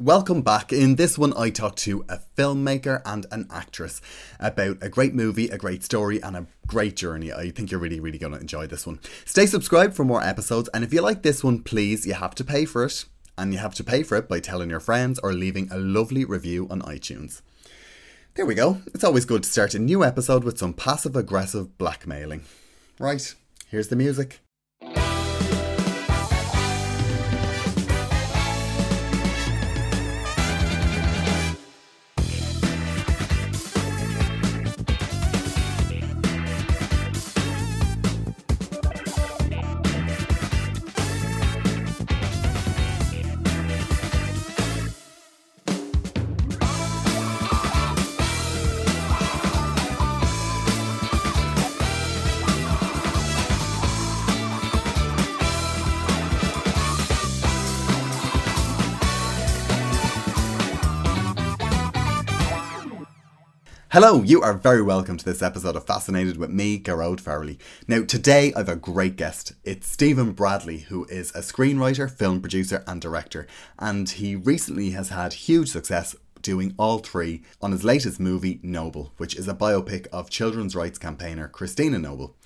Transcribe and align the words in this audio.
Welcome 0.00 0.42
back. 0.42 0.72
In 0.72 0.94
this 0.94 1.18
one, 1.18 1.36
I 1.36 1.50
talk 1.50 1.74
to 1.78 2.04
a 2.08 2.20
filmmaker 2.36 3.02
and 3.04 3.26
an 3.32 3.48
actress 3.50 4.00
about 4.38 4.78
a 4.80 4.88
great 4.88 5.12
movie, 5.12 5.48
a 5.48 5.58
great 5.58 5.82
story, 5.82 6.22
and 6.22 6.36
a 6.36 6.46
great 6.68 6.94
journey. 6.94 7.32
I 7.32 7.50
think 7.50 7.72
you're 7.72 7.80
really, 7.80 7.98
really 7.98 8.16
going 8.16 8.32
to 8.32 8.38
enjoy 8.38 8.68
this 8.68 8.86
one. 8.86 9.00
Stay 9.24 9.44
subscribed 9.44 9.96
for 9.96 10.04
more 10.04 10.22
episodes, 10.22 10.68
and 10.72 10.84
if 10.84 10.92
you 10.92 11.02
like 11.02 11.22
this 11.22 11.42
one, 11.42 11.64
please, 11.64 12.06
you 12.06 12.14
have 12.14 12.36
to 12.36 12.44
pay 12.44 12.64
for 12.64 12.84
it. 12.84 13.06
And 13.36 13.52
you 13.52 13.58
have 13.58 13.74
to 13.74 13.82
pay 13.82 14.04
for 14.04 14.16
it 14.16 14.28
by 14.28 14.38
telling 14.38 14.70
your 14.70 14.78
friends 14.78 15.18
or 15.18 15.32
leaving 15.32 15.68
a 15.72 15.78
lovely 15.78 16.24
review 16.24 16.68
on 16.70 16.80
iTunes. 16.82 17.42
There 18.34 18.46
we 18.46 18.54
go. 18.54 18.80
It's 18.94 19.02
always 19.02 19.24
good 19.24 19.42
to 19.42 19.50
start 19.50 19.74
a 19.74 19.80
new 19.80 20.04
episode 20.04 20.44
with 20.44 20.58
some 20.58 20.74
passive 20.74 21.16
aggressive 21.16 21.76
blackmailing. 21.76 22.44
Right, 23.00 23.34
here's 23.68 23.88
the 23.88 23.96
music. 23.96 24.38
Hello, 64.00 64.22
you 64.22 64.40
are 64.42 64.54
very 64.54 64.80
welcome 64.80 65.16
to 65.16 65.24
this 65.24 65.42
episode 65.42 65.74
of 65.74 65.84
Fascinated 65.84 66.36
with 66.36 66.50
me, 66.50 66.78
Gearóid 66.78 67.20
Farrelly. 67.20 67.58
Now, 67.88 68.04
today 68.04 68.52
I 68.54 68.58
have 68.60 68.68
a 68.68 68.76
great 68.76 69.16
guest. 69.16 69.54
It's 69.64 69.88
Stephen 69.88 70.30
Bradley, 70.30 70.82
who 70.82 71.04
is 71.06 71.32
a 71.32 71.40
screenwriter, 71.40 72.08
film 72.08 72.40
producer, 72.40 72.84
and 72.86 73.02
director, 73.02 73.48
and 73.76 74.08
he 74.08 74.36
recently 74.36 74.90
has 74.90 75.08
had 75.08 75.32
huge 75.32 75.70
success 75.70 76.14
doing 76.42 76.76
all 76.78 76.98
three 76.98 77.42
on 77.60 77.72
his 77.72 77.82
latest 77.82 78.20
movie, 78.20 78.60
Noble, 78.62 79.14
which 79.16 79.34
is 79.34 79.48
a 79.48 79.52
biopic 79.52 80.06
of 80.12 80.30
children's 80.30 80.76
rights 80.76 81.00
campaigner 81.00 81.48
Christina 81.48 81.98
Noble. 81.98 82.36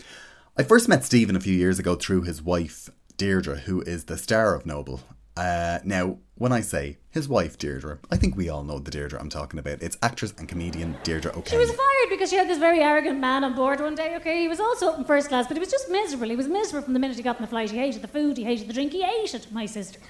I 0.57 0.63
first 0.63 0.89
met 0.89 1.05
Stephen 1.05 1.37
a 1.37 1.41
few 1.41 1.55
years 1.55 1.79
ago 1.79 1.97
through 1.97 2.23
his 2.23 2.41
wife, 2.41 2.89
Deirdre, 3.19 3.57
who 3.57 3.83
is 3.83 4.05
the 4.05 4.17
star 4.17 4.55
of 4.55 4.65
Noble, 4.65 5.03
uh, 5.37 5.79
now, 5.85 6.19
when 6.35 6.53
I 6.53 6.61
say 6.61 6.99
his 7.11 7.29
wife, 7.29 7.57
Deirdre, 7.57 7.99
I 8.11 8.17
think 8.17 8.37
we 8.37 8.49
all 8.49 8.65
know 8.65 8.79
the 8.79 8.91
Deirdre 8.91 9.19
I'm 9.19 9.31
talking 9.31 9.59
about. 9.59 9.83
It's 9.83 9.97
actress 10.03 10.35
and 10.37 10.49
comedian 10.49 10.97
Deirdre 11.05 11.31
O'Kane. 11.31 11.53
She 11.53 11.57
was 11.57 11.71
fired 11.71 12.11
because 12.11 12.31
she 12.31 12.37
had 12.37 12.49
this 12.49 12.59
very 12.59 12.81
arrogant 12.81 13.19
man 13.19 13.45
on 13.45 13.55
board 13.55 13.81
one 13.81 13.95
day, 13.95 14.17
okay? 14.17 14.43
He 14.43 14.49
was 14.49 14.61
also 14.61 14.89
up 14.89 14.99
in 14.99 15.05
first 15.05 15.29
class, 15.29 15.47
but 15.47 15.57
he 15.57 15.61
was 15.61 15.71
just 15.71 15.89
miserable. 15.89 16.29
He 16.29 16.37
was 16.37 16.49
miserable 16.49 16.85
from 16.85 16.93
the 16.93 16.99
minute 16.99 17.17
he 17.17 17.23
got 17.23 17.37
on 17.37 17.43
the 17.43 17.49
flight. 17.49 17.71
He 17.71 17.79
hated 17.79 18.03
the 18.03 18.09
food, 18.09 18.37
he 18.37 18.45
hated 18.45 18.69
the 18.69 18.75
drink, 18.75 18.93
he 18.93 19.03
hated 19.03 19.51
my 19.53 19.67
sister. 19.67 20.01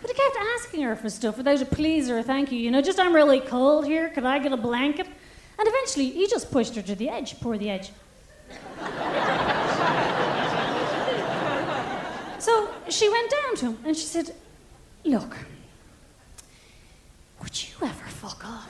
But 0.00 0.10
he 0.10 0.16
kept 0.16 0.36
asking 0.56 0.82
her 0.82 0.96
for 0.96 1.10
stuff 1.10 1.36
without 1.36 1.60
a 1.60 1.66
please 1.66 2.08
or 2.08 2.18
a 2.18 2.22
thank 2.22 2.50
you. 2.50 2.58
You 2.58 2.70
know, 2.70 2.80
just 2.80 2.98
I'm 2.98 3.14
really 3.14 3.40
cold 3.40 3.86
here, 3.86 4.08
could 4.08 4.24
I 4.24 4.38
get 4.38 4.52
a 4.52 4.56
blanket? 4.56 5.06
And 5.06 5.68
eventually 5.68 6.10
he 6.10 6.26
just 6.26 6.50
pushed 6.50 6.74
her 6.76 6.82
to 6.82 6.94
the 6.94 7.08
edge, 7.08 7.38
poor 7.40 7.58
the 7.58 7.70
edge. 7.70 7.90
so 12.38 12.68
she 12.88 13.08
went 13.08 13.30
down 13.30 13.56
to 13.56 13.66
him 13.66 13.78
and 13.84 13.96
she 13.96 14.06
said, 14.06 14.34
Look, 15.04 15.36
would 17.40 17.62
you 17.62 17.74
ever 17.82 18.04
fuck 18.06 18.44
off? 18.44 18.68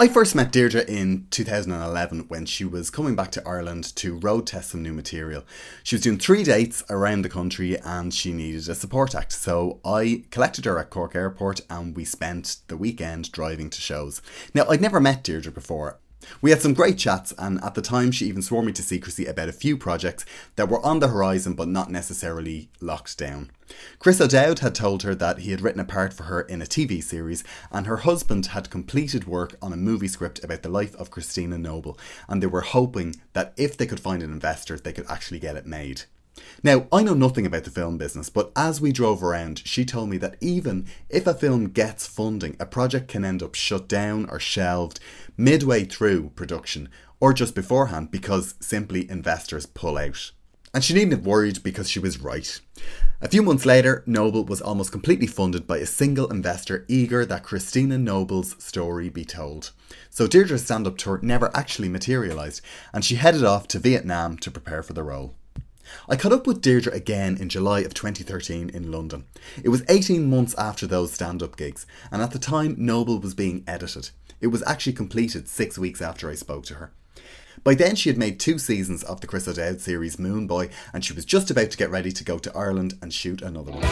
I 0.00 0.08
first 0.08 0.34
met 0.34 0.50
Deirdre 0.50 0.82
in 0.88 1.26
2011 1.30 2.24
when 2.28 2.46
she 2.46 2.64
was 2.64 2.90
coming 2.90 3.14
back 3.14 3.30
to 3.32 3.42
Ireland 3.46 3.94
to 3.96 4.18
road 4.18 4.46
test 4.46 4.70
some 4.70 4.82
new 4.82 4.92
material. 4.92 5.44
She 5.82 5.94
was 5.94 6.02
doing 6.02 6.18
three 6.18 6.42
dates 6.42 6.82
around 6.88 7.22
the 7.22 7.28
country 7.28 7.78
and 7.78 8.12
she 8.12 8.32
needed 8.32 8.68
a 8.68 8.74
support 8.74 9.14
act. 9.14 9.32
So 9.32 9.80
I 9.84 10.24
collected 10.30 10.64
her 10.64 10.78
at 10.78 10.90
Cork 10.90 11.14
Airport 11.14 11.60
and 11.70 11.94
we 11.94 12.04
spent 12.04 12.56
the 12.68 12.76
weekend 12.76 13.30
driving 13.30 13.70
to 13.70 13.80
shows. 13.80 14.20
Now, 14.52 14.64
I'd 14.68 14.80
never 14.80 15.00
met 15.00 15.22
Deirdre 15.22 15.52
before 15.52 16.00
we 16.40 16.50
had 16.50 16.62
some 16.62 16.74
great 16.74 16.98
chats, 16.98 17.32
and 17.38 17.62
at 17.62 17.74
the 17.74 17.82
time, 17.82 18.12
she 18.12 18.26
even 18.26 18.42
swore 18.42 18.62
me 18.62 18.72
to 18.72 18.82
secrecy 18.82 19.26
about 19.26 19.48
a 19.48 19.52
few 19.52 19.76
projects 19.76 20.24
that 20.56 20.68
were 20.68 20.84
on 20.84 21.00
the 21.00 21.08
horizon 21.08 21.54
but 21.54 21.68
not 21.68 21.90
necessarily 21.90 22.68
locked 22.80 23.18
down. 23.18 23.50
Chris 23.98 24.20
O'Dowd 24.20 24.58
had 24.60 24.74
told 24.74 25.02
her 25.02 25.14
that 25.14 25.38
he 25.38 25.50
had 25.50 25.60
written 25.60 25.80
a 25.80 25.84
part 25.84 26.12
for 26.12 26.24
her 26.24 26.42
in 26.42 26.60
a 26.60 26.66
TV 26.66 27.02
series, 27.02 27.44
and 27.70 27.86
her 27.86 27.98
husband 27.98 28.46
had 28.46 28.70
completed 28.70 29.26
work 29.26 29.56
on 29.62 29.72
a 29.72 29.76
movie 29.76 30.08
script 30.08 30.42
about 30.44 30.62
the 30.62 30.68
life 30.68 30.94
of 30.96 31.10
Christina 31.10 31.58
Noble, 31.58 31.98
and 32.28 32.42
they 32.42 32.46
were 32.46 32.60
hoping 32.60 33.16
that 33.32 33.52
if 33.56 33.76
they 33.76 33.86
could 33.86 34.00
find 34.00 34.22
an 34.22 34.32
investor, 34.32 34.78
they 34.78 34.92
could 34.92 35.06
actually 35.08 35.38
get 35.38 35.56
it 35.56 35.66
made. 35.66 36.02
Now, 36.62 36.86
I 36.92 37.02
know 37.02 37.14
nothing 37.14 37.46
about 37.46 37.64
the 37.64 37.70
film 37.70 37.98
business, 37.98 38.30
but 38.30 38.50
as 38.56 38.80
we 38.80 38.90
drove 38.90 39.22
around, 39.22 39.62
she 39.64 39.84
told 39.84 40.08
me 40.08 40.16
that 40.18 40.36
even 40.40 40.86
if 41.08 41.26
a 41.26 41.34
film 41.34 41.68
gets 41.68 42.06
funding, 42.06 42.56
a 42.58 42.66
project 42.66 43.08
can 43.08 43.24
end 43.24 43.42
up 43.42 43.54
shut 43.54 43.88
down 43.88 44.28
or 44.30 44.40
shelved 44.40 45.00
midway 45.36 45.84
through 45.84 46.30
production 46.30 46.88
or 47.20 47.32
just 47.32 47.54
beforehand 47.54 48.10
because 48.10 48.54
simply 48.60 49.08
investors 49.10 49.66
pull 49.66 49.96
out. 49.96 50.32
And 50.74 50.82
she 50.82 50.92
needn't 50.92 51.12
have 51.12 51.26
worried 51.26 51.62
because 51.62 51.88
she 51.88 52.00
was 52.00 52.20
right. 52.20 52.60
A 53.22 53.28
few 53.28 53.42
months 53.42 53.64
later, 53.64 54.02
Noble 54.06 54.44
was 54.44 54.60
almost 54.60 54.90
completely 54.90 55.28
funded 55.28 55.68
by 55.68 55.78
a 55.78 55.86
single 55.86 56.28
investor 56.30 56.84
eager 56.88 57.24
that 57.24 57.44
Christina 57.44 57.96
Noble's 57.96 58.56
story 58.62 59.08
be 59.08 59.24
told. 59.24 59.70
So 60.10 60.26
Deirdre's 60.26 60.64
stand 60.64 60.86
up 60.88 60.98
tour 60.98 61.20
never 61.22 61.50
actually 61.54 61.88
materialised, 61.88 62.60
and 62.92 63.04
she 63.04 63.14
headed 63.14 63.44
off 63.44 63.68
to 63.68 63.78
Vietnam 63.78 64.36
to 64.38 64.50
prepare 64.50 64.82
for 64.82 64.94
the 64.94 65.04
role. 65.04 65.34
I 66.08 66.16
caught 66.16 66.32
up 66.32 66.46
with 66.46 66.60
Deirdre 66.60 66.92
again 66.92 67.36
in 67.36 67.48
July 67.48 67.80
of 67.80 67.94
2013 67.94 68.70
in 68.70 68.90
London. 68.90 69.24
It 69.62 69.68
was 69.68 69.84
18 69.88 70.28
months 70.28 70.54
after 70.56 70.86
those 70.86 71.12
stand 71.12 71.42
up 71.42 71.56
gigs, 71.56 71.86
and 72.10 72.22
at 72.22 72.32
the 72.32 72.38
time, 72.38 72.74
Noble 72.78 73.18
was 73.18 73.34
being 73.34 73.64
edited. 73.66 74.10
It 74.40 74.48
was 74.48 74.62
actually 74.66 74.92
completed 74.94 75.48
six 75.48 75.78
weeks 75.78 76.02
after 76.02 76.30
I 76.30 76.34
spoke 76.34 76.64
to 76.66 76.74
her. 76.74 76.92
By 77.62 77.74
then, 77.74 77.96
she 77.96 78.10
had 78.10 78.18
made 78.18 78.38
two 78.38 78.58
seasons 78.58 79.02
of 79.02 79.20
the 79.20 79.26
Chris 79.26 79.48
O'Dowd 79.48 79.80
series 79.80 80.18
Moone 80.18 80.46
Boy, 80.46 80.68
and 80.92 81.04
she 81.04 81.14
was 81.14 81.24
just 81.24 81.50
about 81.50 81.70
to 81.70 81.78
get 81.78 81.90
ready 81.90 82.12
to 82.12 82.24
go 82.24 82.38
to 82.38 82.54
Ireland 82.54 82.98
and 83.00 83.12
shoot 83.12 83.40
another 83.40 83.72
one. 83.72 83.82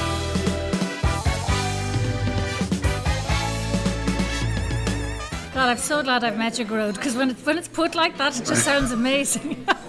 God, 5.54 5.68
I'm 5.68 5.76
so 5.76 6.02
glad 6.02 6.24
I've 6.24 6.36
met 6.36 6.58
you, 6.58 6.64
Gearóid, 6.64 6.94
because 6.94 7.14
when, 7.14 7.30
it, 7.30 7.36
when 7.44 7.56
it's 7.56 7.68
put 7.68 7.94
like 7.94 8.18
that, 8.18 8.38
it 8.38 8.46
just 8.46 8.64
sounds 8.64 8.90
amazing. 8.90 9.64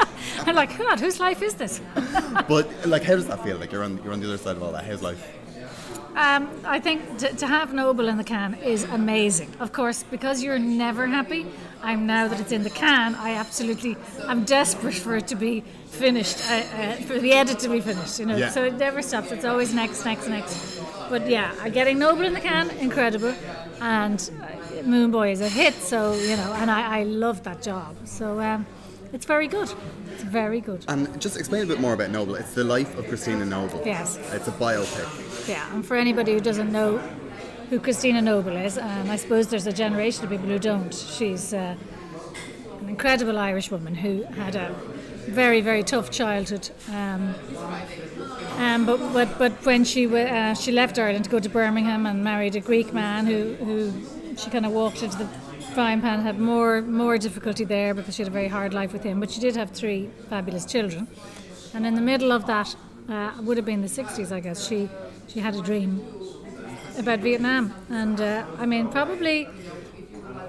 I'm 0.47 0.55
like, 0.55 0.77
God, 0.77 0.99
whose 0.99 1.19
life 1.19 1.41
is 1.41 1.53
this? 1.53 1.79
but 2.49 2.69
like, 2.85 3.03
how 3.03 3.15
does 3.15 3.27
that 3.27 3.43
feel? 3.43 3.57
Like 3.57 3.71
you're 3.71 3.83
on 3.83 4.01
you're 4.03 4.13
on 4.13 4.19
the 4.19 4.27
other 4.27 4.37
side 4.37 4.57
of 4.57 4.63
all 4.63 4.73
that. 4.73 4.83
How's 4.83 5.01
life? 5.01 5.31
Um, 6.15 6.47
I 6.63 6.79
think 6.79 7.17
to, 7.19 7.33
to, 7.33 7.47
have 7.47 7.73
Noble 7.73 8.07
in 8.07 8.17
the 8.17 8.23
can 8.23 8.53
is 8.55 8.83
amazing. 8.83 9.51
Of 9.59 9.73
course, 9.73 10.03
because 10.03 10.43
you're 10.43 10.59
never 10.59 11.07
happy. 11.07 11.47
I'm 11.81 12.05
now 12.05 12.27
that 12.27 12.39
it's 12.39 12.51
in 12.51 12.61
the 12.61 12.69
can. 12.69 13.15
I 13.15 13.31
absolutely, 13.31 13.97
I'm 14.27 14.43
desperate 14.43 14.93
for 14.93 15.15
it 15.15 15.27
to 15.29 15.35
be 15.35 15.61
finished, 15.87 16.37
uh, 16.51 16.53
uh, 16.53 16.95
for 16.97 17.17
the 17.17 17.33
edit 17.33 17.57
to 17.59 17.69
be 17.69 17.81
finished. 17.81 18.19
You 18.19 18.27
know, 18.27 18.37
yeah. 18.37 18.49
so 18.49 18.63
it 18.63 18.75
never 18.75 19.01
stops. 19.01 19.31
It's 19.31 19.43
always 19.43 19.73
next, 19.73 20.05
next, 20.05 20.27
next. 20.27 20.79
But 21.09 21.27
yeah, 21.27 21.67
getting 21.69 21.97
Noble 21.97 22.25
in 22.25 22.33
the 22.33 22.41
can, 22.41 22.69
incredible, 22.77 23.33
and 23.81 24.19
Moone 24.85 25.11
Boy 25.11 25.31
is 25.31 25.41
a 25.41 25.49
hit. 25.49 25.73
So 25.73 26.13
you 26.13 26.37
know, 26.37 26.53
and 26.57 26.69
I, 26.69 26.99
I 26.99 27.03
love 27.03 27.41
that 27.43 27.63
job. 27.63 27.95
So. 28.05 28.39
Um, 28.39 28.67
it's 29.13 29.25
very 29.25 29.47
good. 29.47 29.71
It's 30.11 30.23
very 30.23 30.59
good. 30.59 30.83
And 30.87 31.21
just 31.21 31.37
explain 31.37 31.63
a 31.63 31.65
bit 31.65 31.79
more 31.79 31.93
about 31.93 32.09
Noble. 32.11 32.35
It's 32.35 32.53
the 32.53 32.63
life 32.63 32.97
of 32.97 33.07
Christina 33.07 33.45
Noble. 33.45 33.81
Yes. 33.85 34.17
It's 34.33 34.47
a 34.47 34.51
biopic. 34.51 35.47
Yeah, 35.47 35.73
and 35.73 35.85
for 35.85 35.95
anybody 35.95 36.33
who 36.33 36.39
doesn't 36.39 36.71
know 36.71 36.97
who 37.69 37.79
Christina 37.79 38.21
Noble 38.21 38.55
is, 38.57 38.77
and 38.77 39.11
I 39.11 39.15
suppose 39.15 39.47
there's 39.47 39.67
a 39.67 39.73
generation 39.73 40.23
of 40.25 40.29
people 40.29 40.47
who 40.47 40.59
don't, 40.59 40.93
she's 40.93 41.53
uh, 41.53 41.75
an 42.81 42.89
incredible 42.89 43.37
Irish 43.39 43.71
woman 43.71 43.95
who 43.95 44.23
had 44.23 44.55
a 44.55 44.73
very, 45.27 45.61
very 45.61 45.83
tough 45.83 46.11
childhood. 46.11 46.69
Um, 46.91 47.33
Um, 48.57 48.85
but, 48.85 48.99
but 49.13 49.39
but 49.39 49.51
when 49.65 49.83
she 49.83 50.05
uh, 50.05 50.53
she 50.53 50.71
left 50.71 50.99
Ireland 50.99 51.23
to 51.25 51.31
go 51.31 51.39
to 51.39 51.49
Birmingham 51.49 52.05
and 52.05 52.23
married 52.23 52.55
a 52.55 52.59
Greek 52.59 52.93
man 52.93 53.25
who 53.25 53.55
who 53.65 53.91
she 54.37 54.49
kind 54.51 54.65
of 54.65 54.71
walked 54.71 55.01
into 55.01 55.17
the 55.17 55.27
frying 55.73 56.01
pan 56.01 56.21
had 56.21 56.39
more 56.39 56.81
more 56.81 57.17
difficulty 57.17 57.65
there 57.65 57.93
because 57.93 58.15
she 58.15 58.23
had 58.23 58.31
a 58.31 58.37
very 58.41 58.47
hard 58.47 58.73
life 58.73 58.93
with 58.93 59.03
him. 59.03 59.19
But 59.19 59.31
she 59.31 59.39
did 59.39 59.55
have 59.55 59.71
three 59.71 60.09
fabulous 60.29 60.65
children, 60.65 61.07
and 61.73 61.85
in 61.85 61.95
the 61.95 62.01
middle 62.01 62.31
of 62.31 62.45
that 62.45 62.75
uh, 63.09 63.31
would 63.41 63.57
have 63.57 63.65
been 63.65 63.81
the 63.81 63.87
60s, 63.87 64.31
I 64.31 64.39
guess. 64.39 64.67
She 64.67 64.89
she 65.27 65.39
had 65.39 65.55
a 65.55 65.61
dream 65.61 66.01
about 66.97 67.19
Vietnam, 67.19 67.73
and 67.89 68.21
uh, 68.21 68.45
I 68.57 68.65
mean 68.65 68.89
probably 68.89 69.47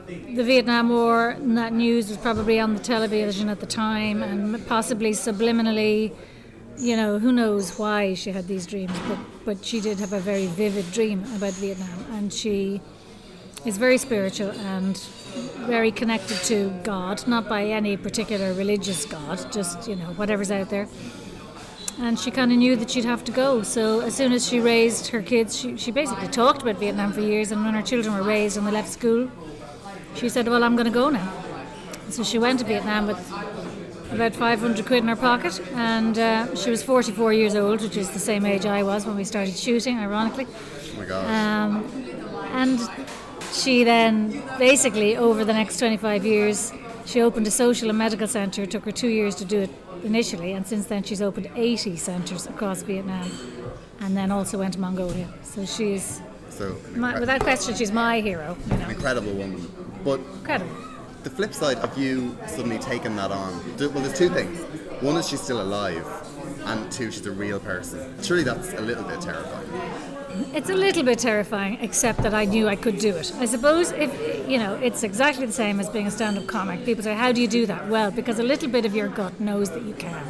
the 0.07 0.45
Vietnam 0.45 0.91
War 0.91 1.31
and 1.31 1.57
that 1.57 1.73
news 1.73 2.09
was 2.09 2.19
probably 2.19 2.61
on 2.61 2.75
the 2.75 2.83
television 2.83 3.49
at 3.49 3.61
the 3.61 3.67
time, 3.67 4.23
and 4.23 4.67
possibly 4.67 5.13
subliminally 5.13 6.13
you 6.77 6.97
know, 6.97 7.19
who 7.19 7.33
knows 7.33 7.79
why 7.79 8.15
she 8.15 8.33
had 8.33 8.49
these 8.49 8.67
dreams, 8.67 8.93
but, 9.09 9.19
but 9.45 9.65
she 9.65 9.81
did 9.81 9.99
have 10.01 10.13
a 10.13 10.19
very 10.19 10.47
vivid 10.47 10.91
dream 10.93 11.23
about 11.37 11.53
Vietnam, 11.55 12.05
and 12.13 12.33
she 12.33 12.81
is 13.65 13.79
very 13.79 13.99
spiritual 13.99 14.51
and 14.51 14.97
very 15.67 15.91
connected 15.91 16.37
to 16.45 16.71
God, 16.83 17.27
not 17.27 17.49
by 17.49 17.65
any 17.65 17.97
particular 17.97 18.53
religious 18.53 19.05
God, 19.07 19.53
just, 19.53 19.89
you 19.89 19.97
know, 19.97 20.13
whatever's 20.15 20.51
out 20.51 20.71
there. 20.71 20.87
And 22.01 22.19
she 22.19 22.31
kind 22.31 22.51
of 22.51 22.59
knew 22.59 22.77
that 22.77 22.91
she'd 22.91 23.05
have 23.05 23.25
to 23.25 23.33
go. 23.33 23.63
So 23.63 24.01
as 24.01 24.15
soon 24.15 24.33
as 24.33 24.47
she 24.47 24.61
raised 24.61 25.09
her 25.09 25.23
kids, 25.23 25.59
she, 25.59 25.77
she 25.77 25.91
basically 25.93 26.29
talked 26.29 26.63
about 26.63 26.77
Vietnam 26.77 27.13
for 27.13 27.21
years. 27.21 27.53
And 27.53 27.65
when 27.65 27.75
her 27.75 27.83
children 27.83 28.15
were 28.15 28.23
raised 28.23 28.57
and 28.57 28.67
they 28.67 28.73
left 28.73 28.89
school, 28.89 29.31
she 30.17 30.29
said, 30.29 30.49
Well, 30.49 30.65
I'm 30.65 30.75
going 30.75 30.87
to 30.87 30.93
go 30.93 31.09
now. 31.09 31.33
So 32.11 32.25
she 32.25 32.39
went 32.39 32.59
to 32.59 32.65
Vietnam 32.65 33.07
with 33.07 33.33
about 34.13 34.35
500 34.35 34.87
quid 34.87 35.03
in 35.03 35.09
her 35.09 35.17
pocket, 35.17 35.61
and 35.73 36.19
uh, 36.19 36.55
she 36.55 36.71
was 36.71 36.83
44 36.83 37.33
years 37.33 37.55
old, 37.55 37.81
which 37.81 37.97
is 37.97 38.11
the 38.11 38.19
same 38.19 38.47
age 38.47 38.67
I 38.67 38.83
was 38.83 39.07
when 39.07 39.17
we 39.17 39.25
started 39.25 39.57
shooting, 39.57 39.99
ironically. 39.99 40.47
Oh 40.47 40.99
my 40.99 41.05
God. 41.07 41.25
Um, 41.27 41.85
and 42.53 42.79
she 43.55 43.85
then, 43.85 44.43
basically, 44.59 45.17
over 45.17 45.45
the 45.45 45.53
next 45.53 45.79
25 45.79 46.27
years, 46.27 46.73
she 47.07 47.23
opened 47.23 47.47
a 47.47 47.51
social 47.51 47.89
and 47.89 47.99
medical 47.99 48.27
centre. 48.27 48.63
It 48.63 48.71
took 48.71 48.85
her 48.85 48.93
two 48.93 49.09
years 49.09 49.35
to 49.37 49.45
do 49.45 49.61
it 49.61 49.71
initially, 50.03 50.53
and 50.53 50.67
since 50.67 50.87
then 50.87 51.03
she's 51.03 51.23
opened 51.23 51.51
80 51.55 51.97
centres 51.97 52.47
across 52.47 52.83
Vietnam, 52.83 53.31
and 54.01 54.17
then 54.17 54.31
also 54.31 54.59
went 54.59 54.75
to 54.75 54.81
Mongolia. 54.81 55.29
So 55.43 55.65
she's, 55.65 56.21
so 56.51 56.77
my, 56.95 57.19
without 57.19 57.41
question, 57.41 57.75
she's 57.75 57.93
my 57.93 58.21
hero. 58.21 58.57
You 58.71 58.77
know. 58.79 58.89
incredible 58.89 59.33
woman. 59.33 59.71
But 60.05 60.21
Incredible. 60.21 60.75
the 61.23 61.31
flip 61.31 61.55
side 61.55 61.79
of 61.79 61.97
you 61.97 62.37
suddenly 62.47 62.79
taking 62.79 63.17
that 63.17 63.31
on, 63.31 63.53
well, 63.79 63.91
there's 63.91 64.19
two 64.19 64.29
things. 64.29 64.61
One 65.03 65.17
is 65.17 65.29
she's 65.29 65.41
still 65.41 65.63
alive, 65.63 66.07
and 66.65 66.91
two, 66.93 67.11
she's 67.11 67.27
a 67.27 67.33
real 67.33 67.61
person. 67.61 68.15
Surely 68.23 68.43
that's 68.43 68.73
a 68.75 68.81
little 68.81 69.05
bit 69.05 69.21
terrifying. 69.21 69.69
It's 70.53 70.71
a 70.71 70.75
little 70.75 71.03
bit 71.03 71.19
terrifying, 71.19 71.79
except 71.81 72.23
that 72.23 72.35
I 72.35 72.45
knew 72.45 72.69
I 72.69 72.77
could 72.77 72.99
do 72.99 73.15
it. 73.17 73.33
I 73.39 73.47
suppose 73.47 73.93
if 73.93 74.11
you 74.49 74.59
know, 74.59 74.75
it's 74.75 75.03
exactly 75.03 75.47
the 75.47 75.53
same 75.53 75.81
as 75.81 75.89
being 75.89 76.07
a 76.07 76.11
stand-up 76.11 76.47
comic. 76.47 76.85
People 76.85 77.05
say, 77.05 77.15
"How 77.15 77.33
do 77.33 77.41
you 77.41 77.49
do 77.49 77.67
that?" 77.67 77.89
Well, 77.89 78.11
because 78.11 78.39
a 78.39 78.43
little 78.43 78.69
bit 78.69 78.85
of 78.85 78.95
your 78.95 79.09
gut 79.09 79.41
knows 79.41 79.71
that 79.71 79.83
you 79.83 79.95
can. 79.95 80.25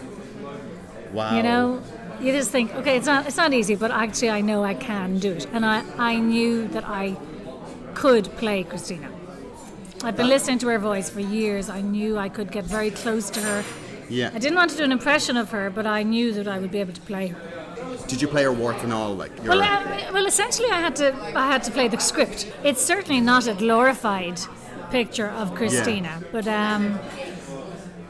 Wow. 1.13 1.37
You 1.37 1.43
know, 1.43 1.83
you 2.21 2.33
just 2.33 2.51
think, 2.51 2.75
okay, 2.75 2.97
it's 2.97 3.07
not 3.07 3.27
it's 3.27 3.37
not 3.37 3.53
easy, 3.53 3.77
but 3.77 3.91
actually, 3.91 4.31
I 4.31 4.41
know 4.41 4.65
I 4.65 4.75
can 4.75 5.19
do 5.19 5.33
it, 5.33 5.47
and 5.53 5.65
I 5.65 5.83
I 5.99 6.17
knew 6.17 6.69
that 6.69 6.85
I 6.87 7.17
could 7.95 8.25
play 8.37 8.65
Christina. 8.65 9.09
I've 10.03 10.17
been 10.17 10.27
uh, 10.27 10.37
listening 10.37 10.59
to 10.59 10.69
her 10.69 10.79
voice 10.79 11.09
for 11.09 11.21
years. 11.21 11.71
I 11.71 11.81
knew 11.81 12.19
I 12.19 12.29
could 12.29 12.51
get 12.53 12.65
very 12.65 12.91
close 12.91 13.31
to 13.31 13.41
her. 13.41 13.65
Yeah. 14.11 14.31
I 14.35 14.39
didn't 14.39 14.57
want 14.57 14.71
to 14.73 14.77
do 14.77 14.85
an 14.85 14.93
impression 14.93 15.37
of 15.37 15.51
her, 15.51 15.71
but 15.71 15.87
I 15.87 16.03
knew 16.03 16.33
that 16.35 16.47
I 16.47 16.59
would 16.59 16.71
be 16.71 16.79
able 16.79 16.93
to 16.93 17.01
play 17.01 17.29
her. 17.29 17.64
Did 18.09 18.21
you 18.23 18.29
play 18.29 18.45
her 18.45 18.53
warts 18.53 18.83
and 18.83 18.93
all? 18.93 19.15
Like, 19.15 19.33
your, 19.43 19.55
Well, 19.55 19.63
uh, 19.63 20.13
well, 20.13 20.27
essentially, 20.27 20.71
I 20.71 20.81
had 20.81 20.97
to 20.97 21.15
I 21.37 21.47
had 21.47 21.63
to 21.65 21.71
play 21.71 21.89
the 21.89 21.99
script. 21.99 22.53
It's 22.63 22.83
certainly 22.83 23.21
not 23.21 23.47
a 23.47 23.55
glorified 23.55 24.41
picture 24.91 25.29
of 25.29 25.55
Christina, 25.55 26.23
but 26.31 26.47
um, 26.47 26.99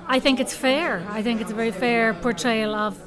I 0.06 0.20
think 0.20 0.40
it's 0.40 0.54
fair. 0.54 1.04
I 1.08 1.22
think 1.22 1.40
it's 1.40 1.50
a 1.50 1.54
very 1.54 1.72
fair 1.72 2.14
portrayal 2.14 2.74
of. 2.74 2.98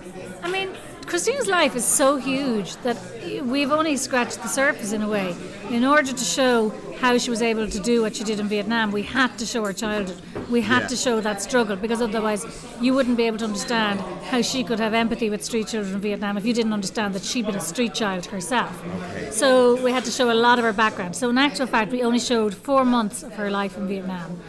I 0.44 0.50
mean, 0.50 0.70
Christina's 1.06 1.48
life 1.48 1.76
is 1.76 1.86
so 1.86 2.18
huge 2.18 2.76
that 2.78 2.98
we've 3.44 3.72
only 3.72 3.98
scratched 3.98 4.42
the 4.42 4.48
surface 4.48 4.92
in 4.92 5.02
a 5.02 5.08
way. 5.10 5.36
In 5.70 5.86
order 5.86 6.12
to 6.12 6.24
show 6.24 6.74
how 7.00 7.18
she 7.18 7.30
was 7.30 7.42
able 7.42 7.68
to 7.70 7.80
do 7.80 8.02
what 8.02 8.16
she 8.16 8.24
did 8.24 8.40
in 8.40 8.48
Vietnam, 8.48 8.92
we 8.92 9.04
had 9.04 9.38
to 9.38 9.46
show 9.46 9.64
her 9.66 9.74
childhood. 9.74 10.20
We 10.50 10.62
had 10.62 10.84
Yeah. 10.84 10.88
to 10.88 10.96
show 10.96 11.22
that 11.22 11.42
struggle 11.42 11.76
because 11.76 12.02
otherwise 12.02 12.46
you 12.82 12.94
wouldn't 12.94 13.18
be 13.18 13.24
able 13.24 13.38
to 13.40 13.46
understand 13.46 14.00
how 14.32 14.42
she 14.42 14.64
could 14.64 14.80
have 14.80 14.94
empathy 14.94 15.30
with 15.30 15.44
street 15.44 15.68
children 15.68 15.96
in 15.96 16.02
Vietnam 16.02 16.38
if 16.38 16.46
you 16.46 16.54
didn't 16.54 16.74
understand 16.74 17.14
that 17.14 17.24
she'd 17.24 17.46
been 17.46 17.56
a 17.56 17.62
street 17.62 17.94
child 17.94 18.26
herself. 18.28 18.84
So 19.32 19.82
we 19.84 19.92
had 19.92 20.06
to 20.06 20.12
show 20.12 20.32
a 20.32 20.34
lot 20.34 20.58
of 20.60 20.66
her 20.66 20.74
background. 20.74 21.16
So 21.16 21.30
in 21.30 21.38
actual 21.38 21.68
fact, 21.68 21.92
we 21.92 22.02
only 22.04 22.20
showed 22.20 22.56
four 22.56 22.84
months 22.86 23.24
of 23.24 23.34
her 23.34 23.50
life 23.50 23.78
in 23.78 23.88
Vietnam. 23.88 24.40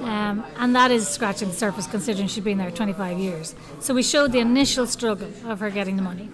Um, 0.00 0.44
and 0.56 0.74
that 0.74 0.90
is 0.90 1.06
scratching 1.06 1.48
the 1.48 1.54
surface 1.54 1.86
considering 1.86 2.26
she'd 2.28 2.44
been 2.44 2.56
there 2.56 2.70
25 2.70 3.18
years. 3.18 3.54
So 3.80 3.92
we 3.92 4.02
showed 4.02 4.32
the 4.32 4.38
initial 4.38 4.86
struggle 4.86 5.28
of 5.44 5.60
her 5.60 5.68
getting 5.68 5.96
the 5.96 6.02
money 6.02 6.30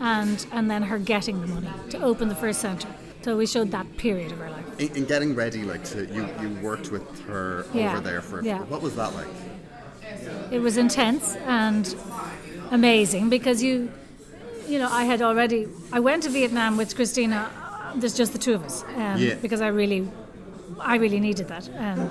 and, 0.00 0.44
and 0.50 0.68
then 0.68 0.82
her 0.82 0.98
getting 0.98 1.40
the 1.40 1.46
money 1.46 1.68
to 1.90 2.02
open 2.02 2.28
the 2.28 2.34
first 2.34 2.60
centre. 2.60 2.88
So 3.26 3.36
we 3.36 3.44
showed 3.44 3.72
that 3.72 3.96
period 3.96 4.30
of 4.30 4.38
her 4.38 4.50
life. 4.50 4.64
in, 4.78 4.88
in 4.98 5.04
getting 5.04 5.34
ready, 5.34 5.64
like 5.64 5.82
to 5.86 6.06
you, 6.14 6.28
you 6.40 6.48
worked 6.62 6.92
with 6.92 7.06
her 7.26 7.66
Yeah. 7.74 7.90
over 7.90 7.98
there 8.08 8.20
for. 8.22 8.40
Yeah. 8.40 8.60
What 8.72 8.82
was 8.82 8.94
that 8.94 9.12
like? 9.14 9.26
it 10.52 10.60
was 10.60 10.76
intense 10.76 11.34
and 11.64 11.84
amazing 12.70 13.28
because 13.28 13.60
you 13.64 13.90
you 14.68 14.78
know 14.78 14.88
I 15.00 15.02
had 15.12 15.20
already 15.22 15.66
I 15.92 15.98
went 15.98 16.22
to 16.22 16.30
Vietnam 16.30 16.76
with 16.76 16.94
Christina 16.94 17.50
there's 17.96 18.16
just 18.22 18.32
the 18.32 18.38
two 18.38 18.54
of 18.54 18.62
us 18.68 18.84
um, 18.94 19.18
Yeah. 19.18 19.34
because 19.44 19.60
I 19.60 19.70
really 19.82 20.08
I 20.78 20.94
really 21.04 21.18
needed 21.28 21.48
that 21.48 21.68
and 21.70 22.10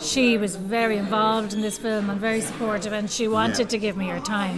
she 0.00 0.38
was 0.38 0.56
very 0.56 0.96
involved 0.96 1.52
in 1.52 1.60
this 1.60 1.76
film 1.76 2.08
and 2.10 2.18
very 2.18 2.40
supportive 2.40 2.92
and 2.94 3.10
she 3.10 3.28
wanted 3.28 3.58
Yeah. 3.66 3.74
to 3.74 3.78
give 3.86 3.96
me 3.98 4.06
her 4.14 4.20
time 4.20 4.56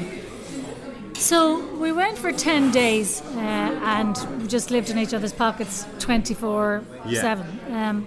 so 1.19 1.67
we 1.77 1.93
went 1.93 2.19
for 2.19 2.33
10 2.33 2.71
days 2.71 3.23
uh, 3.23 3.39
and 3.39 4.17
we 4.41 4.47
just 4.47 4.71
lived 4.71 4.91
in 4.91 4.99
each 4.99 5.15
other's 5.15 5.33
pockets 5.33 5.87
24 5.99 6.85
Yeah. 7.07 7.21
7 7.21 7.61
um, 7.71 8.07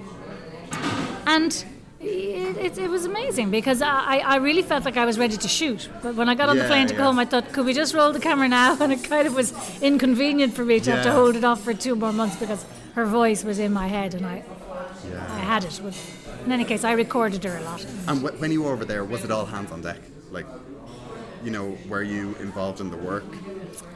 and 1.25 1.65
it, 1.99 2.57
it, 2.57 2.77
it 2.77 2.89
was 2.89 3.05
amazing 3.05 3.51
because 3.51 3.81
I, 3.81 4.19
I 4.19 4.35
really 4.37 4.61
felt 4.61 4.85
like 4.85 4.95
I 4.95 5.05
was 5.05 5.19
ready 5.19 5.35
to 5.35 5.47
shoot. 5.47 5.89
But 6.01 6.15
when 6.15 6.29
I 6.29 6.35
got 6.35 6.47
on 6.47 6.57
the 6.57 6.63
plane 6.63 6.87
to 6.87 6.93
go 6.93 6.99
yeah. 6.99 7.05
home, 7.07 7.19
I 7.19 7.25
thought, 7.25 7.51
could 7.51 7.65
we 7.65 7.73
just 7.73 7.93
roll 7.93 8.13
the 8.13 8.19
camera 8.19 8.47
now? 8.47 8.77
And 8.81 8.93
it 8.93 9.03
kind 9.03 9.27
of 9.27 9.35
was 9.35 9.53
inconvenient 9.81 10.53
for 10.53 10.63
me 10.63 10.79
to 10.79 10.91
have 10.91 11.03
to 11.03 11.11
hold 11.11 11.35
it 11.35 11.43
off 11.43 11.61
for 11.61 11.73
two 11.73 11.95
more 11.95 12.13
months 12.13 12.37
because 12.37 12.65
her 12.95 13.05
voice 13.05 13.43
was 13.43 13.59
in 13.59 13.73
my 13.73 13.87
head 13.87 14.13
and 14.13 14.25
I, 14.25 14.43
I 15.13 15.39
had 15.39 15.65
it. 15.65 15.79
But 15.83 15.93
in 16.45 16.51
any 16.51 16.63
case, 16.63 16.85
I 16.85 16.93
recorded 16.93 17.43
her 17.43 17.57
a 17.57 17.61
lot. 17.61 17.85
And 18.07 18.23
when 18.39 18.51
you 18.51 18.63
were 18.63 18.71
over 18.71 18.85
there, 18.85 19.03
was 19.03 19.25
it 19.25 19.31
all 19.31 19.45
hands 19.45 19.71
on 19.71 19.81
deck? 19.81 19.99
Like, 20.31 20.45
you 21.43 21.51
know, 21.51 21.77
were 21.87 22.03
you 22.03 22.35
involved 22.39 22.79
in 22.81 22.89
the 22.91 22.97
work, 22.97 23.23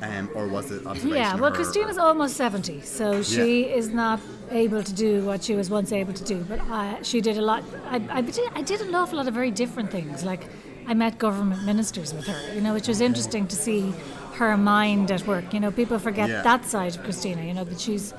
um, 0.02 0.30
or 0.36 0.48
was 0.48 0.72
it 0.72 0.86
observation? 0.86 1.18
Yeah, 1.18 1.36
well, 1.36 1.50
her, 1.52 1.56
Christina's 1.56 1.98
almost 1.98 2.36
70, 2.38 2.82
so 2.82 3.22
she 3.24 3.64
is 3.64 3.90
not 3.90 4.20
able 4.52 4.84
to 4.84 4.94
do 4.94 5.24
what 5.26 5.44
she 5.44 5.56
was 5.56 5.70
once 5.70 5.92
able 5.92 6.14
to 6.14 6.24
do. 6.24 6.38
But 6.48 6.60
I, 6.62 7.02
she 7.02 7.22
did 7.22 7.38
a 7.38 7.42
lot. 7.42 7.64
I, 7.90 8.02
I, 8.10 8.22
did, 8.22 8.40
I 8.56 8.62
did 8.62 8.82
an 8.82 8.94
awful 8.96 9.18
lot 9.18 9.28
of 9.28 9.34
very 9.34 9.52
different 9.52 9.92
things. 9.92 10.24
Like, 10.24 10.48
I 10.88 10.94
met 10.94 11.18
government 11.18 11.64
ministers 11.66 12.14
with 12.14 12.28
her, 12.28 12.54
you 12.56 12.62
know, 12.62 12.74
which 12.74 12.88
was 12.88 13.02
interesting 13.02 13.48
to 13.48 13.56
see 13.56 13.94
her 14.36 14.56
mind 14.58 15.12
at 15.12 15.26
work. 15.28 15.54
You 15.54 15.60
know, 15.60 15.72
people 15.72 16.00
forget 16.00 16.30
Yeah. 16.30 16.42
that 16.44 16.66
side 16.66 16.96
of 16.96 17.04
Christina, 17.04 17.44
you 17.44 17.54
know, 17.54 17.64
that 17.64 17.80
she's 17.80 18.14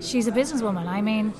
she's 0.00 0.26
a 0.26 0.32
businesswoman. 0.32 0.86
I 0.86 1.00
mean, 1.00 1.32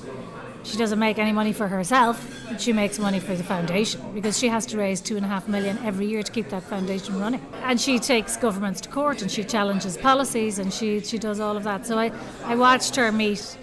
she 0.65 0.77
doesn't 0.77 0.97
make 0.97 1.19
any 1.19 1.31
money 1.31 1.53
for 1.53 1.67
herself, 1.67 2.27
but 2.49 2.59
she 2.59 2.73
makes 2.73 2.97
money 2.97 3.19
for 3.19 3.35
the 3.35 3.43
foundation 3.43 4.01
because 4.15 4.37
she 4.37 4.47
has 4.47 4.65
to 4.67 4.77
raise 4.77 4.99
two 4.99 5.15
and 5.15 5.23
a 5.23 5.29
half 5.29 5.47
million 5.47 5.77
every 5.83 6.07
year 6.07 6.23
to 6.23 6.31
keep 6.31 6.49
that 6.49 6.63
foundation 6.63 7.19
running. 7.19 7.45
And 7.61 7.79
she 7.79 7.99
takes 7.99 8.35
governments 8.35 8.81
to 8.81 8.89
court 8.89 9.21
and 9.21 9.29
she 9.29 9.43
challenges 9.43 9.95
policies 9.95 10.57
and 10.57 10.73
she, 10.73 11.01
she 11.01 11.19
does 11.19 11.39
all 11.39 11.55
of 11.55 11.63
that. 11.65 11.85
So 11.85 11.99
I, 11.99 12.11
I 12.43 12.55
watched 12.55 12.95
her 12.95 13.11
meet 13.11 13.57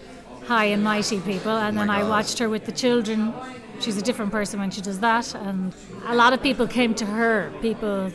high 0.46 0.66
and 0.66 0.84
mighty 0.84 1.18
people 1.20 1.50
and 1.50 1.76
oh 1.76 1.80
then 1.80 1.90
I 1.90 2.08
watched 2.08 2.38
her 2.38 2.48
with 2.48 2.66
the 2.66 2.72
children. 2.72 3.34
She's 3.80 3.96
a 3.96 4.02
different 4.02 4.30
person 4.30 4.60
when 4.60 4.70
she 4.70 4.80
does 4.80 5.00
that. 5.00 5.34
And 5.34 5.74
a 6.06 6.14
lot 6.14 6.32
of 6.32 6.40
people 6.40 6.68
came 6.68 6.94
to 6.94 7.06
her, 7.06 7.52
people 7.60 8.12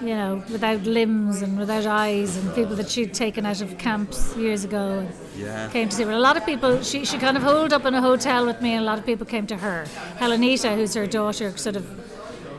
you 0.00 0.14
know, 0.14 0.42
without 0.50 0.82
limbs 0.82 1.42
and 1.42 1.58
without 1.58 1.84
eyes, 1.86 2.36
and 2.36 2.54
people 2.54 2.74
that 2.76 2.88
she'd 2.88 3.12
taken 3.12 3.44
out 3.44 3.60
of 3.60 3.76
camps 3.78 4.34
years 4.36 4.64
ago. 4.64 5.06
Yeah. 5.40 5.68
Came 5.70 5.88
to 5.88 5.96
see 5.96 6.04
her. 6.04 6.10
A 6.10 6.18
lot 6.18 6.36
of 6.36 6.44
people, 6.44 6.82
she, 6.82 7.04
she 7.04 7.18
kind 7.18 7.36
of 7.36 7.42
holed 7.42 7.72
up 7.72 7.84
in 7.84 7.94
a 7.94 8.00
hotel 8.00 8.46
with 8.46 8.60
me, 8.60 8.72
and 8.74 8.82
a 8.82 8.86
lot 8.86 8.98
of 8.98 9.06
people 9.06 9.26
came 9.26 9.46
to 9.48 9.56
her. 9.56 9.84
Helenita, 10.18 10.74
who's 10.74 10.94
her 10.94 11.06
daughter, 11.06 11.56
sort 11.56 11.76
of 11.76 11.86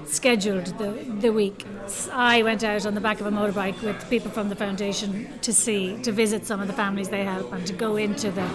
scheduled 0.08 0.66
the, 0.78 0.92
the 1.20 1.32
week. 1.32 1.66
I 2.12 2.44
went 2.44 2.64
out 2.64 2.86
on 2.86 2.96
the 2.96 3.02
back 3.02 3.22
of 3.22 3.28
a 3.28 3.32
motorbike 3.32 3.82
with 3.82 4.10
people 4.10 4.32
from 4.32 4.50
the 4.50 4.56
foundation 4.56 5.30
to 5.42 5.54
see, 5.54 6.02
to 6.04 6.12
visit 6.12 6.46
some 6.46 6.60
of 6.62 6.68
the 6.68 6.74
families 6.74 7.10
they 7.10 7.24
help, 7.24 7.52
and 7.54 7.66
to 7.68 7.74
go 7.74 7.96
into 7.96 8.32
the 8.32 8.48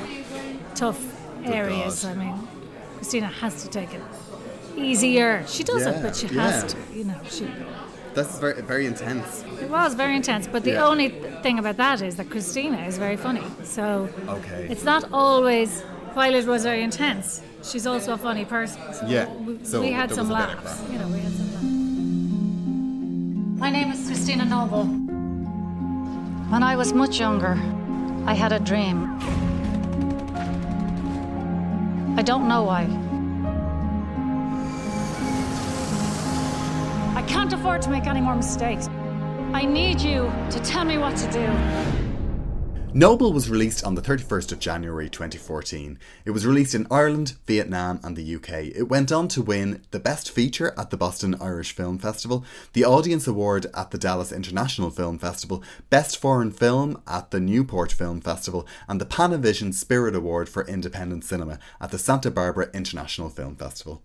tough 0.74 1.00
areas. 1.44 2.02
God. 2.04 2.16
I 2.16 2.24
mean, 2.24 2.48
Christina 2.96 3.26
has 3.28 3.62
to 3.62 3.70
take 3.70 3.94
it 3.94 4.02
easier. 4.76 5.46
She 5.46 5.64
does 5.64 5.82
Yeah, 5.82 5.90
it, 5.98 6.02
but 6.02 6.16
she 6.16 6.26
yeah. 6.26 6.50
has 6.50 6.72
to. 6.72 6.78
You 6.92 7.04
know, 7.04 7.20
she. 7.30 7.48
That's 8.16 8.38
very 8.38 8.60
very 8.62 8.86
intense. 8.86 9.44
It 9.62 9.70
was 9.70 9.94
very 9.94 10.16
intense, 10.16 10.44
but 10.54 10.62
the 10.64 10.72
Yeah. 10.72 10.88
only 10.90 11.08
thing 11.44 11.58
about 11.58 11.76
that 11.76 12.00
is 12.00 12.12
that 12.16 12.28
Christina 12.30 12.78
is 12.90 12.96
very 12.98 13.16
funny. 13.26 13.46
So 13.62 14.08
Okay. 14.36 14.66
it's 14.72 14.84
not 14.92 15.02
always 15.12 15.70
while 16.14 16.34
it 16.34 16.46
was 16.46 16.62
very 16.70 16.82
intense. 16.82 17.42
She's 17.70 17.86
also 17.86 18.10
a 18.14 18.20
funny 18.28 18.44
person. 18.44 18.80
So 18.98 19.06
Yeah, 19.06 19.26
we, 19.46 19.52
so 19.62 19.80
we 19.80 19.92
had 20.00 20.08
some 20.18 20.28
was 20.28 20.36
a 20.36 20.46
bit 20.46 20.56
of 20.56 20.64
laughs. 20.64 20.82
You 20.92 20.98
know, 21.00 21.08
we 21.16 21.20
had 21.26 21.32
some 21.40 21.48
laughs. 21.54 21.72
My 23.64 23.70
name 23.76 23.88
is 23.94 24.00
Christina 24.08 24.44
Noble. 24.44 24.86
When 26.52 26.62
I 26.62 26.74
was 26.76 26.92
much 27.02 27.14
younger, 27.20 27.54
I 28.32 28.34
had 28.42 28.52
a 28.52 28.60
dream. 28.70 28.98
I 32.20 32.22
don't 32.22 32.46
know 32.48 32.62
why. 32.70 32.84
Can't 37.46 37.60
afford 37.60 37.80
to 37.80 37.90
make 37.90 38.08
any 38.08 38.20
more 38.20 38.34
mistakes. 38.34 38.88
I 39.52 39.64
need 39.64 40.00
you 40.00 40.32
to 40.50 40.60
tell 40.64 40.84
me 40.84 40.98
what 40.98 41.16
to 41.16 41.30
do. 41.30 41.46
Noble 42.92 43.32
was 43.32 43.48
released 43.48 43.84
on 43.84 43.94
the 43.94 44.02
31st 44.02 44.50
of 44.50 44.58
January 44.58 45.08
2014. 45.08 45.96
It 46.24 46.32
was 46.32 46.44
released 46.44 46.74
in 46.74 46.88
Ireland, 46.90 47.34
Vietnam, 47.46 48.00
and 48.02 48.16
the 48.16 48.34
UK. 48.34 48.74
It 48.74 48.88
went 48.88 49.12
on 49.12 49.28
to 49.28 49.42
win 49.42 49.82
the 49.92 50.00
Best 50.00 50.28
Feature 50.28 50.74
at 50.76 50.90
the 50.90 50.96
Boston 50.96 51.36
Irish 51.40 51.70
Film 51.70 52.00
Festival, 52.00 52.44
the 52.72 52.84
Audience 52.84 53.28
Award 53.28 53.66
at 53.74 53.92
the 53.92 53.98
Dallas 53.98 54.32
International 54.32 54.90
Film 54.90 55.16
Festival, 55.16 55.62
Best 55.88 56.18
Foreign 56.18 56.50
Film 56.50 57.00
at 57.06 57.30
the 57.30 57.38
Newport 57.38 57.92
Film 57.92 58.20
Festival, 58.20 58.66
and 58.88 59.00
the 59.00 59.06
Panavision 59.06 59.72
Spirit 59.72 60.16
Award 60.16 60.48
for 60.48 60.66
Independent 60.66 61.22
Cinema 61.22 61.60
at 61.80 61.92
the 61.92 61.98
Santa 61.98 62.32
Barbara 62.32 62.70
International 62.74 63.28
Film 63.28 63.54
Festival. 63.54 64.02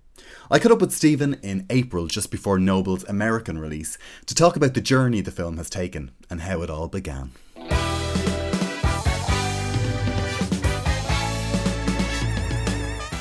I 0.49 0.59
caught 0.59 0.71
up 0.71 0.81
with 0.81 0.91
Stephen 0.91 1.35
in 1.41 1.65
April, 1.69 2.07
just 2.07 2.29
before 2.31 2.59
Noble's 2.59 3.03
American 3.05 3.57
release, 3.57 3.97
to 4.25 4.35
talk 4.35 4.55
about 4.55 4.73
the 4.73 4.81
journey 4.81 5.21
the 5.21 5.31
film 5.31 5.57
has 5.57 5.69
taken 5.69 6.11
and 6.29 6.41
how 6.41 6.61
it 6.61 6.69
all 6.69 6.87
began. 6.87 7.31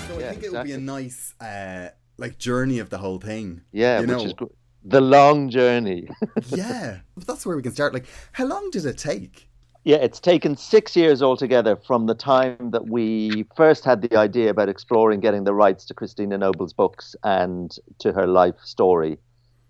So 0.08 0.16
I 0.16 0.20
Yeah, 0.20 0.30
think 0.30 0.42
it 0.44 0.52
would 0.52 0.64
be 0.64 0.72
a 0.72 0.78
nice, 0.78 1.34
uh, 1.40 1.90
like, 2.18 2.38
journey 2.38 2.78
of 2.78 2.90
the 2.90 2.98
whole 2.98 3.18
thing. 3.18 3.62
Yeah, 3.72 4.00
you 4.00 4.06
which 4.06 4.24
is 4.24 4.32
gr- 4.32 4.46
the 4.84 5.00
long 5.00 5.50
journey. 5.50 6.08
yeah, 6.48 7.00
but 7.16 7.26
that's 7.26 7.44
where 7.46 7.56
we 7.56 7.62
can 7.62 7.72
start. 7.72 7.92
Like, 7.94 8.06
how 8.32 8.46
long 8.46 8.70
did 8.70 8.84
it 8.86 8.98
take? 8.98 9.49
Yeah, 9.84 9.96
it's 9.96 10.20
taken 10.20 10.56
six 10.56 10.94
years 10.94 11.22
altogether 11.22 11.76
from 11.76 12.06
the 12.06 12.14
time 12.14 12.70
that 12.70 12.88
we 12.88 13.46
first 13.56 13.84
had 13.84 14.02
the 14.02 14.16
idea 14.16 14.50
about 14.50 14.68
exploring 14.68 15.20
getting 15.20 15.44
the 15.44 15.54
rights 15.54 15.84
to 15.86 15.94
Christina 15.94 16.36
Noble's 16.36 16.72
books 16.72 17.16
and 17.24 17.74
to 17.98 18.12
her 18.12 18.26
life 18.26 18.60
story 18.62 19.18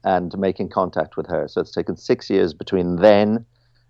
and 0.03 0.37
making 0.37 0.71
contact 0.71 1.17
with 1.17 1.27
her. 1.29 1.47
So 1.47 1.61
it's 1.61 1.73
taken 1.73 1.97
six 1.97 2.29
years 2.29 2.53
between 2.53 2.97
then 2.97 3.45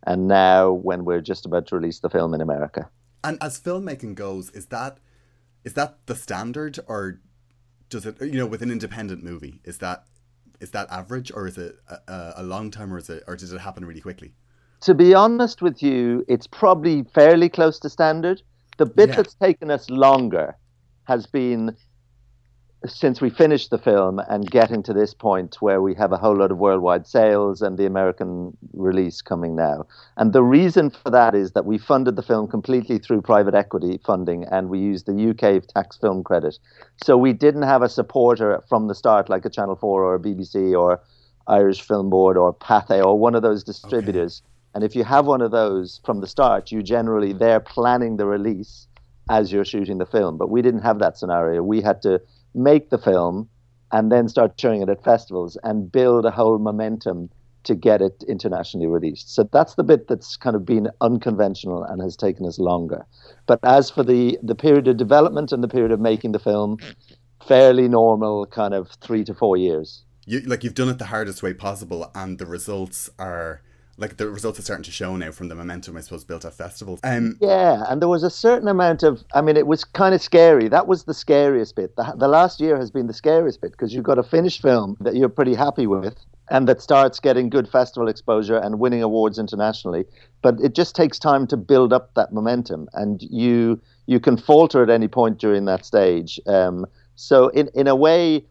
and 0.07 0.29
now 0.29 0.73
when 0.73 1.05
we're 1.05 1.21
just 1.21 1.47
about 1.47 1.67
to 1.69 1.77
release 1.77 2.01
the 2.01 2.11
film 2.11 2.35
in 2.35 2.41
America. 2.41 2.89
And 3.23 3.39
as 3.41 3.61
filmmaking 3.61 4.15
goes, 4.15 4.51
is 4.51 4.67
that 4.67 4.99
is 5.63 5.75
that 5.75 5.99
the 6.07 6.15
standard, 6.15 6.79
or 6.87 7.21
does 7.91 8.07
it, 8.07 8.21
you 8.21 8.39
know, 8.39 8.47
with 8.47 8.63
an 8.63 8.71
independent 8.71 9.23
movie, 9.23 9.61
is 9.65 9.79
that 9.79 10.07
is 10.59 10.71
that 10.71 10.91
average, 10.91 11.31
or 11.33 11.47
is 11.47 11.59
it 11.59 11.77
a, 11.89 12.35
a, 12.37 12.43
long 12.43 12.71
time, 12.71 12.93
or 12.93 12.99
is 12.99 13.09
it, 13.09 13.25
or 13.27 13.37
does 13.37 13.53
it 13.53 13.61
happen 13.61 13.85
really 13.85 14.01
quickly? 14.01 14.35
To 14.83 14.95
be 14.95 15.15
honest 15.15 15.63
with 15.63 15.83
you, 15.83 16.25
it's 16.29 16.47
probably 16.47 17.05
fairly 17.15 17.49
close 17.49 17.79
to 17.81 17.91
standard. 17.91 18.43
The 18.79 18.87
bit 18.87 19.11
Yeah. 19.11 19.17
that's 19.17 19.35
taken 19.35 19.71
us 19.71 19.91
longer 19.91 20.57
has 21.05 21.27
been 21.27 21.77
since 22.87 23.21
we 23.21 23.29
finished 23.29 23.69
the 23.69 23.77
film 23.77 24.19
and 24.31 24.51
getting 24.51 24.83
to 24.83 24.95
this 24.95 25.13
point 25.13 25.57
where 25.61 25.83
we 25.83 25.95
have 25.95 26.13
a 26.13 26.17
whole 26.17 26.37
lot 26.39 26.51
of 26.51 26.57
worldwide 26.57 27.07
sales 27.07 27.61
and 27.61 27.77
the 27.77 27.85
American 27.85 28.57
release 28.73 29.21
coming 29.21 29.55
now. 29.55 29.85
And 30.17 30.33
the 30.33 30.43
reason 30.43 30.89
for 30.89 31.11
that 31.11 31.35
is 31.35 31.53
that 31.53 31.67
we 31.67 31.77
funded 31.77 32.17
the 32.17 32.23
film 32.23 32.49
completely 32.49 32.99
through 32.99 33.21
private 33.21 33.55
equity 33.55 34.01
funding 34.07 34.45
and 34.45 34.71
we 34.71 34.79
used 34.79 35.05
the 35.05 35.31
UK 35.31 35.67
tax 35.67 35.99
film 35.99 36.25
credit. 36.25 36.59
So 37.05 37.19
we 37.19 37.35
didn't 37.35 37.63
have 37.63 37.83
a 37.83 37.89
supporter 37.89 38.63
from 38.67 38.89
the 38.89 38.95
start 38.95 39.29
like 39.29 39.45
a 39.45 39.51
Channel 39.51 39.77
4 39.77 40.03
or 40.03 40.15
a 40.15 40.19
BBC 40.19 40.73
or 40.75 41.03
Irish 41.49 41.83
Film 41.83 42.09
Board 42.09 42.39
or 42.39 42.55
Pathé 42.55 43.05
or 43.05 43.19
one 43.19 43.35
of 43.35 43.43
those 43.43 43.63
distributors. 43.63 44.41
And 44.75 44.85
if 44.85 44.95
you 44.95 45.05
have 45.05 45.27
one 45.27 45.41
of 45.41 45.51
those 45.51 46.01
from 46.05 46.21
the 46.21 46.27
start, 46.27 46.71
you 46.71 46.83
generally 46.83 47.33
they're 47.33 47.61
planning 47.61 48.17
the 48.17 48.27
release 48.27 48.87
as 49.29 49.53
you're 49.53 49.65
shooting 49.65 49.99
the 49.99 50.07
film. 50.07 50.37
But 50.39 50.51
we 50.51 50.63
didn't 50.63 50.83
have 50.83 50.99
that 51.01 51.19
scenario. 51.19 51.63
We 51.63 51.81
had 51.81 52.03
to 52.03 52.21
make 52.55 52.91
the 52.91 52.99
film 52.99 53.49
and 53.93 54.11
then 54.11 54.29
start 54.29 54.59
showing 54.61 54.83
it 54.83 54.89
at 54.89 55.03
festivals 55.03 55.57
and 55.65 55.91
build 55.91 56.25
a 56.25 56.31
whole 56.31 56.59
momentum 56.59 57.31
to 57.63 57.75
get 57.75 58.01
it 58.01 58.25
internationally 58.29 58.87
released. 58.87 59.35
So 59.35 59.49
that's 59.53 59.75
the 59.75 59.85
bit 59.85 60.09
that's 60.09 60.37
kind 60.37 60.57
of 60.57 60.65
been 60.65 60.89
unconventional 61.01 61.83
and 61.83 62.01
has 62.01 62.17
taken 62.17 62.47
us 62.47 62.59
longer. 62.59 63.05
But 63.47 63.61
as 63.63 63.91
for 63.91 64.03
the 64.03 64.39
the 64.43 64.55
period 64.55 64.89
of 64.89 64.97
development 64.97 65.53
and 65.53 65.63
the 65.63 65.69
period 65.69 65.93
of 65.93 66.01
making 66.01 66.33
the 66.33 66.39
film, 66.39 66.79
fairly 67.47 67.89
normal 67.89 68.47
kind 68.47 68.75
of 68.75 68.91
3 69.03 69.25
to 69.25 69.35
4 69.35 69.57
years. 69.57 70.05
You 70.27 70.41
like 70.41 70.65
you've 70.65 70.75
done 70.75 70.89
it 70.89 70.99
the 70.99 71.07
hardest 71.07 71.43
way 71.43 71.53
possible, 71.53 72.11
and 72.15 72.39
the 72.39 72.47
results 72.47 73.11
are 73.19 73.63
like 74.01 74.17
the 74.17 74.29
results 74.29 74.59
are 74.59 74.63
starting 74.63 74.85
to 74.85 74.91
show 74.91 75.15
now 75.17 75.31
from 75.31 75.49
the 75.49 75.55
momentum 75.55 75.97
I 75.97 76.01
suppose 76.01 76.25
built 76.25 76.45
at 76.45 76.55
festivals. 76.55 77.01
Um, 77.05 77.37
Yeah, 77.41 77.85
and 77.89 78.01
there 78.01 78.09
was 78.09 78.23
a 78.23 78.31
certain 78.31 78.69
amount 78.69 79.03
of. 79.03 79.23
I 79.35 79.41
mean, 79.41 79.57
it 79.57 79.67
was 79.67 79.85
kind 79.85 80.15
of 80.15 80.23
scary. 80.23 80.69
That 80.69 80.87
was 80.87 81.05
the 81.05 81.15
scariest 81.15 81.77
bit. 81.77 81.95
The, 81.97 82.15
the 82.17 82.29
last 82.29 82.61
year 82.61 82.77
has 82.77 82.91
been 82.91 83.07
the 83.07 83.15
scariest 83.15 83.61
bit 83.61 83.73
because 83.73 83.95
you've 83.95 84.05
got 84.05 84.19
a 84.19 84.23
finished 84.23 84.63
film 84.63 84.97
that 85.01 85.15
you're 85.15 85.29
pretty 85.29 85.55
happy 85.55 85.87
with 85.87 86.17
and 86.51 86.67
that 86.69 86.83
starts 86.83 87.21
getting 87.21 87.49
good 87.49 87.69
festival 87.69 88.09
exposure 88.09 88.59
and 88.59 88.81
winning 88.81 89.03
awards 89.03 89.39
internationally. 89.39 90.05
But 90.43 90.61
it 90.61 90.75
just 90.75 90.97
takes 90.97 91.19
time 91.19 91.47
to 91.47 91.57
build 91.57 91.93
up 91.93 92.15
that 92.15 92.33
momentum, 92.33 92.89
and 92.93 93.23
you 93.23 93.81
you 94.07 94.21
can 94.21 94.37
falter 94.37 94.83
at 94.83 94.91
any 94.91 95.09
point 95.09 95.39
during 95.39 95.65
that 95.67 95.87
stage. 95.87 96.41
Um, 96.47 96.87
so, 97.15 97.49
in 97.49 97.69
in 97.75 97.87
a 97.87 97.95
way, 97.95 98.45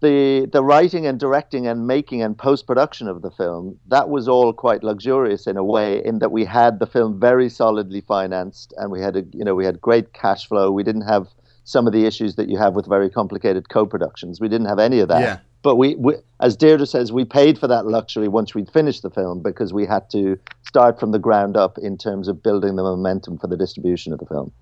the 0.00 0.48
the 0.52 0.62
writing 0.62 1.06
and 1.06 1.20
directing 1.20 1.66
and 1.66 1.86
making 1.86 2.22
and 2.22 2.36
post 2.36 2.66
production 2.66 3.06
of 3.06 3.22
the 3.22 3.30
film 3.30 3.78
that 3.88 4.08
was 4.08 4.28
all 4.28 4.52
quite 4.52 4.82
luxurious 4.82 5.46
in 5.46 5.56
a 5.56 5.64
way 5.64 6.02
in 6.04 6.18
that 6.18 6.32
we 6.32 6.44
had 6.44 6.78
the 6.78 6.86
film 6.86 7.20
very 7.20 7.48
solidly 7.48 8.00
financed 8.00 8.72
and 8.76 8.90
we 8.90 9.00
had 9.00 9.16
a 9.16 9.22
you 9.32 9.44
know 9.44 9.54
we 9.54 9.64
had 9.64 9.80
great 9.80 10.12
cash 10.12 10.46
flow. 10.46 10.70
We 10.70 10.82
didn't 10.82 11.02
have 11.02 11.28
some 11.64 11.86
of 11.86 11.92
the 11.92 12.06
issues 12.06 12.36
that 12.36 12.48
you 12.48 12.58
have 12.58 12.74
with 12.74 12.88
very 12.88 13.10
complicated 13.10 13.68
co-productions. 13.68 14.40
We 14.40 14.48
didn't 14.48 14.66
have 14.66 14.78
any 14.78 14.98
of 15.00 15.08
that. 15.08 15.20
Yeah. 15.20 15.38
but 15.62 15.76
we, 15.76 15.94
we 15.96 16.14
as 16.40 16.56
Deirdre 16.56 16.86
says 16.86 17.12
we 17.12 17.24
paid 17.24 17.58
for 17.58 17.68
that 17.68 17.86
luxury 17.86 18.28
once 18.28 18.54
we'd 18.54 18.70
finished 18.70 19.02
the 19.02 19.10
film 19.10 19.42
because 19.42 19.72
we 19.72 19.86
had 19.86 20.08
to 20.10 20.38
start 20.62 20.98
from 20.98 21.12
the 21.12 21.18
ground 21.18 21.56
up 21.56 21.78
in 21.78 21.98
terms 21.98 22.28
of 22.28 22.42
building 22.42 22.76
the 22.76 22.82
momentum 22.82 23.38
for 23.38 23.46
the 23.46 23.56
distribution 23.56 24.12
of 24.12 24.18
the 24.18 24.26
film 24.26 24.52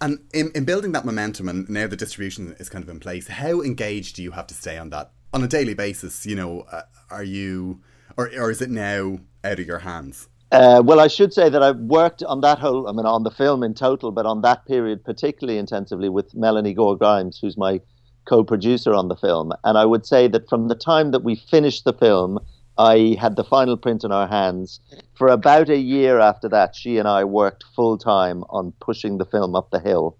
And 0.00 0.20
in, 0.32 0.50
in 0.54 0.64
building 0.64 0.92
that 0.92 1.04
momentum, 1.04 1.48
and 1.48 1.68
now 1.68 1.86
the 1.86 1.96
distribution 1.96 2.54
is 2.58 2.68
kind 2.68 2.82
of 2.82 2.88
in 2.88 3.00
place, 3.00 3.28
how 3.28 3.60
engaged 3.60 4.16
do 4.16 4.22
you 4.22 4.32
have 4.32 4.46
to 4.48 4.54
stay 4.54 4.78
on 4.78 4.90
that 4.90 5.12
on 5.32 5.42
a 5.42 5.48
daily 5.48 5.74
basis? 5.74 6.26
You 6.26 6.36
know, 6.36 6.60
uh, 6.72 6.82
are 7.10 7.24
you, 7.24 7.80
or, 8.16 8.30
or 8.38 8.50
is 8.50 8.60
it 8.60 8.70
now 8.70 9.20
out 9.44 9.60
of 9.60 9.66
your 9.66 9.80
hands? 9.80 10.28
Uh, 10.52 10.82
well, 10.84 10.98
I 10.98 11.06
should 11.06 11.32
say 11.32 11.48
that 11.48 11.62
I've 11.62 11.78
worked 11.78 12.24
on 12.24 12.40
that 12.40 12.58
whole, 12.58 12.88
I 12.88 12.92
mean, 12.92 13.06
on 13.06 13.22
the 13.22 13.30
film 13.30 13.62
in 13.62 13.72
total, 13.72 14.10
but 14.10 14.26
on 14.26 14.42
that 14.42 14.66
period 14.66 15.04
particularly 15.04 15.58
intensively 15.58 16.08
with 16.08 16.34
Melanie 16.34 16.74
Gore 16.74 16.96
Grimes, 16.96 17.38
who's 17.38 17.56
my 17.56 17.80
co 18.26 18.42
producer 18.42 18.92
on 18.92 19.08
the 19.08 19.16
film. 19.16 19.52
And 19.62 19.78
I 19.78 19.84
would 19.84 20.06
say 20.06 20.26
that 20.28 20.48
from 20.48 20.68
the 20.68 20.74
time 20.74 21.12
that 21.12 21.22
we 21.22 21.36
finished 21.36 21.84
the 21.84 21.92
film, 21.92 22.40
I 22.80 23.14
had 23.20 23.36
the 23.36 23.44
final 23.44 23.76
print 23.76 24.04
in 24.04 24.10
our 24.10 24.26
hands. 24.26 24.80
For 25.12 25.28
about 25.28 25.68
a 25.68 25.76
year 25.76 26.18
after 26.18 26.48
that, 26.48 26.74
she 26.74 26.96
and 26.96 27.06
I 27.06 27.24
worked 27.24 27.62
full 27.76 27.98
time 27.98 28.42
on 28.48 28.72
pushing 28.80 29.18
the 29.18 29.26
film 29.26 29.54
up 29.54 29.70
the 29.70 29.80
hill. 29.80 30.16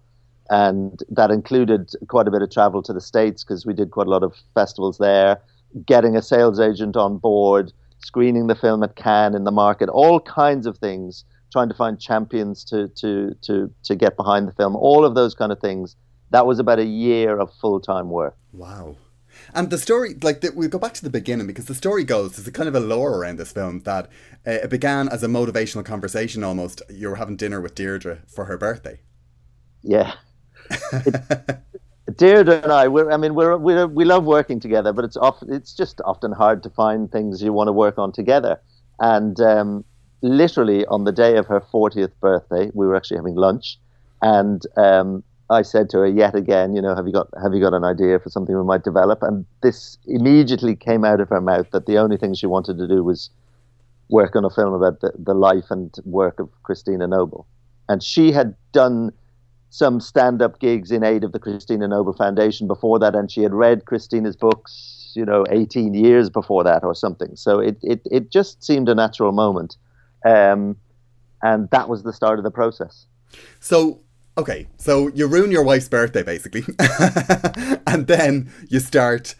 And 0.51 1.01
that 1.09 1.31
included 1.31 1.89
quite 2.07 2.27
a 2.27 2.31
bit 2.31 2.43
of 2.43 2.51
travel 2.51 2.83
to 2.83 2.93
the 2.93 3.01
States 3.01 3.43
because 3.43 3.65
we 3.65 3.73
did 3.73 3.89
quite 3.89 4.05
a 4.05 4.11
lot 4.11 4.21
of 4.21 4.35
festivals 4.53 4.99
there, 4.99 5.41
getting 5.87 6.15
a 6.15 6.21
sales 6.21 6.59
agent 6.59 6.95
on 6.95 7.17
board, 7.17 7.73
screening 7.99 8.45
the 8.45 8.55
film 8.55 8.83
at 8.83 8.95
Cannes 8.95 9.33
in 9.33 9.43
the 9.43 9.51
market, 9.51 9.89
all 9.89 10.19
kinds 10.19 10.67
of 10.67 10.77
things, 10.77 11.25
trying 11.51 11.69
to 11.69 11.75
find 11.75 11.99
champions 11.99 12.63
to, 12.65 12.89
to, 12.89 13.33
to, 13.41 13.73
to 13.85 13.95
get 13.95 14.15
behind 14.15 14.47
the 14.47 14.53
film, 14.53 14.75
all 14.75 15.03
of 15.03 15.15
those 15.15 15.33
kind 15.33 15.51
of 15.51 15.59
things. 15.59 15.95
That 16.29 16.45
was 16.45 16.59
about 16.59 16.77
a 16.77 16.85
year 16.85 17.39
of 17.39 17.51
full 17.59 17.79
time 17.79 18.11
work. 18.11 18.37
Wow. 18.53 18.97
And 19.53 19.69
the 19.69 19.77
story, 19.77 20.15
like, 20.21 20.41
the, 20.41 20.51
we'll 20.55 20.69
go 20.69 20.79
back 20.79 20.93
to 20.95 21.03
the 21.03 21.09
beginning 21.09 21.47
because 21.47 21.65
the 21.65 21.75
story 21.75 22.03
goes, 22.03 22.35
there's 22.35 22.47
a 22.47 22.51
kind 22.51 22.69
of 22.69 22.75
a 22.75 22.79
lore 22.79 23.17
around 23.17 23.37
this 23.37 23.51
film 23.51 23.81
that 23.81 24.05
uh, 24.47 24.51
it 24.51 24.69
began 24.69 25.09
as 25.09 25.23
a 25.23 25.27
motivational 25.27 25.85
conversation 25.85 26.43
almost. 26.43 26.81
You 26.89 27.09
were 27.09 27.15
having 27.15 27.35
dinner 27.35 27.59
with 27.61 27.75
Deirdre 27.75 28.19
for 28.27 28.45
her 28.45 28.57
birthday. 28.57 29.01
Yeah. 29.81 30.13
It- 30.91 31.15
Deirdre 32.17 32.61
and 32.61 32.71
I, 32.71 32.87
we're, 32.87 33.11
I 33.11 33.17
mean, 33.17 33.35
we're, 33.35 33.57
we're, 33.57 33.87
we 33.87 34.03
love 34.05 34.25
working 34.25 34.59
together, 34.59 34.91
but 34.91 35.05
it's 35.05 35.15
often, 35.17 35.53
it's 35.53 35.73
just 35.73 36.01
often 36.03 36.31
hard 36.31 36.63
to 36.63 36.69
find 36.69 37.11
things 37.11 37.41
you 37.41 37.53
want 37.53 37.67
to 37.67 37.71
work 37.71 37.97
on 37.97 38.11
together. 38.11 38.59
And 38.99 39.39
um, 39.39 39.85
literally 40.21 40.85
on 40.87 41.03
the 41.03 41.11
day 41.11 41.37
of 41.37 41.47
her 41.47 41.61
40th 41.61 42.11
birthday, 42.19 42.69
we 42.73 42.85
were 42.85 42.95
actually 42.95 43.17
having 43.17 43.35
lunch, 43.35 43.79
and 44.21 44.61
um, 44.77 45.23
I 45.51 45.63
said 45.63 45.89
to 45.89 45.97
her 45.99 46.07
yet 46.07 46.33
again, 46.33 46.73
you 46.73 46.81
know, 46.81 46.95
have 46.95 47.05
you 47.05 47.13
got 47.13 47.27
have 47.41 47.53
you 47.53 47.59
got 47.59 47.73
an 47.73 47.83
idea 47.83 48.19
for 48.19 48.29
something 48.29 48.57
we 48.57 48.63
might 48.63 48.83
develop? 48.83 49.21
And 49.21 49.45
this 49.61 49.97
immediately 50.05 50.75
came 50.75 51.03
out 51.03 51.19
of 51.19 51.29
her 51.29 51.41
mouth 51.41 51.67
that 51.71 51.85
the 51.85 51.97
only 51.97 52.17
thing 52.17 52.33
she 52.33 52.47
wanted 52.47 52.77
to 52.77 52.87
do 52.87 53.03
was 53.03 53.29
work 54.09 54.35
on 54.35 54.45
a 54.45 54.49
film 54.49 54.73
about 54.73 55.01
the, 55.01 55.11
the 55.17 55.33
life 55.33 55.65
and 55.69 55.93
work 56.05 56.39
of 56.39 56.49
Christina 56.63 57.05
Noble. 57.05 57.45
And 57.89 58.01
she 58.01 58.31
had 58.31 58.55
done 58.71 59.11
some 59.69 59.99
stand 59.99 60.41
up 60.41 60.59
gigs 60.59 60.91
in 60.91 61.03
aid 61.03 61.23
of 61.23 61.33
the 61.33 61.39
Christina 61.39 61.87
Noble 61.87 62.13
Foundation 62.13 62.67
before 62.67 62.99
that, 62.99 63.15
and 63.15 63.29
she 63.29 63.41
had 63.41 63.53
read 63.53 63.85
Christina's 63.85 64.35
books, 64.35 65.11
you 65.15 65.25
know, 65.25 65.45
18 65.49 65.93
years 65.93 66.29
before 66.29 66.63
that 66.63 66.83
or 66.83 66.95
something. 66.95 67.35
So 67.35 67.59
it, 67.59 67.77
it, 67.81 68.01
it 68.09 68.31
just 68.31 68.63
seemed 68.63 68.87
a 68.89 68.95
natural 68.95 69.31
moment. 69.31 69.77
Um, 70.25 70.77
and 71.41 71.69
that 71.71 71.89
was 71.89 72.03
the 72.03 72.13
start 72.13 72.37
of 72.37 72.43
the 72.43 72.51
process. 72.51 73.05
So 73.59 74.01
okay, 74.37 74.67
so 74.77 75.07
you 75.09 75.27
ruin 75.27 75.51
your 75.51 75.63
wife's 75.63 75.89
birthday 75.89 76.23
basically, 76.23 76.63
and 77.87 78.07
then 78.07 78.51
you 78.69 78.79
start. 78.79 79.35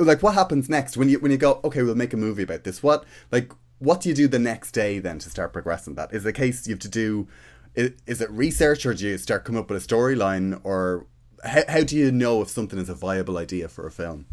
Like, 0.00 0.22
what 0.22 0.34
happens 0.34 0.68
next 0.68 0.96
when 0.96 1.08
you 1.08 1.18
when 1.18 1.32
you 1.32 1.38
go? 1.38 1.60
Okay, 1.64 1.82
we'll 1.82 1.96
make 1.96 2.12
a 2.12 2.16
movie 2.16 2.44
about 2.44 2.64
this. 2.64 2.82
What 2.82 3.04
like 3.32 3.52
what 3.78 4.00
do 4.00 4.08
you 4.08 4.14
do 4.14 4.28
the 4.28 4.38
next 4.38 4.72
day 4.72 4.98
then 4.98 5.18
to 5.20 5.30
start 5.30 5.52
progressing 5.52 5.94
that? 5.94 6.12
Is 6.12 6.24
the 6.24 6.32
case 6.32 6.66
you 6.66 6.74
have 6.74 6.80
to 6.80 6.88
do? 6.88 7.28
Is, 7.74 7.92
is 8.06 8.20
it 8.20 8.30
research 8.30 8.84
or 8.86 8.94
do 8.94 9.06
you 9.06 9.18
start 9.18 9.44
coming 9.44 9.60
up 9.60 9.70
with 9.70 9.84
a 9.84 9.86
storyline 9.86 10.60
or 10.64 11.06
how, 11.44 11.62
how 11.68 11.82
do 11.82 11.96
you 11.96 12.10
know 12.10 12.42
if 12.42 12.48
something 12.48 12.78
is 12.78 12.88
a 12.88 12.94
viable 12.94 13.38
idea 13.38 13.68
for 13.68 13.86
a 13.86 13.90
film? 13.90 14.26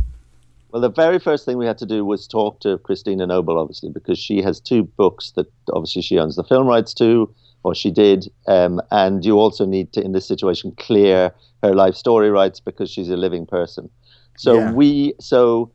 Well, 0.72 0.82
the 0.82 0.90
very 0.90 1.20
first 1.20 1.46
thing 1.46 1.58
we 1.58 1.66
had 1.66 1.78
to 1.78 1.86
do 1.86 2.04
was 2.04 2.28
talk 2.28 2.60
to 2.62 2.78
Christina 2.80 3.28
Noble, 3.28 3.58
obviously, 3.60 3.90
because 3.90 4.20
she 4.20 4.42
has 4.42 4.60
two 4.60 4.84
books 4.84 5.32
that 5.32 5.48
obviously 5.72 6.02
she 6.02 6.20
owns 6.20 6.36
the 6.36 6.44
film 6.44 6.68
rights 6.68 6.94
to 6.96 7.34
or 7.66 7.74
she 7.74 7.90
did. 7.90 8.32
Um, 8.48 8.80
and 8.92 9.26
you 9.26 9.40
also 9.40 9.66
need 9.66 9.92
to, 9.94 10.02
in 10.02 10.12
this 10.12 10.28
situation, 10.28 10.72
clear 10.78 11.34
her 11.64 11.74
life 11.74 11.96
story 11.96 12.30
rights 12.30 12.60
because 12.60 12.92
she's 12.92 13.10
a 13.10 13.18
living 13.18 13.46
person. 13.46 13.90
So 14.38 14.60
yeah. 14.60 14.72
we, 14.72 15.14
so 15.20 15.72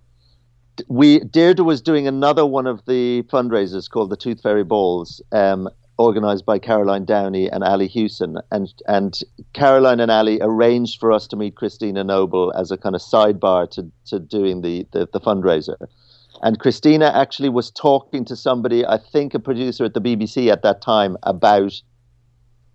we, 0.88 1.18
Deirdre 1.20 1.64
was 1.64 1.82
doing 1.82 2.06
another 2.06 2.47
one 2.47 2.68
of 2.68 2.85
the 2.87 3.25
fundraisers 3.25 3.90
called 3.90 4.11
the 4.11 4.16
Tooth 4.16 4.40
Fairy 4.40 4.62
Balls, 4.62 5.20
um, 5.32 5.68
organized 5.99 6.47
by 6.47 6.59
Caroline 6.61 7.04
Downey 7.04 7.50
and 7.50 7.64
Ali 7.64 7.88
Hewson. 7.88 8.38
And, 8.52 8.73
and 8.87 9.18
Caroline 9.52 9.99
and 9.99 10.12
Ali 10.12 10.38
arranged 10.40 11.00
for 11.00 11.11
us 11.11 11.26
to 11.26 11.37
meet 11.37 11.56
Christina 11.56 12.04
Noble 12.04 12.52
as 12.56 12.70
a 12.70 12.76
kind 12.76 12.94
of 12.94 13.00
sidebar 13.00 13.68
to, 13.73 13.90
to 14.06 14.20
doing 14.20 14.62
the, 14.62 14.87
the, 14.92 15.09
the 15.12 15.20
fundraiser. 15.20 15.76
And 16.42 16.59
Christina 16.59 17.12
actually 17.14 17.50
was 17.50 17.70
talking 17.70 18.25
to 18.25 18.37
somebody, 18.37 18.87
I 18.87 18.99
think 18.99 19.35
a 19.35 19.38
producer 19.38 19.85
at 19.85 19.94
the 19.94 20.00
BBC 20.00 20.50
at 20.50 20.62
that 20.62 20.80
time, 20.80 21.16
about 21.23 21.73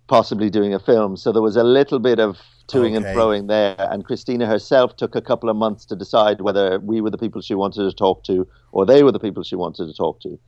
possibly 0.06 0.50
doing 0.50 0.72
a 0.72 0.78
film. 0.78 1.16
So 1.16 1.32
there 1.32 1.42
was 1.42 1.56
a 1.56 1.64
little 1.64 1.98
bit 1.98 2.20
of 2.20 2.38
toing 2.68 2.96
okay. 2.96 2.96
and 2.96 3.04
froing 3.06 3.48
there. 3.48 3.76
And 3.78 4.04
Christina 4.04 4.46
herself 4.46 4.96
took 4.96 5.14
a 5.14 5.20
couple 5.20 5.48
of 5.48 5.56
months 5.56 5.84
to 5.86 5.96
decide 5.96 6.40
whether 6.40 6.78
we 6.80 7.00
were 7.00 7.10
the 7.10 7.18
people 7.18 7.40
she 7.40 7.54
wanted 7.54 7.88
to 7.88 7.92
talk 7.92 8.22
to 8.24 8.46
or 8.72 8.86
they 8.86 9.02
were 9.02 9.12
the 9.12 9.18
people 9.18 9.42
she 9.42 9.56
wanted 9.56 9.86
to 9.86 9.94
talk 9.94 10.20
to. 10.20 10.38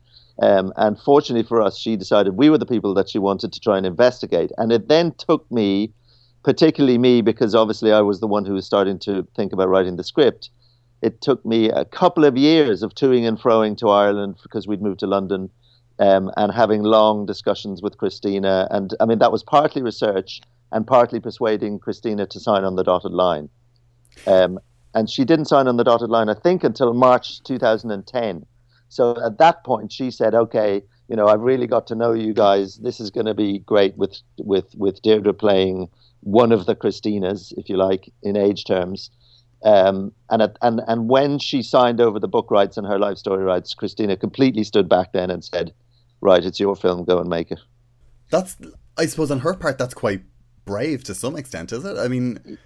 Um, 0.41 0.71
and 0.77 0.97
fortunately 0.97 1.47
for 1.47 1.61
us, 1.61 1.77
she 1.77 1.97
decided 1.97 2.37
we 2.37 2.49
were 2.49 2.57
the 2.57 2.65
people 2.65 2.93
that 2.93 3.09
she 3.09 3.19
wanted 3.19 3.51
to 3.51 3.59
try 3.59 3.77
and 3.77 3.85
investigate. 3.85 4.51
And 4.57 4.71
it 4.71 4.87
then 4.87 5.13
took 5.17 5.49
me, 5.51 5.91
particularly 6.43 6.97
me, 6.97 7.21
because 7.21 7.53
obviously 7.53 7.91
I 7.91 8.01
was 8.01 8.21
the 8.21 8.27
one 8.27 8.45
who 8.45 8.53
was 8.53 8.65
starting 8.65 8.99
to 8.99 9.27
think 9.35 9.51
about 9.51 9.67
writing 9.67 9.97
the 9.97 10.03
script 10.03 10.49
it 11.01 11.21
took 11.21 11.45
me 11.45 11.69
a 11.69 11.85
couple 11.85 12.25
of 12.25 12.37
years 12.37 12.83
of 12.83 12.93
toing 12.93 13.27
and 13.27 13.39
froing 13.39 13.77
to 13.77 13.89
Ireland 13.89 14.35
because 14.43 14.67
we'd 14.67 14.81
moved 14.81 14.99
to 14.99 15.07
London 15.07 15.49
um, 15.99 16.31
and 16.37 16.51
having 16.51 16.83
long 16.83 17.25
discussions 17.25 17.81
with 17.81 17.97
Christina. 17.97 18.67
And 18.71 18.93
I 18.99 19.05
mean, 19.05 19.19
that 19.19 19.31
was 19.31 19.43
partly 19.43 19.81
research 19.81 20.41
and 20.71 20.85
partly 20.85 21.19
persuading 21.19 21.79
Christina 21.79 22.25
to 22.27 22.39
sign 22.39 22.63
on 22.63 22.75
the 22.75 22.83
dotted 22.83 23.11
line. 23.11 23.49
Um, 24.27 24.59
and 24.93 25.09
she 25.09 25.23
didn't 25.23 25.45
sign 25.45 25.67
on 25.67 25.77
the 25.77 25.83
dotted 25.83 26.09
line, 26.09 26.29
I 26.29 26.33
think, 26.33 26.63
until 26.63 26.93
March 26.93 27.43
2010. 27.43 28.45
So 28.89 29.15
at 29.23 29.37
that 29.37 29.63
point, 29.63 29.91
she 29.91 30.09
said, 30.09 30.33
"Okay, 30.33 30.81
you 31.07 31.15
know, 31.15 31.27
I've 31.27 31.41
really 31.41 31.67
got 31.67 31.85
to 31.87 31.95
know 31.95 32.13
you 32.13 32.33
guys. 32.33 32.77
This 32.77 32.99
is 32.99 33.11
going 33.11 33.27
to 33.27 33.35
be 33.35 33.59
great 33.59 33.95
with 33.97 34.19
with 34.39 34.73
with 34.75 35.01
Deirdre 35.03 35.33
playing 35.33 35.89
one 36.21 36.51
of 36.51 36.65
the 36.65 36.75
Christinas, 36.75 37.53
if 37.55 37.69
you 37.69 37.77
like, 37.77 38.11
in 38.23 38.35
age 38.35 38.65
terms." 38.65 39.11
Um, 39.63 40.13
and, 40.29 40.41
at, 40.41 40.57
and 40.61 40.81
and 40.87 41.09
when 41.09 41.37
she 41.37 41.61
signed 41.61 41.99
over 41.99 42.19
the 42.19 42.27
book 42.27 42.49
rights 42.49 42.77
and 42.77 42.87
her 42.87 42.97
life 42.97 43.17
story 43.17 43.43
rights, 43.43 43.73
Christina 43.73 44.15
completely 44.15 44.63
stood 44.63 44.87
back 44.87 45.11
then 45.11 45.29
and 45.29 45.43
said, 45.43 45.73
"Right, 46.21 46.43
it's 46.43 46.59
your 46.59 46.75
film. 46.75 47.03
Go 47.03 47.19
and 47.19 47.29
make 47.29 47.51
it." 47.51 47.59
That's, 48.29 48.55
I 48.97 49.05
suppose, 49.07 49.31
on 49.31 49.39
her 49.39 49.53
part, 49.53 49.77
that's 49.77 49.93
quite 49.93 50.21
brave 50.65 51.03
to 51.05 51.15
some 51.15 51.35
extent, 51.35 51.71
is 51.71 51.83
it? 51.83 51.97
I 51.97 52.07
mean, 52.07 52.57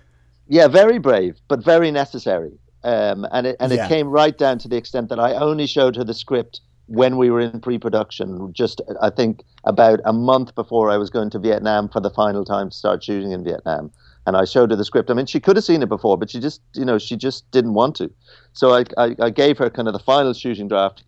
yeah, 0.47 0.67
very 0.67 0.99
brave, 0.99 1.37
but 1.47 1.63
very 1.63 1.89
necessary. 1.89 2.59
Um, 2.83 3.25
and 3.31 3.47
it 3.47 3.55
and 3.59 3.71
yeah. 3.71 3.85
it 3.85 3.89
came 3.89 4.09
right 4.09 4.37
down 4.37 4.59
to 4.59 4.67
the 4.67 4.75
extent 4.75 5.09
that 5.09 5.19
I 5.19 5.33
only 5.33 5.67
showed 5.67 5.95
her 5.95 6.03
the 6.03 6.13
script 6.13 6.61
when 6.87 7.17
we 7.17 7.29
were 7.29 7.39
in 7.39 7.61
pre-production. 7.61 8.51
Just 8.53 8.81
I 9.01 9.09
think 9.09 9.43
about 9.63 10.01
a 10.03 10.11
month 10.11 10.53
before 10.53 10.91
I 10.91 10.97
was 10.97 11.09
going 11.09 11.29
to 11.31 11.39
Vietnam 11.39 11.87
for 11.87 12.01
the 12.01 12.09
final 12.09 12.43
time 12.43 12.69
to 12.69 12.75
start 12.75 13.03
shooting 13.03 13.31
in 13.31 13.43
Vietnam 13.43 13.91
and 14.25 14.37
I 14.37 14.45
showed 14.45 14.71
her 14.71 14.75
the 14.75 14.85
script. 14.85 15.09
I 15.09 15.13
mean, 15.13 15.25
she 15.25 15.39
could 15.39 15.55
have 15.55 15.65
seen 15.65 15.81
it 15.81 15.89
before, 15.89 16.17
but 16.17 16.29
she 16.29 16.39
just, 16.39 16.61
you 16.73 16.85
know, 16.85 16.97
she 16.97 17.15
just 17.15 17.49
didn't 17.51 17.73
want 17.73 17.95
to. 17.97 18.11
So 18.53 18.73
I, 18.73 18.85
I, 18.97 19.15
I 19.19 19.29
gave 19.29 19.57
her 19.57 19.69
kind 19.69 19.87
of 19.87 19.93
the 19.93 19.99
final 19.99 20.33
shooting 20.33 20.67
draft, 20.67 21.03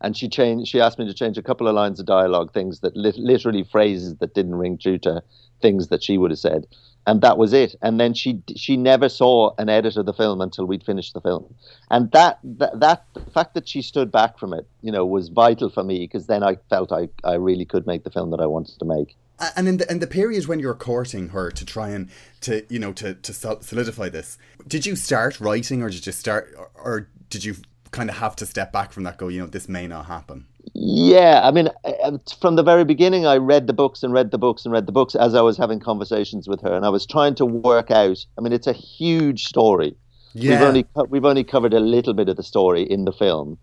and 0.00 0.16
she 0.16 0.28
changed. 0.28 0.70
She 0.70 0.80
asked 0.80 0.98
me 0.98 1.06
to 1.06 1.14
change 1.14 1.38
a 1.38 1.42
couple 1.42 1.68
of 1.68 1.74
lines 1.74 2.00
of 2.00 2.06
dialogue, 2.06 2.52
things 2.52 2.80
that 2.80 2.96
li- 2.96 3.12
literally 3.16 3.64
phrases 3.64 4.16
that 4.16 4.34
didn't 4.34 4.54
ring 4.56 4.78
true 4.78 4.98
to 4.98 5.22
things 5.60 5.88
that 5.88 6.02
she 6.02 6.18
would 6.18 6.30
have 6.30 6.38
said, 6.38 6.66
and 7.06 7.20
that 7.20 7.38
was 7.38 7.52
it. 7.52 7.74
And 7.82 8.00
then 8.00 8.14
she 8.14 8.42
she 8.56 8.76
never 8.76 9.08
saw 9.08 9.54
an 9.58 9.68
edit 9.68 9.96
of 9.96 10.06
the 10.06 10.12
film 10.12 10.40
until 10.40 10.66
we'd 10.66 10.84
finished 10.84 11.14
the 11.14 11.20
film, 11.20 11.54
and 11.90 12.10
that 12.12 12.38
that, 12.42 12.78
that 12.80 13.04
the 13.14 13.30
fact 13.30 13.54
that 13.54 13.68
she 13.68 13.82
stood 13.82 14.10
back 14.10 14.38
from 14.38 14.52
it, 14.52 14.66
you 14.82 14.92
know, 14.92 15.04
was 15.06 15.28
vital 15.28 15.68
for 15.68 15.84
me 15.84 16.00
because 16.00 16.26
then 16.26 16.42
I 16.42 16.56
felt 16.68 16.92
I 16.92 17.08
I 17.24 17.34
really 17.34 17.64
could 17.64 17.86
make 17.86 18.04
the 18.04 18.10
film 18.10 18.30
that 18.30 18.40
I 18.40 18.46
wanted 18.46 18.78
to 18.78 18.84
make 18.84 19.16
and 19.56 19.68
in 19.68 19.76
the 19.78 19.90
in 19.90 19.98
the 19.98 20.06
period 20.06 20.46
when 20.46 20.58
you're 20.58 20.74
courting 20.74 21.28
her 21.30 21.50
to 21.50 21.64
try 21.64 21.90
and 21.90 22.10
to 22.40 22.64
you 22.68 22.78
know 22.78 22.92
to 22.94 23.14
to 23.14 23.32
solidify 23.32 24.08
this, 24.08 24.38
did 24.66 24.86
you 24.86 24.96
start 24.96 25.40
writing 25.40 25.82
or 25.82 25.90
did 25.90 26.06
you 26.06 26.12
start 26.12 26.54
or, 26.56 26.70
or 26.74 27.08
did 27.30 27.44
you 27.44 27.56
kind 27.90 28.10
of 28.10 28.16
have 28.16 28.36
to 28.36 28.46
step 28.46 28.72
back 28.72 28.92
from 28.92 29.04
that? 29.04 29.16
Go, 29.18 29.28
you 29.28 29.40
know, 29.40 29.46
this 29.46 29.68
may 29.68 29.86
not 29.86 30.06
happen. 30.06 30.46
Yeah, 30.74 31.40
I 31.44 31.50
mean, 31.50 31.70
uh, 31.84 32.18
from 32.40 32.56
the 32.56 32.62
very 32.62 32.84
beginning, 32.84 33.26
I 33.26 33.36
read 33.36 33.66
the 33.66 33.72
books 33.72 34.02
and 34.02 34.12
read 34.12 34.30
the 34.30 34.38
books 34.38 34.64
and 34.64 34.72
read 34.72 34.86
the 34.86 34.92
books 34.92 35.14
as 35.14 35.34
I 35.34 35.40
was 35.40 35.56
having 35.56 35.80
conversations 35.80 36.46
with 36.46 36.60
her, 36.62 36.74
and 36.74 36.84
I 36.84 36.90
was 36.90 37.06
trying 37.06 37.34
to 37.36 37.46
work 37.46 37.90
out. 37.90 38.24
I 38.36 38.40
mean, 38.42 38.52
it's 38.52 38.66
a 38.66 38.72
huge 38.72 39.44
story. 39.44 39.96
Yeah. 40.34 40.50
We've 40.50 40.68
only 40.68 40.86
we've 41.08 41.24
only 41.24 41.44
covered 41.44 41.74
a 41.74 41.80
little 41.80 42.14
bit 42.14 42.28
of 42.28 42.36
the 42.36 42.42
story 42.42 42.82
in 42.82 43.04
the 43.04 43.12
film, 43.12 43.58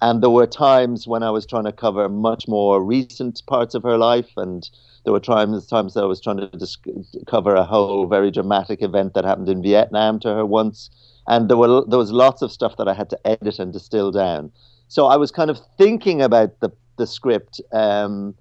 and 0.00 0.22
there 0.22 0.30
were 0.30 0.46
times 0.46 1.06
when 1.06 1.22
I 1.22 1.30
was 1.30 1.46
trying 1.46 1.64
to 1.64 1.72
cover 1.72 2.08
much 2.08 2.48
more 2.48 2.82
recent 2.82 3.42
parts 3.46 3.74
of 3.74 3.82
her 3.84 3.96
life 3.96 4.30
and 4.36 4.68
there 5.08 5.12
were 5.14 5.20
times 5.20 5.66
times 5.66 5.94
that 5.94 6.02
I 6.02 6.06
was 6.06 6.20
trying 6.20 6.36
to 6.36 6.48
dis- 6.48 6.76
cover 7.26 7.54
a 7.54 7.64
whole 7.64 8.06
very 8.06 8.30
dramatic 8.30 8.82
event 8.82 9.14
that 9.14 9.24
happened 9.24 9.48
in 9.48 9.62
Vietnam 9.62 10.20
to 10.20 10.28
her 10.28 10.44
once, 10.44 10.90
and 11.26 11.48
there 11.48 11.56
were 11.56 11.82
there 11.88 11.98
was 11.98 12.12
lots 12.12 12.42
of 12.42 12.52
stuff 12.52 12.76
that 12.76 12.88
I 12.88 12.92
had 12.92 13.08
to 13.08 13.26
edit 13.26 13.58
and 13.58 13.72
distill 13.72 14.12
down. 14.12 14.52
So 14.88 15.06
I 15.06 15.16
was 15.16 15.30
kind 15.30 15.48
of 15.48 15.58
thinking 15.78 16.20
about 16.20 16.60
the 16.60 16.70
the 16.98 17.06
script. 17.06 17.58
Um, 17.72 18.34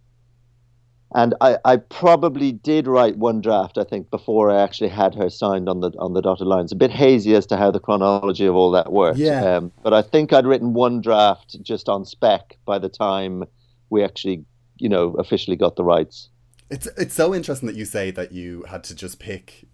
and 1.15 1.35
I, 1.39 1.57
I 1.63 1.77
probably 1.77 2.51
did 2.51 2.85
write 2.85 3.15
one 3.15 3.39
draft, 3.39 3.77
I 3.77 3.85
think, 3.85 4.09
before 4.09 4.51
I 4.51 4.61
actually 4.61 4.89
had 4.89 5.15
her 5.15 5.29
signed 5.29 5.69
on 5.69 5.79
the 5.79 5.91
on 5.99 6.15
the 6.15 6.21
dotted 6.21 6.47
lines. 6.47 6.73
A 6.73 6.75
bit 6.75 6.91
hazy 6.91 7.33
as 7.33 7.45
to 7.45 7.55
how 7.55 7.71
the 7.71 7.79
chronology 7.79 8.45
of 8.45 8.55
all 8.55 8.71
that 8.71 8.91
worked. 8.91 9.19
Yeah. 9.19 9.55
Um, 9.55 9.71
but 9.83 9.93
I 9.93 10.01
think 10.01 10.33
I'd 10.33 10.45
written 10.45 10.73
one 10.73 10.99
draft 10.99 11.55
just 11.63 11.87
on 11.87 12.03
spec 12.03 12.57
by 12.65 12.77
the 12.77 12.89
time 12.89 13.45
we 13.89 14.03
actually, 14.03 14.43
you 14.79 14.89
know, 14.89 15.13
officially 15.13 15.55
got 15.55 15.77
the 15.77 15.85
rights. 15.85 16.27
It's 16.69 16.87
it's 16.97 17.13
so 17.13 17.33
interesting 17.33 17.67
that 17.67 17.75
you 17.75 17.85
say 17.85 18.11
that 18.11 18.31
you 18.31 18.63
had 18.63 18.83
to 18.85 18.95
just 18.95 19.19
pick 19.19 19.67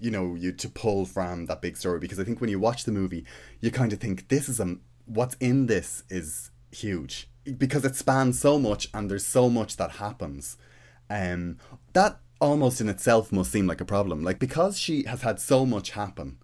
you 0.00 0.10
know 0.10 0.34
you 0.34 0.52
to 0.52 0.68
pull 0.68 1.04
from 1.04 1.46
that 1.46 1.60
big 1.60 1.76
story 1.76 1.98
because 1.98 2.18
I 2.18 2.24
think 2.24 2.40
when 2.40 2.50
you 2.50 2.58
watch 2.58 2.84
the 2.84 2.92
movie 2.92 3.24
you 3.60 3.70
kind 3.70 3.92
of 3.92 4.00
think 4.00 4.28
this 4.28 4.48
is 4.48 4.60
a 4.60 4.76
what's 5.04 5.34
in 5.40 5.66
this 5.66 6.04
is 6.08 6.50
huge 6.70 7.28
because 7.58 7.84
it 7.84 7.96
spans 7.96 8.38
so 8.38 8.58
much 8.58 8.88
and 8.94 9.10
there's 9.10 9.26
so 9.26 9.48
much 9.48 9.76
that 9.76 9.92
happens. 9.92 10.56
Um 11.10 11.58
that 11.92 12.20
almost 12.40 12.80
in 12.80 12.88
itself 12.88 13.32
must 13.32 13.52
seem 13.52 13.66
like 13.66 13.80
a 13.80 13.84
problem 13.84 14.22
like 14.22 14.38
because 14.38 14.78
she 14.78 15.04
has 15.04 15.22
had 15.22 15.40
so 15.40 15.64
much 15.64 15.90
happen 15.90 16.38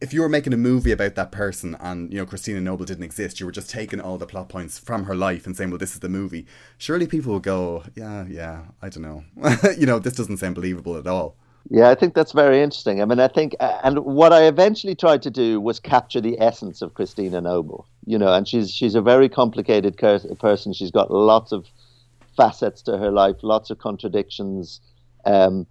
if 0.00 0.14
you 0.14 0.22
were 0.22 0.28
making 0.28 0.52
a 0.52 0.56
movie 0.56 0.92
about 0.92 1.14
that 1.14 1.30
person 1.30 1.76
and 1.80 2.12
you 2.12 2.18
know 2.18 2.26
Christina 2.26 2.60
Noble 2.60 2.84
didn't 2.84 3.04
exist, 3.04 3.38
you 3.38 3.46
were 3.46 3.52
just 3.52 3.70
taking 3.70 4.00
all 4.00 4.18
the 4.18 4.26
plot 4.26 4.48
points 4.48 4.78
from 4.78 5.04
her 5.04 5.14
life 5.14 5.46
and 5.46 5.56
saying, 5.56 5.70
"Well, 5.70 5.78
this 5.78 5.92
is 5.92 6.00
the 6.00 6.08
movie." 6.08 6.46
Surely 6.78 7.06
people 7.06 7.34
would 7.34 7.42
go, 7.42 7.84
"Yeah, 7.94 8.26
yeah, 8.28 8.62
I 8.80 8.88
don't 8.88 9.02
know, 9.02 9.24
you 9.78 9.86
know, 9.86 9.98
this 9.98 10.14
doesn't 10.14 10.38
sound 10.38 10.54
believable 10.54 10.96
at 10.96 11.06
all." 11.06 11.36
Yeah, 11.68 11.90
I 11.90 11.94
think 11.94 12.14
that's 12.14 12.32
very 12.32 12.62
interesting. 12.62 13.02
I 13.02 13.04
mean, 13.04 13.20
I 13.20 13.28
think, 13.28 13.54
and 13.60 13.98
what 14.00 14.32
I 14.32 14.44
eventually 14.44 14.94
tried 14.94 15.22
to 15.22 15.30
do 15.30 15.60
was 15.60 15.78
capture 15.78 16.20
the 16.20 16.40
essence 16.40 16.80
of 16.80 16.94
Christina 16.94 17.40
Noble. 17.40 17.86
You 18.06 18.18
know, 18.18 18.32
and 18.32 18.48
she's 18.48 18.70
she's 18.70 18.94
a 18.94 19.02
very 19.02 19.28
complicated 19.28 19.96
person. 19.96 20.72
She's 20.72 20.90
got 20.90 21.10
lots 21.10 21.52
of 21.52 21.66
facets 22.36 22.80
to 22.82 22.96
her 22.96 23.10
life, 23.10 23.36
lots 23.42 23.68
of 23.68 23.78
contradictions. 23.78 24.80
Um, 25.26 25.66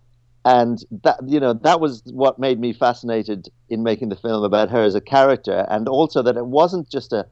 and 0.50 0.84
that 1.04 1.20
you 1.28 1.40
know 1.40 1.54
that 1.54 1.80
was 1.80 2.02
what 2.12 2.40
made 2.40 2.60
me 2.60 2.74
fascinated 2.74 3.50
in 3.70 3.84
making 3.84 4.10
the 4.10 4.16
film 4.16 4.44
about 4.44 4.72
her 4.72 4.84
as 4.84 4.96
a 4.96 5.02
character, 5.02 5.68
and 5.70 5.88
also 5.88 6.24
that 6.24 6.38
it 6.38 6.48
wasn't 6.48 6.90
just 6.90 7.14
a 7.14 7.28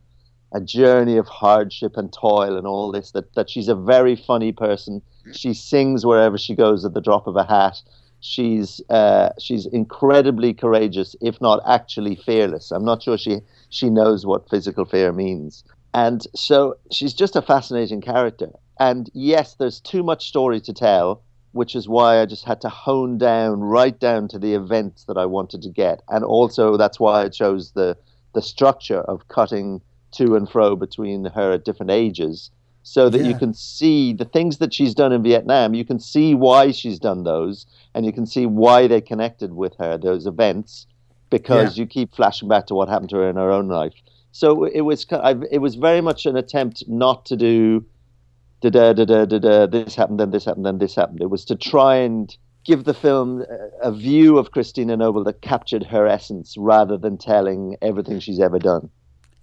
a 0.54 0.62
journey 0.62 1.18
of 1.18 1.28
hardship 1.28 1.98
and 1.98 2.14
toil 2.14 2.56
and 2.56 2.68
all 2.68 2.92
this. 2.92 3.12
That 3.12 3.34
that 3.34 3.50
she's 3.50 3.70
a 3.70 3.76
very 3.76 4.16
funny 4.16 4.52
person. 4.52 5.02
She 5.34 5.54
sings 5.56 6.06
wherever 6.06 6.38
she 6.38 6.56
goes 6.56 6.86
at 6.86 6.94
the 6.94 7.02
drop 7.02 7.26
of 7.26 7.36
a 7.36 7.44
hat. 7.44 7.82
She's 8.20 8.82
uh, 8.90 9.30
she's 9.40 9.66
incredibly 9.66 10.54
courageous, 10.54 11.16
if 11.20 11.42
not 11.42 11.60
actually 11.68 12.16
fearless. 12.16 12.72
I'm 12.72 12.86
not 12.86 13.02
sure 13.02 13.18
she 13.18 13.40
she 13.70 13.90
knows 13.90 14.28
what 14.28 14.50
physical 14.50 14.86
fear 14.86 15.12
means, 15.12 15.64
and 15.92 16.22
so 16.36 16.76
she's 16.92 17.16
just 17.16 17.36
a 17.36 17.42
fascinating 17.42 18.02
character. 18.02 18.52
And 18.80 19.10
yes, 19.16 19.56
there's 19.56 19.80
too 19.80 20.04
much 20.04 20.28
story 20.28 20.62
to 20.62 20.72
tell 20.72 21.24
which 21.58 21.76
is 21.76 21.90
why 21.90 22.22
I 22.22 22.26
just 22.26 22.46
had 22.46 22.62
to 22.62 22.70
hone 22.70 23.18
down 23.18 23.62
right 23.62 24.00
down 24.00 24.28
to 24.30 24.40
the 24.40 24.54
events 24.54 25.04
that 25.06 25.18
I 25.18 25.26
wanted 25.26 25.62
to 25.64 25.70
get. 25.70 26.04
And 26.08 26.24
also 26.24 26.78
that's 26.78 27.00
why 27.00 27.24
I 27.24 27.30
chose 27.30 27.72
the 27.72 27.98
the 28.34 28.42
structure 28.42 29.02
of 29.02 29.28
cutting 29.28 29.82
to 30.12 30.36
and 30.36 30.50
fro 30.50 30.76
between 30.76 31.26
her 31.26 31.52
at 31.54 31.66
different 31.66 31.92
ages 31.92 32.52
so 32.84 33.10
that 33.10 33.22
yeah. 33.22 33.28
you 33.28 33.36
can 33.36 33.54
see 33.54 34.14
the 34.14 34.24
things 34.24 34.60
that 34.60 34.74
she's 34.74 34.96
done 34.96 35.12
in 35.12 35.24
Vietnam, 35.24 35.74
you 35.74 35.84
can 35.84 36.00
see 36.00 36.34
why 36.34 36.72
she's 36.72 37.00
done 37.00 37.24
those 37.24 37.66
and 37.94 38.06
you 38.06 38.14
can 38.14 38.26
see 38.26 38.46
why 38.46 38.88
they 38.88 39.02
connected 39.02 39.54
with 39.54 39.76
her 39.78 39.98
those 39.98 40.26
events 40.26 40.88
because 41.30 41.78
yeah. 41.78 41.82
you 41.82 41.88
keep 41.88 42.16
flashing 42.16 42.48
back 42.48 42.68
to 42.68 42.76
what 42.76 42.88
happened 42.88 43.10
to 43.10 43.18
her 43.18 43.30
in 43.30 43.36
her 43.36 43.52
own 43.52 43.68
life. 43.68 43.96
So 44.32 44.66
it 44.66 44.82
was 44.82 45.06
it 45.52 45.60
was 45.60 45.76
very 45.76 46.02
much 46.02 46.26
an 46.26 46.38
attempt 46.38 46.84
not 46.88 47.26
to 47.26 47.36
do 47.36 47.84
da 48.62 48.70
da 48.70 48.94
da 48.94 49.06
da 49.06 49.26
da 49.26 49.40
da 49.40 49.66
this 49.68 49.96
happened, 49.96 50.20
then 50.20 50.32
this 50.32 50.46
happened, 50.46 50.66
then 50.66 50.78
this 50.78 50.96
happened. 50.96 51.22
It 51.22 51.30
was 51.30 51.46
to 51.46 51.56
try 51.56 51.96
and 51.96 52.36
give 52.66 52.84
the 52.84 52.94
film 52.94 53.46
a 53.82 53.92
view 53.92 54.38
of 54.38 54.52
Christina 54.52 54.98
Noble 54.98 55.24
that 55.24 55.42
captured 55.42 55.84
her 55.86 56.06
essence 56.06 56.56
rather 56.58 56.98
than 56.98 57.18
telling 57.18 57.78
everything 57.82 58.20
she's 58.20 58.40
ever 58.40 58.60
done. 58.60 58.90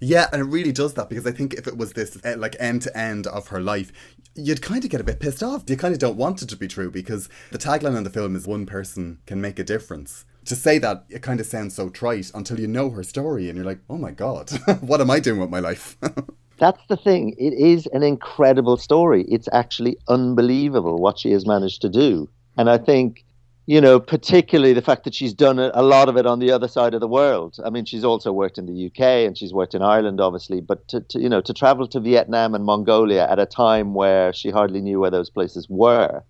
Yeah, 0.01 0.29
and 0.33 0.43
it 0.43 0.45
really 0.45 0.73
does 0.73 0.95
that 0.95 1.09
because 1.09 1.27
I 1.27 1.33
think 1.33 1.55
if 1.55 1.67
it 1.67 1.79
was 1.79 1.95
this 1.95 2.19
eh, 2.25 2.35
like 2.37 2.57
end 2.61 2.83
to 2.83 2.97
end 2.97 3.27
of 3.27 3.49
her 3.49 3.61
life, 3.61 3.93
you'd 4.35 4.61
kind 4.61 4.85
of 4.85 4.91
get 4.91 5.01
a 5.01 5.05
bit 5.05 5.21
pissed 5.21 5.43
off. 5.43 5.65
You 5.67 5.77
kind 5.77 5.95
of 5.95 6.01
don't 6.01 6.19
want 6.19 6.43
it 6.43 6.49
to 6.51 6.57
be 6.57 6.69
true 6.69 6.91
because 6.91 7.31
the 7.51 7.59
tagline 7.59 7.97
on 7.97 8.05
the 8.05 8.11
film 8.11 8.37
is 8.37 8.47
one 8.47 8.67
person 8.67 9.19
can 9.27 9.41
make 9.41 9.59
a 9.59 9.65
difference. 9.65 10.27
To 10.45 10.55
say 10.55 10.79
that, 10.79 11.07
it 11.09 11.23
kind 11.23 11.41
of 11.41 11.47
sounds 11.47 11.75
so 11.75 11.89
trite 11.89 12.31
until 12.35 12.61
you 12.61 12.67
know 12.67 12.91
her 12.91 13.03
story 13.03 13.49
and 13.49 13.57
you're 13.57 13.65
like, 13.65 13.81
oh 13.89 13.97
my 13.97 14.11
god, 14.11 14.51
what 14.81 15.01
am 15.01 15.11
I 15.11 15.21
doing 15.21 15.41
with 15.41 15.49
my 15.49 15.61
life? 15.61 15.97
that's 16.59 16.83
the 16.89 16.97
thing. 16.97 17.35
It 17.39 17.53
is 17.55 17.87
an 17.87 18.03
incredible 18.03 18.77
story. 18.77 19.25
It's 19.29 19.49
actually 19.53 19.97
unbelievable 20.09 20.99
what 20.99 21.19
she 21.19 21.33
has 21.33 21.47
managed 21.47 21.83
to 21.83 21.89
do. 21.89 22.29
And 22.57 22.71
I 22.71 22.79
think, 22.79 23.25
you 23.67 23.81
know, 23.81 23.99
particularly 23.99 24.73
the 24.73 24.83
fact 24.83 25.05
that 25.05 25.15
she's 25.15 25.33
done 25.33 25.59
a 25.59 25.83
lot 25.83 26.09
of 26.09 26.17
it 26.17 26.27
on 26.27 26.39
the 26.39 26.51
other 26.51 26.69
side 26.69 26.95
of 26.95 27.01
the 27.01 27.09
world. 27.09 27.57
I 27.65 27.71
mean, 27.71 27.85
she's 27.85 28.05
also 28.05 28.33
worked 28.33 28.59
in 28.59 28.67
the 28.67 28.87
UK 28.87 29.27
and 29.27 29.37
she's 29.37 29.53
worked 29.53 29.75
in 29.75 29.83
Ireland, 29.83 30.21
obviously. 30.21 30.61
But 30.61 30.87
to, 30.89 31.01
to 31.01 31.21
you 31.21 31.29
know, 31.29 31.41
to 31.41 31.53
travel 31.53 31.89
to 31.89 32.01
Vietnam 32.01 32.55
and 32.55 32.65
Mongolia 32.65 33.27
at 33.29 33.39
a 33.39 33.47
time 33.47 33.95
where 33.95 34.33
she 34.33 34.51
hardly 34.51 34.81
knew 34.81 35.01
where 35.01 35.11
those 35.11 35.31
places 35.31 35.67
were, 35.69 36.23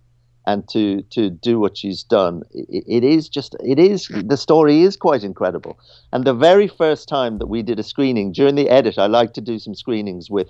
and 0.47 0.67
to 0.69 1.01
to 1.03 1.29
do 1.29 1.59
what 1.59 1.77
she's 1.77 2.03
done. 2.03 2.43
It, 2.53 2.83
it 2.87 3.03
is 3.03 3.29
just 3.29 3.55
it 3.59 3.79
is 3.79 4.07
the 4.07 4.37
story 4.37 4.81
is 4.81 4.95
quite 4.95 5.23
incredible. 5.23 5.79
And 6.13 6.25
the 6.25 6.33
very 6.33 6.67
first 6.67 7.07
time 7.09 7.39
that 7.39 7.47
we 7.47 7.61
did 7.61 7.79
a 7.79 7.83
screening 7.83 8.31
during 8.31 8.55
the 8.55 8.69
edit 8.69 8.97
i 8.97 9.07
like 9.07 9.33
to 9.33 9.41
do 9.41 9.59
some 9.59 9.75
screenings 9.75 10.29
with 10.29 10.49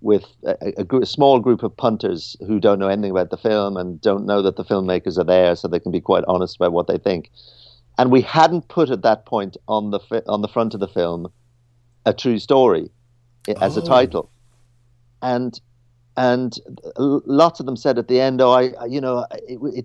with 0.00 0.24
a, 0.44 0.56
a, 0.78 0.96
a, 1.02 1.06
small 1.06 1.40
group 1.40 1.62
of 1.62 1.76
punters 1.76 2.36
who 2.46 2.58
don't 2.58 2.78
know 2.78 2.88
anything 2.88 3.10
about 3.10 3.30
the 3.30 3.36
film 3.36 3.76
and 3.76 4.00
don't 4.00 4.24
know 4.24 4.40
that 4.40 4.56
the 4.56 4.64
filmmakers 4.64 5.18
are 5.18 5.24
there 5.24 5.54
so 5.54 5.68
they 5.68 5.78
can 5.80 5.92
be 5.92 6.00
quite 6.00 6.24
honest 6.26 6.56
about 6.56 6.72
what 6.72 6.86
they 6.86 6.96
think. 6.96 7.30
And 7.98 8.10
we 8.10 8.22
hadn't 8.22 8.68
put 8.68 8.88
at 8.88 9.02
that 9.02 9.26
point 9.26 9.58
on 9.68 9.90
the 9.90 10.00
fi- 10.00 10.22
on 10.26 10.40
the 10.40 10.48
front 10.48 10.72
of 10.72 10.80
the 10.80 10.88
film 10.88 11.30
a 12.06 12.14
true 12.14 12.38
story 12.38 12.90
as 13.60 13.76
oh. 13.76 13.82
a 13.82 13.84
title. 13.84 14.30
And 15.20 15.60
and 16.16 16.58
lots 16.96 17.60
of 17.60 17.66
them 17.66 17.76
said 17.76 17.98
at 17.98 18.08
the 18.08 18.20
end, 18.20 18.40
"Oh, 18.40 18.50
I, 18.50 18.84
you 18.86 19.00
know, 19.00 19.26
it, 19.48 19.58
it, 19.74 19.84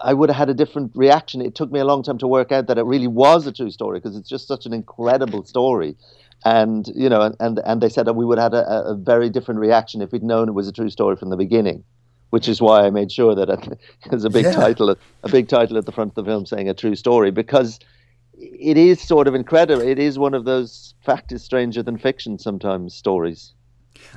I 0.00 0.14
would 0.14 0.30
have 0.30 0.36
had 0.36 0.50
a 0.50 0.54
different 0.54 0.92
reaction." 0.94 1.40
It 1.40 1.54
took 1.54 1.70
me 1.70 1.80
a 1.80 1.84
long 1.84 2.02
time 2.02 2.18
to 2.18 2.26
work 2.26 2.50
out 2.50 2.66
that 2.66 2.78
it 2.78 2.84
really 2.84 3.06
was 3.06 3.46
a 3.46 3.52
true 3.52 3.70
story 3.70 3.98
because 3.98 4.16
it's 4.16 4.28
just 4.28 4.48
such 4.48 4.66
an 4.66 4.72
incredible 4.72 5.44
story, 5.44 5.96
and 6.44 6.88
you 6.94 7.08
know, 7.08 7.34
and 7.40 7.58
and 7.58 7.80
they 7.80 7.88
said 7.88 8.06
that 8.06 8.14
we 8.14 8.24
would 8.24 8.38
have 8.38 8.52
had 8.52 8.64
a, 8.64 8.90
a, 8.90 8.94
very 8.94 9.28
different 9.28 9.60
reaction 9.60 10.00
if 10.00 10.12
we'd 10.12 10.22
known 10.22 10.48
it 10.48 10.52
was 10.52 10.66
a 10.66 10.72
true 10.72 10.90
story 10.90 11.16
from 11.16 11.28
the 11.28 11.36
beginning, 11.36 11.84
which 12.30 12.48
is 12.48 12.60
why 12.60 12.86
I 12.86 12.90
made 12.90 13.12
sure 13.12 13.34
that 13.34 13.78
there's 14.10 14.24
a 14.30 14.30
big 14.30 14.46
yeah. 14.46 14.52
title, 14.52 14.90
a 14.90 15.28
big 15.28 15.48
title 15.48 15.76
at 15.76 15.84
the 15.84 15.92
front 15.92 16.12
of 16.12 16.14
the 16.14 16.24
film 16.24 16.46
saying 16.46 16.68
a 16.68 16.74
true 16.74 16.96
story 16.96 17.30
because 17.30 17.78
it 18.38 18.76
is 18.76 19.00
sort 19.00 19.28
of 19.28 19.34
incredible. 19.34 19.82
It 19.82 19.98
is 19.98 20.18
one 20.18 20.34
of 20.34 20.44
those 20.44 20.94
fact 21.04 21.32
is 21.32 21.42
stranger 21.42 21.82
than 21.82 21.98
fiction 21.98 22.38
sometimes 22.38 22.94
stories. 22.94 23.52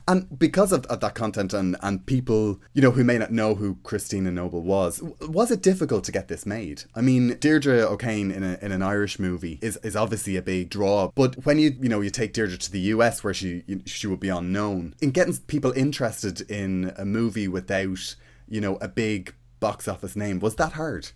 And 0.07 0.37
because 0.37 0.71
of, 0.71 0.85
of 0.87 0.99
that 1.01 1.15
content 1.15 1.53
and, 1.53 1.75
and 1.81 2.05
people, 2.05 2.59
you 2.73 2.81
know, 2.81 2.91
who 2.91 3.03
may 3.03 3.17
not 3.17 3.31
know 3.31 3.55
who 3.55 3.75
Christina 3.83 4.31
Noble 4.31 4.61
was, 4.61 5.01
was 5.21 5.51
it 5.51 5.61
difficult 5.61 6.03
to 6.05 6.11
get 6.11 6.27
this 6.27 6.45
made? 6.45 6.83
I 6.95 7.01
mean, 7.01 7.37
Deirdre 7.39 7.81
O'Kane 7.81 8.31
in, 8.31 8.43
a, 8.43 8.57
in 8.61 8.71
an 8.71 8.81
Irish 8.81 9.19
movie 9.19 9.59
is, 9.61 9.77
is 9.77 9.95
obviously 9.95 10.35
a 10.35 10.41
big 10.41 10.69
draw, 10.69 11.11
but 11.15 11.45
when 11.45 11.59
you, 11.59 11.75
you 11.81 11.89
know, 11.89 12.01
you 12.01 12.09
take 12.09 12.33
Deirdre 12.33 12.57
to 12.57 12.71
the 12.71 12.79
US 12.79 13.23
where 13.23 13.33
she, 13.33 13.63
she 13.85 14.07
would 14.07 14.19
be 14.19 14.29
unknown, 14.29 14.95
in 15.01 15.11
getting 15.11 15.35
people 15.47 15.71
interested 15.71 16.41
in 16.49 16.93
a 16.97 17.05
movie 17.05 17.47
without, 17.47 18.15
you 18.47 18.61
know, 18.61 18.77
a 18.81 18.87
big 18.87 19.33
box 19.59 19.87
office 19.87 20.15
name, 20.15 20.39
was 20.39 20.55
that 20.55 20.73
hard? 20.73 21.09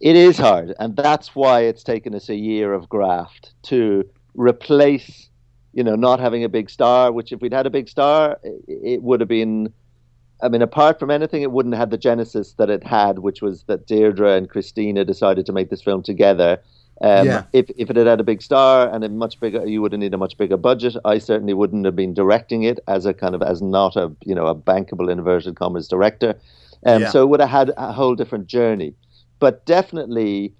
It 0.00 0.16
is 0.16 0.38
hard, 0.38 0.74
and 0.78 0.96
that's 0.96 1.34
why 1.34 1.62
it's 1.62 1.82
taken 1.82 2.14
us 2.14 2.30
a 2.30 2.34
year 2.34 2.72
of 2.72 2.88
graft 2.88 3.52
to 3.64 4.08
replace 4.34 5.29
you 5.72 5.84
know, 5.84 5.94
not 5.94 6.20
having 6.20 6.44
a 6.44 6.48
big 6.48 6.70
star, 6.70 7.12
which 7.12 7.32
if 7.32 7.40
we'd 7.40 7.52
had 7.52 7.66
a 7.66 7.70
big 7.70 7.88
star, 7.88 8.38
it, 8.42 8.62
it 8.66 9.02
would 9.02 9.20
have 9.20 9.28
been. 9.28 9.72
I 10.42 10.48
mean, 10.48 10.62
apart 10.62 10.98
from 10.98 11.10
anything, 11.10 11.42
it 11.42 11.52
wouldn't 11.52 11.74
have 11.74 11.80
had 11.80 11.90
the 11.90 11.98
genesis 11.98 12.54
that 12.54 12.70
it 12.70 12.82
had, 12.82 13.18
which 13.18 13.42
was 13.42 13.64
that 13.64 13.86
Deirdre 13.86 14.36
and 14.36 14.48
Christina 14.48 15.04
decided 15.04 15.44
to 15.46 15.52
make 15.52 15.68
this 15.68 15.82
film 15.82 16.02
together. 16.02 16.58
Um, 17.02 17.26
yeah. 17.26 17.44
If 17.52 17.70
if 17.76 17.90
it 17.90 17.96
had 17.96 18.06
had 18.06 18.20
a 18.20 18.24
big 18.24 18.42
star 18.42 18.92
and 18.92 19.04
a 19.04 19.08
much 19.08 19.40
bigger, 19.40 19.66
you 19.66 19.80
would 19.80 19.92
have 19.92 20.00
needed 20.00 20.14
a 20.14 20.18
much 20.18 20.36
bigger 20.36 20.56
budget. 20.56 20.96
I 21.04 21.18
certainly 21.18 21.54
wouldn't 21.54 21.84
have 21.84 21.96
been 21.96 22.14
directing 22.14 22.62
it 22.62 22.78
as 22.88 23.06
a 23.06 23.14
kind 23.14 23.34
of 23.34 23.42
as 23.42 23.62
not 23.62 23.96
a 23.96 24.12
you 24.24 24.34
know 24.34 24.46
a 24.46 24.54
bankable 24.54 25.10
inverted 25.10 25.56
commas 25.56 25.88
director. 25.88 26.34
Um, 26.84 27.02
yeah. 27.02 27.10
So 27.10 27.22
it 27.22 27.26
would 27.26 27.40
have 27.40 27.50
had 27.50 27.72
a 27.76 27.92
whole 27.92 28.14
different 28.14 28.46
journey. 28.46 28.94
But 29.38 29.64
definitely, 29.64 30.54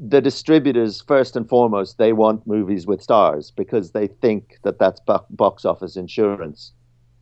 the 0.00 0.20
distributors 0.20 1.00
first 1.00 1.36
and 1.36 1.48
foremost 1.48 1.98
they 1.98 2.12
want 2.12 2.46
movies 2.46 2.86
with 2.86 3.02
stars 3.02 3.50
because 3.50 3.92
they 3.92 4.06
think 4.06 4.58
that 4.62 4.78
that's 4.78 5.00
box 5.30 5.64
office 5.64 5.96
insurance. 5.96 6.72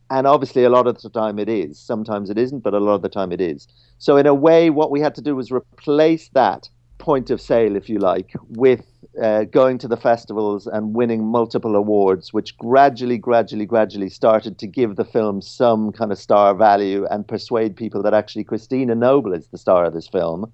And 0.09 0.25
obviously 0.25 0.63
a 0.63 0.69
lot 0.69 0.87
of 0.87 1.01
the 1.01 1.09
time 1.09 1.37
it 1.39 1.49
is. 1.49 1.79
Sometimes 1.79 2.29
it 2.29 2.37
isn't 2.37 2.59
but 2.59 2.73
a 2.73 2.79
lot 2.79 2.95
of 2.95 3.01
the 3.01 3.09
time 3.09 3.31
it 3.31 3.41
is. 3.41 3.67
So 3.97 4.17
in 4.17 4.25
a 4.25 4.33
way 4.33 4.69
what 4.69 4.91
we 4.91 4.99
had 4.99 5.15
to 5.15 5.21
do 5.21 5.35
was 5.35 5.51
replace 5.51 6.29
that 6.29 6.69
point 6.97 7.29
of 7.29 7.39
sale 7.39 7.75
if 7.75 7.89
you 7.89 7.99
like 7.99 8.33
with 8.49 8.85
uh, 9.21 9.43
going 9.45 9.77
to 9.77 9.87
the 9.87 9.97
festivals 9.97 10.67
and 10.67 10.95
winning 10.95 11.25
multiple 11.25 11.75
awards 11.75 12.33
which 12.33 12.57
gradually 12.57 13.17
gradually 13.17 13.65
gradually 13.65 14.09
started 14.09 14.57
to 14.57 14.67
give 14.67 14.95
the 14.95 15.05
film 15.05 15.41
some 15.41 15.91
kind 15.91 16.11
of 16.11 16.17
star 16.17 16.55
value 16.55 17.05
and 17.11 17.27
persuade 17.27 17.75
people 17.75 18.01
that 18.01 18.13
actually 18.13 18.43
christina 18.43 18.95
noble 18.95 19.33
is 19.33 19.47
the 19.47 19.57
star 19.57 19.85
of 19.85 19.93
this 19.93 20.07
film 20.07 20.51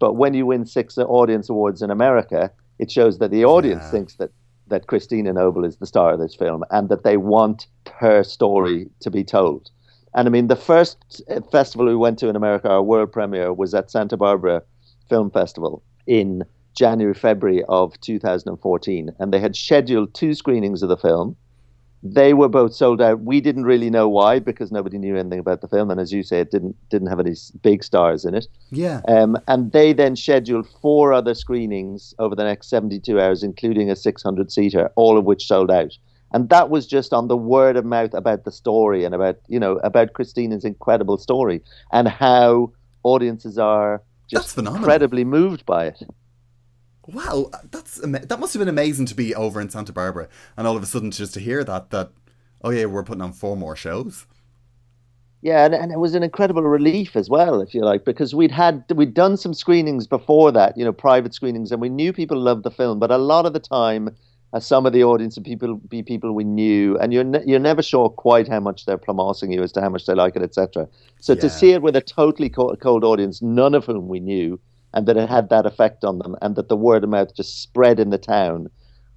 but 0.00 0.14
when 0.14 0.34
you 0.34 0.46
win 0.46 0.66
six 0.66 0.98
audience 0.98 1.48
awards 1.48 1.82
in 1.82 1.90
America, 1.90 2.50
it 2.80 2.90
shows 2.90 3.18
that 3.18 3.30
the 3.30 3.44
audience 3.44 3.84
yeah. 3.84 3.90
thinks 3.92 4.14
that 4.16 4.30
that 4.66 4.86
Christina 4.86 5.32
Noble 5.32 5.64
is 5.64 5.76
the 5.76 5.86
star 5.86 6.14
of 6.14 6.20
this 6.20 6.34
film 6.34 6.64
and 6.70 6.88
that 6.88 7.04
they 7.04 7.16
want 7.16 7.66
her 7.92 8.22
story 8.22 8.88
to 9.00 9.10
be 9.10 9.24
told. 9.24 9.70
And 10.14 10.26
I 10.26 10.30
mean, 10.30 10.46
the 10.48 10.56
first 10.56 11.22
uh, 11.28 11.40
festival 11.52 11.86
we 11.86 11.96
went 11.96 12.18
to 12.20 12.28
in 12.28 12.36
America, 12.36 12.68
our 12.68 12.82
world 12.82 13.12
premiere, 13.12 13.52
was 13.52 13.74
at 13.74 13.90
Santa 13.90 14.16
Barbara 14.16 14.62
Film 15.08 15.30
Festival 15.30 15.82
in 16.06 16.44
January, 16.74 17.14
February 17.14 17.64
of 17.68 18.00
2014. 18.00 19.10
And 19.18 19.32
they 19.32 19.40
had 19.40 19.56
scheduled 19.56 20.14
two 20.14 20.34
screenings 20.34 20.82
of 20.82 20.88
the 20.88 20.96
film 20.96 21.36
they 22.02 22.32
were 22.32 22.48
both 22.48 22.74
sold 22.74 23.02
out. 23.02 23.20
We 23.20 23.40
didn't 23.40 23.64
really 23.64 23.90
know 23.90 24.08
why 24.08 24.38
because 24.38 24.72
nobody 24.72 24.98
knew 24.98 25.16
anything 25.16 25.38
about 25.38 25.60
the 25.60 25.68
film, 25.68 25.90
and 25.90 26.00
as 26.00 26.12
you 26.12 26.22
say, 26.22 26.40
it 26.40 26.50
didn't 26.50 26.76
didn't 26.88 27.08
have 27.08 27.20
any 27.20 27.34
big 27.62 27.84
stars 27.84 28.24
in 28.24 28.34
it. 28.34 28.46
Yeah. 28.70 29.02
Um, 29.06 29.36
and 29.48 29.72
they 29.72 29.92
then 29.92 30.16
scheduled 30.16 30.66
four 30.80 31.12
other 31.12 31.34
screenings 31.34 32.14
over 32.18 32.34
the 32.34 32.44
next 32.44 32.70
seventy 32.70 32.98
two 32.98 33.20
hours, 33.20 33.42
including 33.42 33.90
a 33.90 33.96
six 33.96 34.22
hundred 34.22 34.50
seater, 34.50 34.90
all 34.96 35.18
of 35.18 35.24
which 35.24 35.46
sold 35.46 35.70
out. 35.70 35.96
And 36.32 36.48
that 36.48 36.70
was 36.70 36.86
just 36.86 37.12
on 37.12 37.28
the 37.28 37.36
word 37.36 37.76
of 37.76 37.84
mouth 37.84 38.14
about 38.14 38.44
the 38.44 38.52
story 38.52 39.04
and 39.04 39.14
about 39.14 39.36
you 39.48 39.60
know 39.60 39.76
about 39.78 40.14
Christina's 40.14 40.64
incredible 40.64 41.18
story 41.18 41.60
and 41.92 42.08
how 42.08 42.72
audiences 43.02 43.58
are 43.58 44.02
just 44.28 44.56
incredibly 44.56 45.24
moved 45.24 45.66
by 45.66 45.86
it. 45.86 46.02
Wow, 47.06 47.50
that's 47.70 47.96
that 47.96 48.38
must 48.40 48.52
have 48.54 48.60
been 48.60 48.68
amazing 48.68 49.06
to 49.06 49.14
be 49.14 49.34
over 49.34 49.60
in 49.60 49.68
Santa 49.70 49.92
Barbara 49.92 50.28
and 50.56 50.66
all 50.66 50.76
of 50.76 50.82
a 50.82 50.86
sudden 50.86 51.10
just 51.10 51.34
to 51.34 51.40
hear 51.40 51.64
that 51.64 51.90
that 51.90 52.12
oh 52.62 52.70
yeah 52.70 52.84
we're 52.86 53.02
putting 53.04 53.22
on 53.22 53.32
four 53.32 53.56
more 53.56 53.74
shows. 53.76 54.26
yeah, 55.42 55.64
and, 55.64 55.74
and 55.74 55.90
it 55.90 55.98
was 55.98 56.14
an 56.14 56.22
incredible 56.22 56.62
relief 56.62 57.16
as 57.16 57.30
well, 57.30 57.62
if 57.62 57.74
you 57.74 57.82
like, 57.82 58.04
because 58.04 58.34
we'd 58.34 58.50
had 58.50 58.84
we'd 58.94 59.14
done 59.14 59.36
some 59.38 59.54
screenings 59.54 60.06
before 60.06 60.52
that, 60.52 60.76
you 60.76 60.84
know, 60.84 60.92
private 60.92 61.32
screenings, 61.32 61.72
and 61.72 61.80
we 61.80 61.88
knew 61.88 62.12
people 62.12 62.38
loved 62.38 62.62
the 62.62 62.70
film, 62.70 62.98
but 62.98 63.10
a 63.10 63.16
lot 63.16 63.46
of 63.46 63.54
the 63.54 63.60
time, 63.60 64.14
uh, 64.52 64.60
some 64.60 64.84
of 64.84 64.92
the 64.92 65.02
audience 65.02 65.36
would 65.36 65.44
people 65.46 65.76
be 65.76 66.02
people 66.02 66.34
we 66.34 66.44
knew, 66.44 66.98
and 66.98 67.12
you're 67.14 67.24
ne- 67.24 67.42
you're 67.46 67.58
never 67.58 67.82
sure 67.82 68.10
quite 68.10 68.48
how 68.48 68.60
much 68.60 68.84
they're 68.84 68.98
promoting 68.98 69.50
you 69.50 69.62
as 69.62 69.72
to 69.72 69.80
how 69.80 69.88
much 69.88 70.04
they 70.04 70.14
like 70.14 70.36
it, 70.36 70.42
etc. 70.42 70.86
So 71.20 71.32
Yeah. 71.32 71.40
to 71.40 71.48
see 71.48 71.70
it 71.72 71.80
with 71.80 71.96
a 71.96 72.02
totally 72.02 72.50
cold, 72.50 72.78
cold 72.80 73.02
audience, 73.04 73.40
none 73.40 73.74
of 73.74 73.86
whom 73.86 74.08
we 74.08 74.20
knew, 74.20 74.60
and 74.94 75.06
that 75.06 75.16
it 75.16 75.28
had 75.28 75.48
that 75.50 75.66
effect 75.66 76.04
on 76.04 76.18
them, 76.18 76.36
and 76.42 76.56
that 76.56 76.68
the 76.68 76.76
word 76.76 77.04
of 77.04 77.10
mouth 77.10 77.34
just 77.34 77.62
spread 77.62 78.00
in 78.00 78.10
the 78.10 78.18
town, 78.18 78.68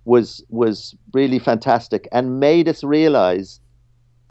was 0.05 0.43
was 0.49 0.95
really 1.13 1.39
fantastic, 1.39 2.07
and 2.11 2.39
made 2.39 2.67
us 2.67 2.83
realize 2.83 3.59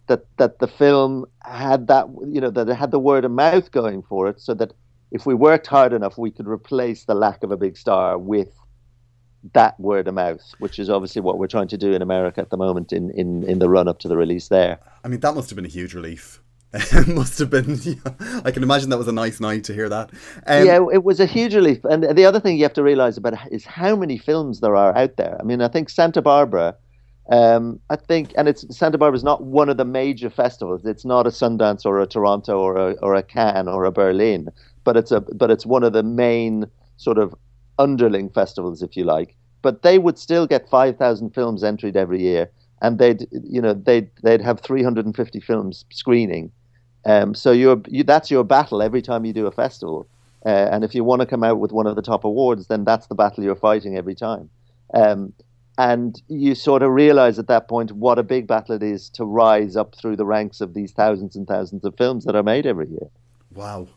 that 0.06 0.24
that 0.36 0.58
the 0.58 0.68
film 0.68 1.24
had 1.42 1.86
that 1.86 2.06
you 2.26 2.40
know 2.40 2.50
that 2.50 2.68
it 2.68 2.74
had 2.74 2.90
the 2.90 2.98
word 2.98 3.24
of 3.24 3.30
mouth 3.30 3.70
going 3.70 4.02
for 4.02 4.28
it, 4.28 4.40
so 4.40 4.54
that 4.54 4.72
if 5.10 5.26
we 5.26 5.34
worked 5.34 5.66
hard 5.66 5.92
enough, 5.92 6.16
we 6.16 6.30
could 6.30 6.48
replace 6.48 7.04
the 7.04 7.14
lack 7.14 7.42
of 7.42 7.50
a 7.50 7.56
big 7.56 7.76
star 7.76 8.18
with 8.18 8.48
that 9.54 9.78
word 9.80 10.06
of 10.08 10.14
mouth, 10.14 10.54
which 10.58 10.78
is 10.78 10.88
obviously 10.88 11.20
what 11.20 11.38
we're 11.38 11.48
trying 11.48 11.68
to 11.68 11.76
do 11.76 11.92
in 11.92 12.00
America 12.00 12.40
at 12.40 12.50
the 12.50 12.56
moment 12.56 12.92
in 12.92 13.10
in, 13.10 13.42
in 13.44 13.58
the 13.58 13.68
run 13.68 13.88
up 13.88 13.98
to 14.00 14.08
the 14.08 14.16
release 14.16 14.48
there. 14.48 14.78
I 15.04 15.08
mean, 15.08 15.20
that 15.20 15.34
must 15.34 15.50
have 15.50 15.56
been 15.56 15.66
a 15.66 15.68
huge 15.68 15.94
relief. 15.94 16.40
must 17.06 17.38
have 17.38 17.50
been. 17.50 17.78
I 18.44 18.50
can 18.50 18.62
imagine 18.62 18.88
that 18.90 18.98
was 18.98 19.08
a 19.08 19.12
nice 19.12 19.40
night 19.40 19.64
to 19.64 19.74
hear 19.74 19.88
that. 19.90 20.10
Um, 20.46 20.66
yeah, 20.66 20.80
it 20.92 21.04
was 21.04 21.20
a 21.20 21.26
huge 21.26 21.54
relief. 21.54 21.84
And 21.84 22.04
the 22.16 22.24
other 22.24 22.40
thing 22.40 22.56
you 22.56 22.62
have 22.62 22.72
to 22.74 22.82
realize 22.82 23.18
about 23.18 23.34
is 23.52 23.66
how 23.66 23.94
many 23.94 24.16
films 24.16 24.60
there 24.60 24.74
are 24.74 24.96
out 24.96 25.16
there. 25.16 25.36
I 25.38 25.42
mean, 25.42 25.60
I 25.60 25.68
think 25.68 25.90
Santa 25.90 26.22
Barbara, 26.22 26.74
um, 27.30 27.78
I 27.90 27.96
think, 27.96 28.32
and 28.38 28.48
it's 28.48 28.64
Santa 28.74 28.96
Barbara 28.96 29.16
is 29.16 29.24
not 29.24 29.42
one 29.44 29.68
of 29.68 29.76
the 29.76 29.84
major 29.84 30.30
festivals. 30.30 30.86
It's 30.86 31.04
not 31.04 31.26
a 31.26 31.30
Sundance 31.30 31.84
or 31.84 32.00
a 32.00 32.06
Toronto 32.06 32.58
or 32.58 32.76
a 32.76 32.92
or 33.02 33.14
a 33.14 33.22
Cannes 33.22 33.68
or 33.68 33.84
a 33.84 33.92
Berlin, 33.92 34.48
but 34.84 34.96
it's 34.96 35.10
a 35.10 35.20
but 35.20 35.50
it's 35.50 35.66
one 35.66 35.84
of 35.84 35.92
the 35.92 36.02
main 36.02 36.66
sort 36.96 37.18
of 37.18 37.34
underling 37.78 38.30
festivals, 38.30 38.82
if 38.82 38.96
you 38.96 39.04
like. 39.04 39.36
But 39.60 39.82
they 39.82 39.98
would 39.98 40.18
still 40.18 40.46
get 40.46 40.70
five 40.70 40.96
thousand 40.96 41.34
films 41.34 41.62
entered 41.62 41.98
every 41.98 42.22
year, 42.22 42.50
and 42.80 42.98
they'd 42.98 43.28
you 43.30 43.60
know 43.60 43.74
they'd 43.74 44.08
they'd 44.22 44.40
have 44.40 44.60
three 44.60 44.82
hundred 44.82 45.04
and 45.04 45.14
fifty 45.14 45.38
films 45.38 45.84
screening. 45.90 46.50
Um, 47.04 47.34
so 47.34 47.52
you, 47.52 47.82
that's 48.04 48.30
your 48.30 48.44
battle 48.44 48.82
every 48.82 49.02
time 49.02 49.24
you 49.24 49.32
do 49.32 49.46
a 49.46 49.52
festival. 49.52 50.06
Uh, 50.44 50.68
and 50.70 50.84
if 50.84 50.94
you 50.94 51.04
want 51.04 51.20
to 51.20 51.26
come 51.26 51.44
out 51.44 51.58
with 51.58 51.72
one 51.72 51.86
of 51.86 51.96
the 51.96 52.02
top 52.02 52.24
awards, 52.24 52.66
then 52.66 52.84
that's 52.84 53.06
the 53.06 53.14
battle 53.14 53.44
you're 53.44 53.54
fighting 53.54 53.96
every 53.96 54.14
time. 54.14 54.50
Um, 54.94 55.32
and 55.78 56.20
you 56.28 56.54
sort 56.54 56.82
of 56.82 56.90
realize 56.90 57.38
at 57.38 57.46
that 57.46 57.68
point 57.68 57.92
what 57.92 58.18
a 58.18 58.22
big 58.22 58.46
battle 58.46 58.74
it 58.74 58.82
is 58.82 59.08
to 59.10 59.24
rise 59.24 59.76
up 59.76 59.94
through 59.94 60.16
the 60.16 60.26
ranks 60.26 60.60
of 60.60 60.74
these 60.74 60.92
thousands 60.92 61.34
and 61.34 61.46
thousands 61.46 61.84
of 61.84 61.96
films 61.96 62.24
that 62.24 62.36
are 62.36 62.42
made 62.42 62.66
every 62.66 62.88
year. 62.88 63.08
Wow. 63.54 63.88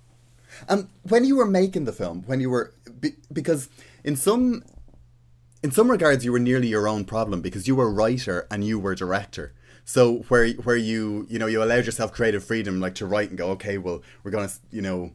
Um, 0.70 0.90
when 1.04 1.26
you 1.26 1.36
were 1.36 1.46
making 1.46 1.86
the 1.86 1.92
film, 1.92 2.24
when 2.28 2.40
you 2.40 2.50
were 2.50 2.74
be, 3.00 3.16
because 3.32 3.68
in 4.04 4.16
some 4.16 4.64
in 5.64 5.72
some 5.72 5.92
regards 5.92 6.24
you 6.24 6.32
were 6.32 6.40
nearly 6.40 6.68
your 6.68 6.88
own 6.88 7.04
problem 7.04 7.42
because 7.42 7.68
you 7.68 7.76
were 7.76 7.92
writer 7.92 8.48
and 8.50 8.64
you 8.64 8.80
were 8.80 8.96
director. 8.96 9.54
So 9.86 10.18
where 10.28 10.50
where 10.50 10.76
you 10.76 11.28
you 11.30 11.38
know 11.38 11.46
you 11.46 11.64
allowed 11.64 11.86
yourself 11.86 12.12
creative 12.12 12.44
freedom 12.44 12.82
like 12.82 12.96
to 12.96 13.06
write 13.06 13.30
and 13.30 13.38
go 13.38 13.50
okay 13.52 13.78
well 13.78 14.02
we're 14.24 14.32
gonna 14.32 14.50
you 14.72 14.82
know 14.82 15.12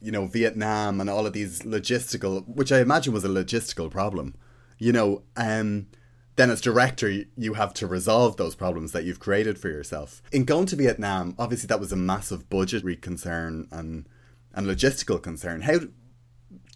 you 0.00 0.12
know 0.12 0.26
Vietnam 0.26 1.00
and 1.00 1.10
all 1.10 1.26
of 1.26 1.32
these 1.32 1.62
logistical 1.62 2.46
which 2.46 2.70
I 2.70 2.80
imagine 2.80 3.12
was 3.12 3.24
a 3.24 3.28
logistical 3.28 3.90
problem 3.90 4.36
you 4.78 4.92
know 4.92 5.22
um 5.36 5.88
then 6.36 6.48
as 6.48 6.60
director 6.60 7.24
you 7.36 7.54
have 7.54 7.74
to 7.74 7.88
resolve 7.88 8.36
those 8.36 8.54
problems 8.54 8.92
that 8.92 9.02
you've 9.02 9.18
created 9.18 9.58
for 9.58 9.68
yourself. 9.68 10.22
In 10.30 10.44
going 10.44 10.66
to 10.66 10.76
Vietnam 10.76 11.34
obviously 11.36 11.66
that 11.66 11.80
was 11.80 11.92
a 11.92 11.96
massive 11.96 12.48
budgetary 12.48 12.96
concern 12.96 13.66
and 13.72 14.08
and 14.54 14.66
logistical 14.66 15.20
concern. 15.20 15.62
How 15.62 15.80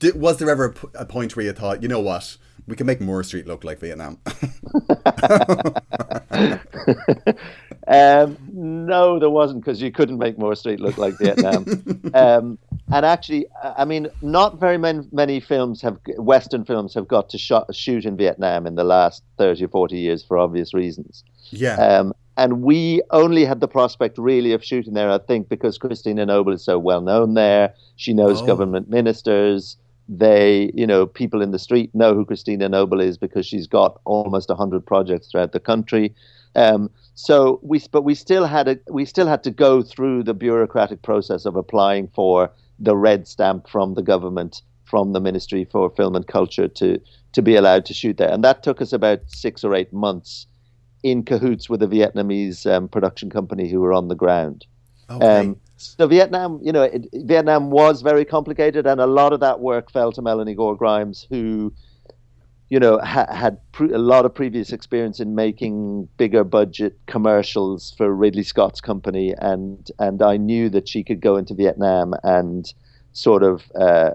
did, 0.00 0.20
was 0.20 0.38
there 0.38 0.50
ever 0.50 0.74
a, 0.96 1.06
point 1.06 1.36
where 1.36 1.46
you 1.46 1.52
thought 1.52 1.82
you 1.82 1.88
know 1.88 2.00
what 2.00 2.36
we 2.66 2.76
can 2.76 2.86
make 2.86 3.00
Moore 3.00 3.22
Street 3.24 3.46
look 3.46 3.64
like 3.64 3.78
Vietnam 3.78 4.18
Um, 7.88 8.38
no, 8.52 9.18
there 9.18 9.28
wasn't 9.28 9.64
because 9.64 9.82
you 9.82 9.90
couldn't 9.90 10.18
make 10.18 10.38
Moore 10.38 10.54
Street 10.54 10.78
look 10.78 10.98
like 10.98 11.18
Vietnam. 11.18 11.66
um, 12.14 12.56
and 12.92 13.04
actually, 13.04 13.46
I 13.62 13.84
mean, 13.84 14.06
not 14.22 14.60
very 14.60 14.78
many, 14.78 15.00
many 15.10 15.40
films 15.40 15.82
have 15.82 15.98
Western 16.16 16.64
films 16.64 16.94
have 16.94 17.08
got 17.08 17.28
to 17.30 17.38
shot, 17.38 17.74
shoot 17.74 18.04
in 18.04 18.16
Vietnam 18.16 18.66
in 18.68 18.76
the 18.76 18.84
last 18.84 19.24
thirty 19.36 19.64
or 19.64 19.68
forty 19.68 19.98
years 19.98 20.22
for 20.22 20.38
obvious 20.38 20.72
reasons. 20.72 21.24
yeah 21.50 21.74
Um, 21.74 22.12
and 22.36 22.62
we 22.62 23.02
only 23.10 23.44
had 23.44 23.60
the 23.60 23.68
prospect 23.68 24.16
really 24.16 24.52
of 24.52 24.64
shooting 24.64 24.94
there, 24.94 25.10
I 25.10 25.18
think, 25.18 25.48
because 25.48 25.76
Christina 25.76 26.24
Noble 26.24 26.52
is 26.52 26.64
so 26.64 26.78
well 26.78 27.00
known 27.02 27.34
there. 27.34 27.74
She 27.96 28.14
knows 28.14 28.40
Oh. 28.42 28.46
government 28.46 28.88
ministers. 28.88 29.76
They, 30.08 30.70
you 30.74 30.86
know, 30.86 31.06
people 31.06 31.42
in 31.42 31.52
the 31.52 31.58
street 31.58 31.94
know 31.94 32.14
who 32.14 32.24
Christina 32.24 32.68
Noble 32.68 33.00
is 33.00 33.16
because 33.16 33.46
she's 33.46 33.66
got 33.66 34.00
almost 34.04 34.50
hundred 34.50 34.84
projects 34.84 35.30
throughout 35.30 35.52
the 35.52 35.60
country. 35.60 36.14
Um, 36.54 36.90
so 37.14 37.60
we, 37.62 37.80
but 37.90 38.02
we 38.02 38.14
still 38.14 38.46
had 38.46 38.68
a, 38.68 38.78
we 38.90 39.04
still 39.04 39.26
had 39.26 39.42
to 39.44 39.50
go 39.50 39.82
through 39.82 40.24
the 40.24 40.34
bureaucratic 40.34 41.02
process 41.02 41.46
of 41.46 41.56
applying 41.56 42.08
for 42.08 42.50
the 42.78 42.96
red 42.96 43.26
stamp 43.28 43.68
from 43.68 43.94
the 43.94 44.02
government, 44.02 44.62
from 44.84 45.12
the 45.12 45.20
Ministry 45.20 45.64
for 45.64 45.88
Film 45.90 46.16
and 46.16 46.26
Culture 46.26 46.68
to 46.68 47.00
to 47.32 47.42
be 47.42 47.56
allowed 47.56 47.86
to 47.86 47.94
shoot 47.94 48.18
there, 48.18 48.30
and 48.30 48.44
that 48.44 48.62
took 48.62 48.82
us 48.82 48.92
about 48.92 49.20
six 49.26 49.64
or 49.64 49.74
eight 49.74 49.92
months 49.92 50.46
in 51.02 51.22
cahoots 51.22 51.70
with 51.70 51.82
a 51.82 51.86
Vietnamese 51.86 52.70
um, 52.70 52.88
production 52.88 53.30
company 53.30 53.68
who 53.68 53.80
were 53.80 53.92
on 53.92 54.08
the 54.08 54.14
ground. 54.14 54.66
okay 55.10 55.40
Um, 55.40 55.56
so 55.98 56.06
Vietnam, 56.06 56.60
you 56.62 56.72
know, 56.72 56.82
it, 56.82 57.06
Vietnam 57.12 57.70
was 57.70 58.02
very 58.02 58.24
complicated, 58.24 58.86
and 58.86 59.00
a 59.00 59.06
lot 59.06 59.32
of 59.32 59.40
that 59.40 59.60
work 59.60 59.90
fell 59.90 60.12
to 60.12 60.22
Melanie 60.22 60.54
Gore 60.54 60.76
Grimes, 60.76 61.26
who, 61.30 61.72
you 62.68 62.78
know, 62.78 62.98
ha- 62.98 63.32
had 63.32 63.58
pre- 63.72 63.92
a 63.92 63.98
lot 63.98 64.24
of 64.24 64.34
previous 64.34 64.72
experience 64.72 65.20
in 65.20 65.34
making 65.34 66.08
bigger 66.16 66.44
budget 66.44 66.98
commercials 67.06 67.94
for 67.96 68.14
Ridley 68.14 68.42
Scott's 68.42 68.80
company, 68.80 69.34
and 69.38 69.90
and 69.98 70.22
I 70.22 70.36
knew 70.36 70.68
that 70.70 70.88
she 70.88 71.02
could 71.02 71.20
go 71.20 71.36
into 71.36 71.54
Vietnam 71.54 72.14
and 72.22 72.72
sort 73.12 73.42
of. 73.42 73.70
Uh, 73.78 74.12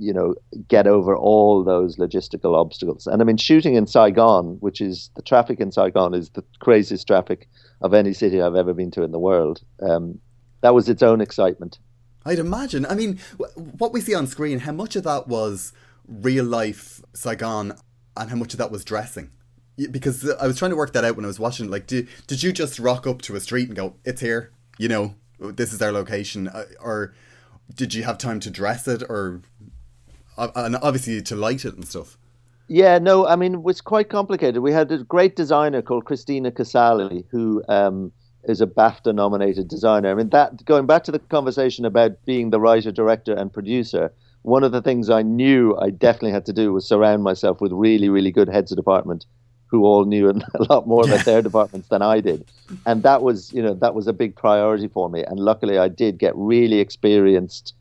you 0.00 0.12
know, 0.12 0.32
get 0.68 0.86
over 0.86 1.16
all 1.16 1.64
those 1.64 1.96
logistical 1.96 2.54
obstacles. 2.54 3.08
And 3.08 3.20
I 3.20 3.24
mean, 3.24 3.36
shooting 3.36 3.74
in 3.74 3.88
Saigon, 3.88 4.56
which 4.60 4.80
is 4.80 5.10
the 5.16 5.22
traffic 5.22 5.58
in 5.58 5.72
Saigon 5.72 6.14
is 6.14 6.30
the 6.30 6.44
craziest 6.60 7.08
traffic 7.08 7.48
of 7.80 7.92
any 7.94 8.12
city 8.12 8.40
I've 8.40 8.54
ever 8.54 8.74
been 8.74 8.92
to 8.92 9.02
in 9.02 9.10
the 9.10 9.18
world. 9.18 9.60
Um, 9.82 10.20
that 10.60 10.74
was 10.74 10.88
its 10.88 11.02
own 11.02 11.20
excitement. 11.20 11.78
I'd 12.24 12.38
imagine. 12.38 12.84
I 12.86 12.94
mean, 12.94 13.18
what 13.56 13.92
we 13.92 14.00
see 14.00 14.14
on 14.14 14.26
screen, 14.26 14.60
how 14.60 14.72
much 14.72 14.96
of 14.96 15.04
that 15.04 15.28
was 15.28 15.72
real 16.06 16.44
life 16.44 17.02
Saigon 17.14 17.74
and 18.16 18.30
how 18.30 18.36
much 18.36 18.52
of 18.54 18.58
that 18.58 18.70
was 18.70 18.84
dressing? 18.84 19.30
Because 19.90 20.28
I 20.28 20.46
was 20.46 20.58
trying 20.58 20.72
to 20.72 20.76
work 20.76 20.92
that 20.92 21.04
out 21.04 21.16
when 21.16 21.24
I 21.24 21.28
was 21.28 21.38
watching. 21.38 21.66
it. 21.66 21.70
Like, 21.70 21.86
did, 21.86 22.08
did 22.26 22.42
you 22.42 22.52
just 22.52 22.78
rock 22.78 23.06
up 23.06 23.22
to 23.22 23.36
a 23.36 23.40
street 23.40 23.68
and 23.68 23.76
go, 23.76 23.94
it's 24.04 24.20
here, 24.20 24.52
you 24.76 24.88
know, 24.88 25.14
this 25.38 25.72
is 25.72 25.80
our 25.80 25.92
location? 25.92 26.48
Uh, 26.48 26.64
Or 26.80 27.14
did 27.74 27.94
you 27.94 28.02
have 28.02 28.18
time 28.18 28.40
to 28.40 28.50
dress 28.50 28.88
it 28.88 29.02
or, 29.08 29.42
uh, 30.36 30.50
and 30.56 30.76
obviously 30.76 31.22
to 31.22 31.36
light 31.36 31.64
it 31.64 31.74
and 31.74 31.86
stuff? 31.86 32.18
Yeah, 32.66 32.98
no, 32.98 33.26
I 33.26 33.36
mean, 33.36 33.54
it 33.54 33.62
was 33.62 33.80
quite 33.80 34.10
complicated. 34.10 34.60
We 34.62 34.72
had 34.72 34.92
a 34.92 34.98
great 35.04 35.36
designer 35.36 35.80
called 35.80 36.04
Christina 36.04 36.50
Casali, 36.50 37.24
who 37.30 37.62
um, 37.68 38.12
is 38.44 38.60
a 38.60 38.66
BAFTA 38.66 39.14
nominated 39.14 39.68
designer. 39.68 40.10
I 40.10 40.14
mean, 40.14 40.30
that 40.30 40.64
going 40.64 40.86
back 40.86 41.04
to 41.04 41.12
the 41.12 41.18
conversation 41.18 41.84
about 41.84 42.24
being 42.24 42.50
the 42.50 42.60
writer, 42.60 42.92
director, 42.92 43.34
and 43.34 43.52
producer, 43.52 44.12
one 44.42 44.64
of 44.64 44.72
the 44.72 44.82
things 44.82 45.10
I 45.10 45.22
knew 45.22 45.76
I 45.76 45.90
definitely 45.90 46.32
had 46.32 46.46
to 46.46 46.52
do 46.52 46.72
was 46.72 46.86
surround 46.86 47.22
myself 47.22 47.60
with 47.60 47.72
really, 47.72 48.08
really 48.08 48.30
good 48.30 48.48
heads 48.48 48.72
of 48.72 48.76
department 48.76 49.26
who 49.66 49.84
all 49.84 50.04
knew 50.04 50.30
a 50.30 50.34
lot 50.70 50.86
more 50.86 51.06
about 51.06 51.24
their 51.24 51.42
departments 51.48 51.88
than 51.88 52.02
I 52.02 52.20
did. 52.20 52.44
And 52.86 53.02
that 53.02 53.22
was, 53.22 53.52
you 53.52 53.62
know, 53.62 53.74
that 53.74 53.94
was 53.94 54.06
a 54.06 54.12
big 54.12 54.34
priority 54.34 54.88
for 54.88 55.10
me. 55.10 55.22
And 55.24 55.38
luckily, 55.38 55.78
I 55.78 55.88
did 55.88 56.18
get 56.18 56.34
really 56.36 56.78
experienced 56.78 57.74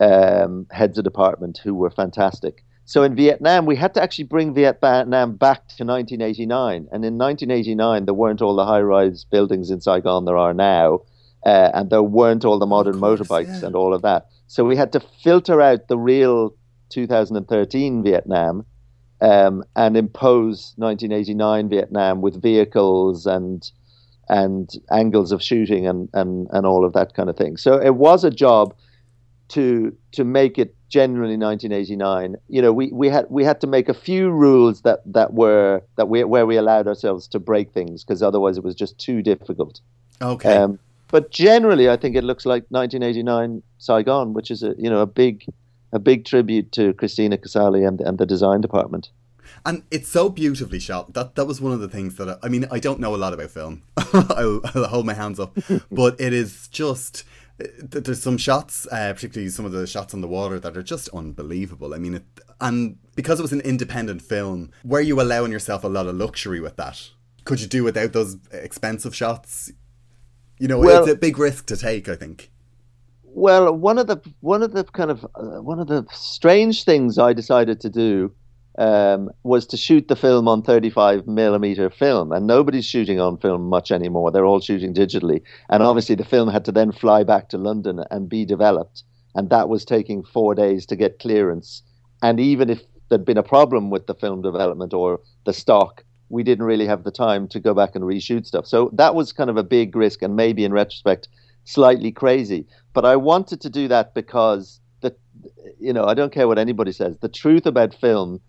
um, 0.00 0.66
heads 0.70 0.98
of 0.98 1.04
department 1.04 1.58
who 1.58 1.74
were 1.74 1.90
fantastic. 1.90 2.64
So 2.92 3.04
in 3.04 3.14
Vietnam, 3.14 3.64
we 3.64 3.74
had 3.74 3.94
to 3.94 4.02
actually 4.02 4.26
bring 4.26 4.52
Vietnam 4.52 5.36
back 5.36 5.66
to 5.78 5.84
1989. 5.86 6.88
And 6.92 7.04
in 7.06 7.16
1989, 7.16 8.04
there 8.04 8.12
weren't 8.12 8.42
all 8.42 8.54
the 8.54 8.66
high 8.66 8.82
rise 8.82 9.24
buildings 9.24 9.70
in 9.70 9.80
Saigon 9.80 10.26
there 10.26 10.36
are 10.36 10.52
now. 10.52 11.00
Uh, 11.46 11.70
and 11.72 11.88
there 11.88 12.02
weren't 12.02 12.44
all 12.44 12.58
the 12.58 12.66
modern 12.66 13.00
course, 13.00 13.18
motorbikes 13.18 13.62
yeah. 13.62 13.66
and 13.68 13.74
all 13.74 13.94
of 13.94 14.02
that. 14.02 14.26
So 14.46 14.66
we 14.66 14.76
had 14.76 14.92
to 14.92 15.00
filter 15.24 15.62
out 15.62 15.88
the 15.88 15.96
real 15.96 16.54
2013 16.90 18.02
Vietnam 18.02 18.66
um, 19.22 19.64
and 19.74 19.96
impose 19.96 20.74
1989 20.76 21.70
Vietnam 21.70 22.20
with 22.20 22.42
vehicles 22.42 23.24
and 23.24 23.70
and 24.28 24.68
angles 24.90 25.32
of 25.32 25.42
shooting 25.42 25.86
and, 25.86 26.10
and, 26.12 26.46
and 26.52 26.66
all 26.66 26.84
of 26.84 26.92
that 26.92 27.14
kind 27.14 27.30
of 27.30 27.38
thing. 27.38 27.56
So 27.56 27.80
it 27.80 27.94
was 27.94 28.22
a 28.22 28.30
job 28.30 28.74
to 29.48 29.96
to 30.12 30.24
make 30.24 30.58
it 30.58 30.74
genuinely 30.92 31.38
1989. 31.38 32.36
You 32.48 32.60
know, 32.62 32.72
we, 32.72 32.90
we 32.92 33.08
had 33.08 33.24
we 33.30 33.44
had 33.44 33.60
to 33.62 33.66
make 33.66 33.88
a 33.88 33.94
few 33.94 34.30
rules 34.30 34.82
that, 34.82 35.00
that 35.06 35.32
were 35.32 35.82
that 35.96 36.08
we 36.08 36.22
where 36.22 36.44
we 36.44 36.56
allowed 36.56 36.86
ourselves 36.86 37.26
to 37.28 37.40
break 37.40 37.72
things 37.72 38.04
because 38.04 38.22
otherwise 38.22 38.58
it 38.58 38.64
was 38.64 38.74
just 38.74 38.98
too 38.98 39.22
difficult. 39.22 39.80
Okay. 40.20 40.54
Um, 40.54 40.78
but 41.08 41.30
generally, 41.30 41.88
I 41.88 41.96
think 41.96 42.14
it 42.14 42.24
looks 42.24 42.44
like 42.44 42.64
1989 42.68 43.62
Saigon, 43.78 44.34
which 44.34 44.50
is 44.50 44.62
a 44.62 44.74
you 44.76 44.90
know 44.90 45.00
a 45.00 45.06
big 45.06 45.46
a 45.92 45.98
big 45.98 46.26
tribute 46.26 46.72
to 46.72 46.92
Christina 46.92 47.38
Casali 47.38 47.88
and 47.88 48.00
and 48.02 48.18
the 48.18 48.26
design 48.26 48.60
department. 48.60 49.10
And 49.64 49.84
it's 49.90 50.08
so 50.08 50.28
beautifully 50.28 50.78
shot. 50.78 51.14
That 51.14 51.36
that 51.36 51.46
was 51.46 51.60
one 51.60 51.72
of 51.72 51.80
the 51.80 51.88
things 51.88 52.16
that 52.16 52.28
I, 52.28 52.36
I 52.42 52.48
mean. 52.50 52.66
I 52.70 52.78
don't 52.78 53.00
know 53.00 53.14
a 53.14 53.16
lot 53.16 53.32
about 53.32 53.50
film. 53.50 53.82
I'll, 54.12 54.60
I'll, 54.74 54.84
hold 54.88 55.06
my 55.06 55.14
hands 55.14 55.40
up, 55.40 55.56
but 55.90 56.20
it 56.20 56.34
is 56.34 56.68
just 56.68 57.24
there's 57.58 58.22
some 58.22 58.38
shots, 58.38 58.86
uh, 58.90 59.12
particularly 59.12 59.50
some 59.50 59.64
of 59.64 59.72
the 59.72 59.86
shots 59.86 60.14
on 60.14 60.20
the 60.20 60.28
water, 60.28 60.58
that 60.58 60.76
are 60.76 60.82
just 60.82 61.08
unbelievable. 61.10 61.94
I 61.94 61.98
mean, 61.98 62.14
it, 62.14 62.24
and 62.60 62.98
because 63.14 63.38
it 63.38 63.42
was 63.42 63.52
an 63.52 63.60
independent 63.60 64.22
film, 64.22 64.70
were 64.84 65.00
you 65.00 65.20
allowing 65.20 65.52
yourself 65.52 65.84
a 65.84 65.88
lot 65.88 66.06
of 66.06 66.16
luxury 66.16 66.60
with 66.60 66.76
that? 66.76 67.10
Could 67.44 67.60
you 67.60 67.66
do 67.66 67.84
without 67.84 68.12
those 68.12 68.36
expensive 68.52 69.14
shots? 69.14 69.72
You 70.58 70.68
know, 70.68 70.78
well, 70.78 71.02
it's 71.02 71.12
a 71.12 71.16
big 71.16 71.38
risk 71.38 71.66
to 71.66 71.76
take. 71.76 72.08
I 72.08 72.14
think. 72.14 72.50
Well, 73.24 73.72
one 73.72 73.98
of 73.98 74.06
the 74.06 74.20
one 74.40 74.62
of 74.62 74.72
the 74.72 74.84
kind 74.84 75.10
of 75.10 75.24
uh, 75.34 75.62
one 75.62 75.80
of 75.80 75.88
the 75.88 76.06
strange 76.12 76.84
things 76.84 77.18
I 77.18 77.32
decided 77.32 77.80
to 77.80 77.90
do 77.90 78.32
um, 78.78 79.30
was 79.42 79.66
to 79.66 79.76
shoot 79.76 80.08
the 80.08 80.16
film 80.16 80.48
on 80.48 80.62
35 80.62 81.26
millimeter 81.26 81.90
film, 81.90 82.32
and 82.32 82.46
nobody's 82.46 82.86
shooting 82.86 83.20
on 83.20 83.36
film 83.36 83.68
much 83.68 83.90
anymore. 83.90 84.30
They're 84.30 84.46
all 84.46 84.60
shooting 84.60 84.94
digitally, 84.94 85.42
and 85.68 85.82
obviously 85.82 86.14
the 86.14 86.24
film 86.24 86.48
had 86.48 86.64
to 86.66 86.72
then 86.72 86.92
fly 86.92 87.22
back 87.22 87.48
to 87.50 87.58
London 87.58 88.02
and 88.10 88.28
be 88.28 88.44
developed, 88.44 89.02
and 89.34 89.50
that 89.50 89.68
was 89.68 89.84
taking 89.84 90.24
four 90.24 90.54
days 90.54 90.86
to 90.86 90.96
get 90.96 91.18
clearance. 91.18 91.82
And 92.22 92.40
even 92.40 92.70
if 92.70 92.82
there'd 93.08 93.24
been 93.24 93.36
a 93.36 93.42
problem 93.42 93.90
with 93.90 94.06
the 94.06 94.14
film 94.14 94.40
development 94.40 94.94
or 94.94 95.20
the 95.44 95.52
stock, 95.52 96.04
we 96.30 96.42
didn't 96.42 96.64
really 96.64 96.86
have 96.86 97.04
the 97.04 97.10
time 97.10 97.46
to 97.48 97.60
go 97.60 97.74
back 97.74 97.94
and 97.94 98.04
reshoot 98.04 98.46
stuff. 98.46 98.66
So 98.66 98.90
that 98.94 99.14
was 99.14 99.32
kind 99.32 99.50
of 99.50 99.58
a 99.58 99.62
big 99.62 99.94
risk, 99.94 100.22
and 100.22 100.34
maybe 100.34 100.64
in 100.64 100.72
retrospect, 100.72 101.28
slightly 101.64 102.10
crazy. 102.10 102.66
But 102.94 103.04
I 103.04 103.16
wanted 103.16 103.60
to 103.60 103.70
do 103.70 103.86
that 103.88 104.14
because 104.14 104.80
the, 105.02 105.14
you 105.78 105.92
know, 105.92 106.04
I 106.04 106.14
don't 106.14 106.32
care 106.32 106.48
what 106.48 106.58
anybody 106.58 106.92
says. 106.92 107.18
The 107.18 107.28
truth 107.28 107.66
about 107.66 107.92
film 107.92 108.40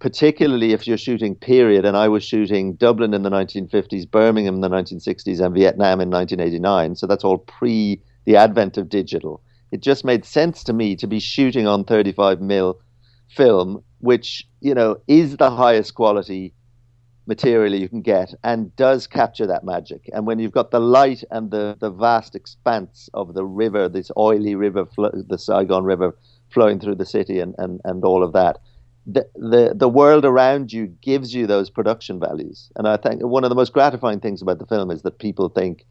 particularly 0.00 0.72
if 0.72 0.86
you're 0.86 0.96
shooting 0.96 1.34
period, 1.34 1.84
and 1.84 1.96
I 1.96 2.08
was 2.08 2.24
shooting 2.24 2.74
Dublin 2.74 3.14
in 3.14 3.22
the 3.22 3.30
1950s, 3.30 4.10
Birmingham 4.10 4.56
in 4.56 4.60
the 4.62 4.70
1960s, 4.70 5.40
and 5.40 5.54
Vietnam 5.54 6.00
in 6.00 6.10
1989. 6.10 6.96
So 6.96 7.06
that's 7.06 7.24
all 7.24 7.38
pre 7.38 8.02
the 8.24 8.36
advent 8.36 8.76
of 8.76 8.88
digital. 8.88 9.42
It 9.70 9.82
just 9.82 10.04
made 10.04 10.24
sense 10.24 10.64
to 10.64 10.72
me 10.72 10.96
to 10.96 11.06
be 11.06 11.20
shooting 11.20 11.66
on 11.66 11.84
35 11.84 12.40
mil 12.40 12.80
film, 13.28 13.84
which 13.98 14.48
you 14.60 14.74
know 14.74 15.00
is 15.06 15.36
the 15.36 15.50
highest 15.50 15.94
quality 15.94 16.54
material 17.26 17.74
you 17.74 17.88
can 17.88 18.02
get 18.02 18.34
and 18.42 18.74
does 18.76 19.06
capture 19.06 19.46
that 19.46 19.64
magic. 19.64 20.10
And 20.12 20.26
when 20.26 20.38
you've 20.40 20.52
got 20.52 20.72
the 20.72 20.80
light 20.80 21.22
and 21.30 21.50
the, 21.50 21.76
the 21.78 21.90
vast 21.90 22.34
expanse 22.34 23.08
of 23.14 23.34
the 23.34 23.44
river, 23.44 23.88
this 23.88 24.10
oily 24.16 24.56
river, 24.56 24.88
the 24.96 25.38
Saigon 25.38 25.84
River 25.84 26.16
flowing 26.48 26.80
through 26.80 26.96
the 26.96 27.06
city 27.06 27.38
and, 27.38 27.54
and, 27.58 27.80
and 27.84 28.02
all 28.04 28.24
of 28.24 28.32
that, 28.32 28.58
the, 29.06 29.26
the 29.34 29.72
the 29.74 29.88
world 29.88 30.24
around 30.24 30.72
you 30.72 30.86
gives 31.00 31.34
you 31.34 31.46
those 31.46 31.70
production 31.70 32.20
values. 32.20 32.70
And 32.76 32.86
I 32.86 32.96
think 32.96 33.22
one 33.22 33.44
of 33.44 33.50
the 33.50 33.56
most 33.56 33.72
gratifying 33.72 34.20
things 34.20 34.42
about 34.42 34.58
the 34.58 34.66
film 34.66 34.90
is 34.90 35.02
that 35.02 35.18
people 35.18 35.48
think, 35.48 35.86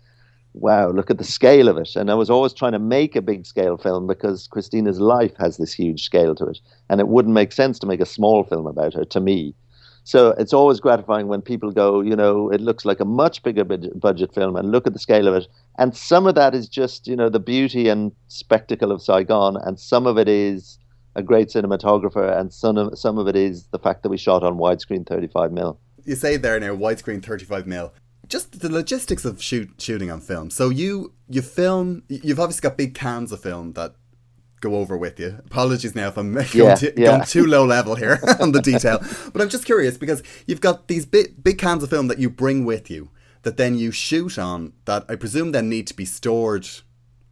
"Wow, 0.54 0.92
look 0.92 1.10
at 1.10 1.18
the 1.18 1.24
scale 1.24 1.68
of 1.68 1.78
it." 1.78 1.96
And 1.96 2.12
I 2.12 2.16
was 2.16 2.30
always 2.30 2.54
trying 2.54 2.74
to 2.74 2.80
make 2.80 3.16
a 3.16 3.22
big 3.22 3.46
scale 3.46 3.78
film 3.78 4.08
because 4.08 4.48
Christina's 4.48 5.00
life 5.00 5.36
has 5.38 5.58
this 5.58 5.74
huge 5.74 6.04
scale 6.04 6.36
to 6.36 6.46
it, 6.46 6.60
and 6.90 7.00
it 7.02 7.08
wouldn't 7.08 7.34
make 7.34 7.52
sense 7.52 7.80
to 7.80 7.88
make 7.88 8.02
a 8.02 8.06
small 8.06 8.44
film 8.44 8.68
about 8.68 8.94
her 8.94 9.06
to 9.06 9.20
me. 9.20 9.56
So 10.04 10.30
it's 10.40 10.54
always 10.54 10.80
gratifying 10.80 11.28
when 11.28 11.42
people 11.42 11.72
go, 11.72 12.02
you 12.02 12.16
know, 12.16 12.50
it 12.50 12.62
looks 12.62 12.84
like 12.86 13.00
a 13.00 13.06
much 13.06 13.44
bigger 13.44 13.64
budget 13.64 14.34
film, 14.34 14.56
and 14.56 14.72
look 14.72 14.88
at 14.88 14.94
the 14.94 15.00
scale 15.00 15.28
of 15.28 15.36
it. 15.36 15.48
And 15.78 15.96
some 15.96 16.26
of 16.26 16.36
that 16.36 16.56
is 16.56 16.68
just, 16.68 17.08
you 17.08 17.16
know, 17.16 17.30
the 17.30 17.40
beauty 17.40 17.90
and 17.90 18.12
spectacle 18.28 18.92
of 18.92 19.02
Saigon, 19.02 19.58
and 19.58 19.80
some 19.80 20.08
of 20.08 20.18
it 20.18 20.28
is 20.28 20.80
a 21.16 21.24
great 21.24 21.50
cinematographer, 21.50 22.38
and 22.38 22.54
some 22.54 22.78
of, 22.78 22.98
some 22.98 23.18
of 23.18 23.28
it 23.28 23.36
is 23.36 23.68
the 23.68 23.80
fact 23.80 24.04
that 24.04 24.10
we 24.10 24.18
shot 24.18 24.44
on 24.44 24.58
widescreen 24.58 25.06
35 25.06 25.52
mil. 25.52 25.80
You 26.06 26.16
say 26.16 26.38
there 26.38 26.60
now 26.60 26.76
widescreen 26.76 27.24
35 27.24 27.68
mil. 27.68 27.94
Just 28.28 28.60
the 28.60 28.70
logistics 28.72 29.26
of 29.26 29.42
shoot, 29.42 29.70
shooting 29.80 30.12
on 30.12 30.22
film. 30.22 30.50
So 30.52 30.70
you 30.70 31.14
you 31.28 31.42
film. 31.42 32.04
You've 32.08 32.40
obviously 32.40 32.62
got 32.62 32.78
big 32.78 32.94
cans 32.94 33.32
of 33.32 33.42
film 33.42 33.74
that 33.74 33.96
go 34.62 34.76
over 34.76 34.96
with 34.96 35.20
you. 35.20 35.40
Apologies 35.46 35.96
now 35.96 36.10
if 36.10 36.18
I'm 36.18 36.34
going, 36.34 36.48
yeah, 36.54 36.76
too, 36.76 36.94
yeah. 36.96 37.06
going 37.08 37.24
too 37.26 37.46
low 37.46 37.66
level 37.66 37.96
here 37.96 38.20
on 38.40 38.52
the 38.52 38.62
detail, 38.62 39.00
but 39.34 39.42
I'm 39.42 39.50
just 39.50 39.66
curious 39.66 39.98
because 39.98 40.22
you've 40.46 40.62
got 40.62 40.88
these 40.88 41.06
big 41.06 41.44
big 41.44 41.58
cans 41.58 41.82
of 41.82 41.90
film 41.90 42.08
that 42.08 42.20
you 42.20 42.30
bring 42.30 42.66
with 42.66 42.92
you 42.92 43.10
that 43.44 43.58
then 43.58 43.78
you 43.78 43.92
shoot 43.92 44.38
on 44.38 44.74
that 44.86 45.06
I 45.10 45.16
presume 45.16 45.52
then 45.52 45.70
need 45.70 45.88
to 45.88 45.94
be 45.94 46.06
stored 46.06 46.68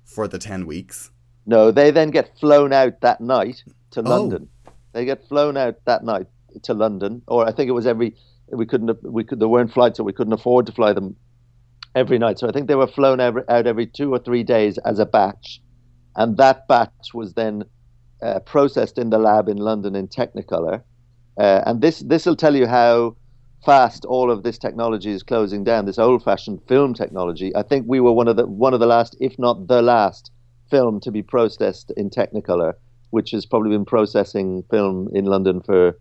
for 0.04 0.28
the 0.28 0.40
10 0.40 0.66
weeks. 0.66 1.12
No, 1.48 1.72
they 1.72 1.92
then 1.92 2.12
get 2.12 2.38
flown 2.40 2.74
out 2.74 3.02
that 3.02 3.22
night 3.22 3.64
to 3.92 4.02
oh. 4.02 4.04
London. 4.04 4.50
They 4.92 5.06
get 5.06 5.28
flown 5.28 5.58
out 5.58 5.76
that 5.86 6.04
night 6.04 6.28
to 6.64 6.74
London, 6.74 7.22
or 7.28 7.48
I 7.48 7.52
think 7.54 7.70
it 7.70 7.74
was 7.74 7.88
every. 7.88 8.16
We 8.52 8.66
couldn't. 8.66 9.02
We 9.04 9.24
could. 9.24 9.40
There 9.40 9.48
weren't 9.48 9.74
flights, 9.74 9.98
so 9.98 10.04
we 10.04 10.14
couldn't 10.14 10.34
afford 10.34 10.66
to 10.66 10.72
fly 10.74 10.94
them 10.94 11.16
every 11.96 12.20
night. 12.20 12.38
So 12.40 12.48
I 12.48 12.52
think 12.52 12.68
they 12.68 12.76
were 12.76 12.88
flown 12.88 13.20
every, 13.20 13.44
out 13.48 13.66
every 13.66 13.88
two 13.88 14.14
or 14.14 14.20
three 14.20 14.44
days 14.44 14.78
as 14.80 15.00
a 15.00 15.06
batch, 15.06 15.62
and 16.16 16.38
that 16.38 16.68
batch 16.68 17.14
was 17.14 17.34
then 17.34 17.64
uh, 18.22 18.40
processed 18.40 18.98
in 18.98 19.10
the 19.10 19.18
lab 19.18 19.48
in 19.48 19.58
London 19.58 19.96
in 19.96 20.08
Technicolor. 20.08 20.84
Uh, 21.40 21.62
and 21.66 21.82
this 21.82 22.00
this 22.00 22.26
will 22.26 22.36
tell 22.36 22.56
you 22.56 22.68
how 22.68 23.16
fast 23.66 24.06
all 24.06 24.32
of 24.32 24.44
this 24.44 24.58
technology 24.58 25.12
is 25.12 25.24
closing 25.24 25.64
down. 25.64 25.86
This 25.86 26.00
old-fashioned 26.00 26.62
film 26.68 26.94
technology. 26.94 27.56
I 27.56 27.64
think 27.64 27.86
we 27.88 28.00
were 28.00 28.14
one 28.14 28.28
of 28.28 28.36
the 28.36 28.48
one 28.48 28.74
of 28.74 28.80
the 28.80 28.88
last, 28.88 29.16
if 29.20 29.38
not 29.38 29.68
the 29.68 29.82
last, 29.82 30.32
film 30.70 31.00
to 31.02 31.12
be 31.12 31.24
processed 31.24 31.92
in 31.98 32.10
Technicolor, 32.10 32.74
which 33.12 33.32
has 33.32 33.46
probably 33.46 33.72
been 33.72 33.86
processing 33.86 34.64
film 34.70 35.10
in 35.14 35.26
London 35.26 35.62
for 35.62 35.98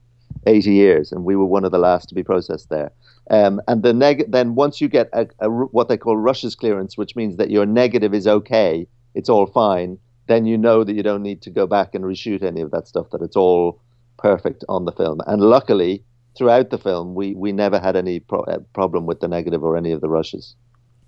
80 0.47 0.73
years, 0.73 1.13
and 1.13 1.25
we 1.25 1.37
were 1.37 1.45
one 1.45 1.65
of 1.65 1.73
the 1.73 1.79
last 1.79 2.09
to 2.09 2.15
be 2.15 2.23
processed 2.23 2.69
there. 2.69 2.93
Um, 3.31 3.61
and 3.67 3.83
the 3.83 3.93
neg- 3.93 4.31
then 4.31 4.55
once 4.55 4.81
you 4.81 4.89
get 4.89 5.09
a, 5.13 5.27
a, 5.41 5.49
what 5.49 5.89
they 5.89 5.97
call 5.97 6.17
rushes 6.17 6.55
clearance, 6.55 6.97
which 6.97 7.17
means 7.17 7.37
that 7.37 7.51
your 7.51 7.67
negative 7.67 8.15
is 8.15 8.27
okay, 8.27 8.87
it's 9.15 9.29
all 9.29 9.47
fine, 9.47 9.99
then 10.29 10.45
you 10.45 10.59
know 10.59 10.85
that 10.85 10.95
you 10.95 11.03
don't 11.03 11.23
need 11.23 11.43
to 11.43 11.51
go 11.51 11.67
back 11.67 11.95
and 11.95 12.05
reshoot 12.05 12.43
any 12.43 12.61
of 12.61 12.71
that 12.71 12.89
stuff, 12.89 13.11
that 13.11 13.23
it's 13.23 13.37
all 13.37 13.81
perfect 14.19 14.65
on 14.69 14.85
the 14.85 14.93
film. 14.93 15.21
And 15.27 15.43
luckily, 15.43 16.05
throughout 16.37 16.71
the 16.71 16.79
film, 16.79 17.15
we, 17.15 17.35
we 17.35 17.53
never 17.53 17.79
had 17.79 17.97
any 17.97 18.21
pro- 18.21 18.43
uh, 18.43 18.59
problem 18.73 19.07
with 19.07 19.21
the 19.21 19.29
negative 19.29 19.63
or 19.63 19.77
any 19.77 19.93
of 19.93 20.01
the 20.01 20.09
rushes. 20.09 20.55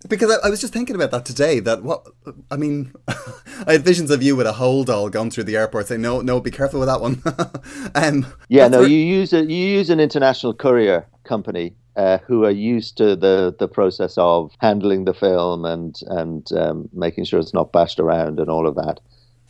Because 0.07 0.31
I, 0.31 0.47
I, 0.47 0.51
was 0.51 0.61
just 0.61 0.73
thinking 0.73 0.95
about 0.95 1.11
that 1.11 1.25
today. 1.25 1.59
That 1.59 1.83
what 1.83 2.07
I 2.53 2.57
mean, 2.57 2.93
I 3.09 3.73
had 3.73 3.83
visions 3.83 4.13
of 4.13 4.23
you 4.23 4.37
with 4.37 4.47
a 4.47 4.53
hold 4.53 4.89
all 4.89 5.09
going 5.09 5.31
through 5.31 5.45
the 5.45 5.57
airport, 5.57 5.89
saying, 5.89 6.03
"No, 6.03 6.21
no, 6.21 6.41
be 6.41 6.53
careful 6.53 6.79
with 6.79 6.89
that 6.89 7.01
one." 7.01 7.21
um, 7.97 8.33
yeah, 8.49 8.69
no, 8.69 8.83
you 8.83 8.97
use 8.97 9.33
a 9.33 9.45
you 9.45 9.67
use 9.67 9.91
an 9.91 9.99
international 9.99 10.55
courier 10.55 11.07
company 11.25 11.75
uh, 11.97 12.19
who 12.19 12.45
are 12.45 12.51
used 12.51 12.97
to 12.99 13.17
the 13.17 13.55
the 13.59 13.67
process 13.67 14.17
of 14.17 14.53
handling 14.61 15.05
the 15.05 15.15
film 15.15 15.65
and 15.65 16.01
and 16.07 16.53
um, 16.53 16.89
making 16.93 17.25
sure 17.25 17.41
it's 17.41 17.53
not 17.53 17.73
bashed 17.73 17.99
around 17.99 18.39
and 18.39 18.49
all 18.49 18.69
of 18.69 18.77
that. 18.77 19.01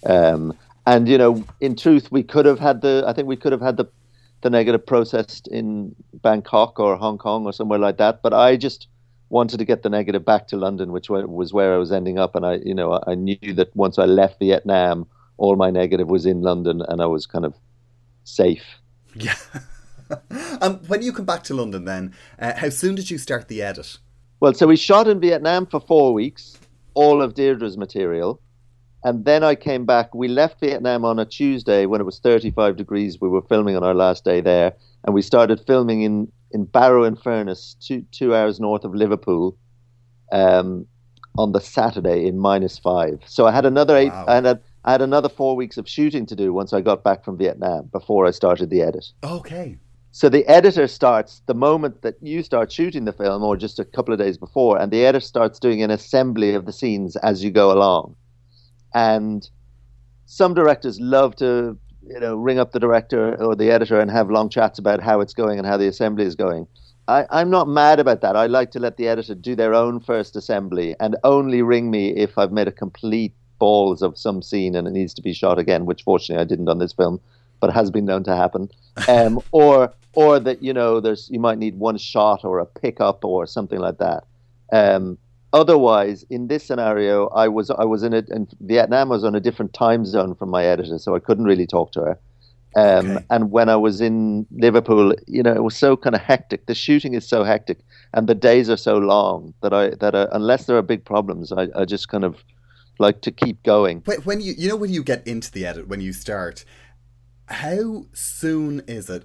Um, 0.06 0.56
and 0.86 1.06
you 1.06 1.18
know, 1.18 1.44
in 1.60 1.76
truth, 1.76 2.10
we 2.10 2.22
could 2.22 2.46
have 2.46 2.58
had 2.58 2.80
the 2.80 3.04
I 3.06 3.12
think 3.12 3.28
we 3.28 3.36
could 3.36 3.52
have 3.52 3.60
had 3.60 3.76
the 3.76 3.86
the 4.40 4.48
negative 4.48 4.86
processed 4.86 5.46
in 5.48 5.94
Bangkok 6.14 6.80
or 6.80 6.96
Hong 6.96 7.18
Kong 7.18 7.44
or 7.44 7.52
somewhere 7.52 7.78
like 7.78 7.98
that. 7.98 8.22
But 8.22 8.32
I 8.32 8.56
just 8.56 8.88
wanted 9.30 9.58
to 9.58 9.64
get 9.64 9.82
the 9.82 9.90
negative 9.90 10.24
back 10.24 10.48
to 10.48 10.56
London, 10.56 10.92
which 10.92 11.10
was 11.10 11.52
where 11.52 11.74
I 11.74 11.78
was 11.78 11.92
ending 11.92 12.18
up. 12.18 12.34
And 12.34 12.46
I, 12.46 12.54
you 12.64 12.74
know, 12.74 13.00
I 13.06 13.14
knew 13.14 13.54
that 13.54 13.74
once 13.76 13.98
I 13.98 14.04
left 14.04 14.38
Vietnam, 14.38 15.06
all 15.36 15.56
my 15.56 15.70
negative 15.70 16.08
was 16.08 16.26
in 16.26 16.42
London, 16.42 16.82
and 16.88 17.00
I 17.00 17.06
was 17.06 17.26
kind 17.26 17.44
of 17.44 17.54
safe. 18.24 18.64
Yeah. 19.14 19.36
um, 20.60 20.80
when 20.86 21.02
you 21.02 21.12
come 21.12 21.26
back 21.26 21.44
to 21.44 21.54
London, 21.54 21.84
then 21.84 22.14
uh, 22.38 22.54
how 22.56 22.70
soon 22.70 22.94
did 22.94 23.10
you 23.10 23.18
start 23.18 23.48
the 23.48 23.62
edit? 23.62 23.98
Well, 24.40 24.54
so 24.54 24.66
we 24.66 24.76
shot 24.76 25.08
in 25.08 25.20
Vietnam 25.20 25.66
for 25.66 25.80
four 25.80 26.12
weeks, 26.12 26.58
all 26.94 27.22
of 27.22 27.34
Deirdre's 27.34 27.76
material. 27.76 28.40
And 29.04 29.24
then 29.24 29.44
I 29.44 29.54
came 29.54 29.84
back. 29.84 30.14
We 30.14 30.28
left 30.28 30.60
Vietnam 30.60 31.04
on 31.04 31.18
a 31.18 31.24
Tuesday 31.24 31.86
when 31.86 32.00
it 32.00 32.04
was 32.04 32.18
35 32.18 32.76
degrees. 32.76 33.20
We 33.20 33.28
were 33.28 33.42
filming 33.42 33.76
on 33.76 33.84
our 33.84 33.94
last 33.94 34.24
day 34.24 34.40
there. 34.40 34.74
And 35.04 35.14
we 35.14 35.22
started 35.22 35.60
filming 35.66 36.02
in 36.02 36.32
in 36.52 36.64
Barrow-in-Furness, 36.64 37.76
two 37.80 38.04
two 38.10 38.34
hours 38.34 38.60
north 38.60 38.84
of 38.84 38.94
Liverpool, 38.94 39.56
um, 40.32 40.86
on 41.36 41.52
the 41.52 41.60
Saturday 41.60 42.26
in 42.26 42.38
minus 42.38 42.78
five. 42.78 43.20
So 43.26 43.46
I 43.46 43.52
had 43.52 43.66
another 43.66 43.96
eight. 43.96 44.12
Wow. 44.12 44.26
I 44.28 44.56
I 44.84 44.92
had 44.92 45.02
another 45.02 45.28
four 45.28 45.54
weeks 45.56 45.76
of 45.76 45.88
shooting 45.88 46.24
to 46.26 46.36
do 46.36 46.52
once 46.52 46.72
I 46.72 46.80
got 46.80 47.04
back 47.04 47.24
from 47.24 47.36
Vietnam 47.36 47.88
before 47.92 48.26
I 48.26 48.30
started 48.30 48.70
the 48.70 48.80
edit. 48.80 49.06
Okay. 49.22 49.78
So 50.10 50.28
the 50.28 50.46
editor 50.46 50.88
starts 50.88 51.42
the 51.46 51.54
moment 51.54 52.02
that 52.02 52.14
you 52.22 52.42
start 52.42 52.72
shooting 52.72 53.04
the 53.04 53.12
film, 53.12 53.42
or 53.42 53.56
just 53.56 53.78
a 53.78 53.84
couple 53.84 54.14
of 54.14 54.18
days 54.18 54.38
before, 54.38 54.80
and 54.80 54.90
the 54.90 55.04
editor 55.04 55.24
starts 55.24 55.58
doing 55.58 55.82
an 55.82 55.90
assembly 55.90 56.54
of 56.54 56.64
the 56.64 56.72
scenes 56.72 57.16
as 57.16 57.44
you 57.44 57.50
go 57.50 57.70
along. 57.70 58.16
And 58.94 59.48
some 60.26 60.54
directors 60.54 60.98
love 61.00 61.36
to 61.36 61.76
you 62.08 62.20
know, 62.20 62.36
ring 62.36 62.58
up 62.58 62.72
the 62.72 62.80
director 62.80 63.34
or 63.42 63.54
the 63.54 63.70
editor 63.70 64.00
and 64.00 64.10
have 64.10 64.30
long 64.30 64.48
chats 64.48 64.78
about 64.78 65.00
how 65.02 65.20
it's 65.20 65.34
going 65.34 65.58
and 65.58 65.66
how 65.66 65.76
the 65.76 65.88
assembly 65.88 66.24
is 66.24 66.34
going. 66.34 66.66
I, 67.06 67.26
I'm 67.30 67.50
not 67.50 67.68
mad 67.68 68.00
about 68.00 68.20
that. 68.20 68.36
I 68.36 68.46
like 68.46 68.70
to 68.72 68.78
let 68.78 68.96
the 68.96 69.08
editor 69.08 69.34
do 69.34 69.54
their 69.54 69.74
own 69.74 70.00
first 70.00 70.36
assembly 70.36 70.94
and 71.00 71.16
only 71.24 71.62
ring 71.62 71.90
me 71.90 72.10
if 72.10 72.36
I've 72.36 72.52
made 72.52 72.68
a 72.68 72.72
complete 72.72 73.32
balls 73.58 74.02
of 74.02 74.18
some 74.18 74.42
scene 74.42 74.74
and 74.74 74.86
it 74.86 74.92
needs 74.92 75.14
to 75.14 75.22
be 75.22 75.32
shot 75.32 75.58
again, 75.58 75.86
which 75.86 76.02
fortunately 76.02 76.42
I 76.42 76.44
didn't 76.44 76.68
on 76.68 76.78
this 76.78 76.92
film, 76.92 77.20
but 77.60 77.72
has 77.72 77.90
been 77.90 78.04
known 78.04 78.24
to 78.24 78.36
happen. 78.36 78.68
Um, 79.08 79.40
or 79.52 79.94
or 80.14 80.40
that 80.40 80.60
you 80.60 80.72
know 80.72 80.98
there's 80.98 81.30
you 81.30 81.38
might 81.38 81.58
need 81.58 81.78
one 81.78 81.98
shot 81.98 82.44
or 82.44 82.58
a 82.58 82.66
pickup 82.66 83.24
or 83.24 83.46
something 83.46 83.78
like 83.78 83.98
that. 83.98 84.24
Um, 84.72 85.18
otherwise, 85.52 86.24
in 86.30 86.48
this 86.48 86.64
scenario, 86.64 87.28
I 87.28 87.48
was 87.48 87.70
I 87.70 87.84
was 87.84 88.02
in 88.02 88.12
it 88.12 88.28
in 88.28 88.48
Vietnam. 88.60 89.10
I 89.10 89.14
was 89.14 89.24
on 89.24 89.34
a 89.34 89.40
different 89.40 89.72
time 89.72 90.04
zone 90.04 90.34
from 90.34 90.50
my 90.50 90.64
editor, 90.64 90.98
so 90.98 91.14
I 91.14 91.18
couldn't 91.18 91.44
really 91.44 91.66
talk 91.66 91.92
to 91.92 92.00
her. 92.00 92.18
Um, 92.76 93.10
okay. 93.10 93.24
And 93.30 93.50
when 93.50 93.68
I 93.68 93.76
was 93.76 94.00
in 94.00 94.46
Liverpool, 94.50 95.14
you 95.26 95.42
know, 95.42 95.52
it 95.52 95.62
was 95.62 95.76
so 95.76 95.96
kind 95.96 96.14
of 96.14 96.20
hectic. 96.20 96.66
The 96.66 96.74
shooting 96.74 97.14
is 97.14 97.26
so 97.26 97.42
hectic, 97.44 97.78
and 98.12 98.28
the 98.28 98.34
days 98.34 98.68
are 98.68 98.76
so 98.76 98.98
long 98.98 99.54
that 99.62 99.72
I 99.72 99.90
that 99.96 100.14
I, 100.14 100.26
unless 100.32 100.66
there 100.66 100.76
are 100.76 100.82
big 100.82 101.04
problems, 101.04 101.52
I, 101.52 101.68
I 101.74 101.84
just 101.84 102.08
kind 102.08 102.24
of 102.24 102.36
like 102.98 103.22
to 103.22 103.30
keep 103.32 103.62
going. 103.62 104.02
When 104.24 104.40
you 104.40 104.54
you 104.56 104.68
know 104.68 104.76
when 104.76 104.92
you 104.92 105.02
get 105.02 105.26
into 105.26 105.50
the 105.50 105.66
edit 105.66 105.88
when 105.88 106.00
you 106.00 106.12
start, 106.12 106.64
how 107.46 108.06
soon 108.12 108.82
is 108.86 109.08
it 109.08 109.24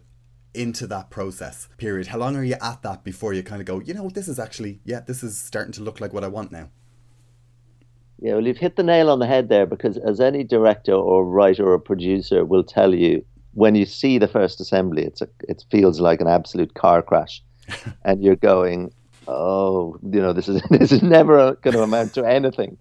into 0.54 0.88
that 0.88 1.10
process 1.10 1.68
period? 1.78 2.08
How 2.08 2.18
long 2.18 2.36
are 2.36 2.44
you 2.44 2.56
at 2.62 2.82
that 2.84 3.04
before 3.04 3.34
you 3.34 3.44
kind 3.44 3.62
of 3.62 3.66
go, 3.66 3.80
you 3.80 3.94
know, 3.94 4.10
this 4.10 4.28
is 4.28 4.40
actually 4.40 4.80
yeah, 4.86 5.02
this 5.02 5.24
is 5.24 5.38
starting 5.38 5.74
to 5.74 5.84
look 5.84 6.00
like 6.00 6.14
what 6.14 6.24
I 6.24 6.28
want 6.28 6.52
now. 6.52 6.70
Yeah, 8.20 8.36
well, 8.36 8.48
you've 8.48 8.58
hit 8.58 8.78
the 8.78 8.84
nail 8.84 9.10
on 9.10 9.20
the 9.20 9.28
head 9.28 9.50
there 9.50 9.66
because 9.66 9.98
as 9.98 10.22
any 10.22 10.46
director 10.46 10.94
or 10.94 11.26
writer 11.26 11.70
or 11.70 11.78
producer 11.78 12.46
will 12.46 12.64
tell 12.64 12.94
you, 12.94 13.26
when 13.54 13.76
you 13.76 13.86
see 13.86 14.18
the 14.18 14.30
first 14.30 14.62
assembly, 14.62 15.04
it's 15.04 15.22
a, 15.22 15.28
it 15.42 15.66
feels 15.70 16.00
like 16.00 16.22
an 16.22 16.28
absolute 16.28 16.74
car 16.74 17.02
crash, 17.02 17.44
and 18.06 18.24
you're 18.24 18.38
going, 18.38 18.94
oh, 19.28 19.98
you 20.02 20.22
know, 20.22 20.34
this 20.34 20.48
is 20.48 20.62
this 20.70 20.92
is 20.92 21.04
never 21.04 21.56
going 21.56 21.76
to 21.76 21.84
amount 21.84 22.14
to 22.14 22.24
anything. 22.24 22.78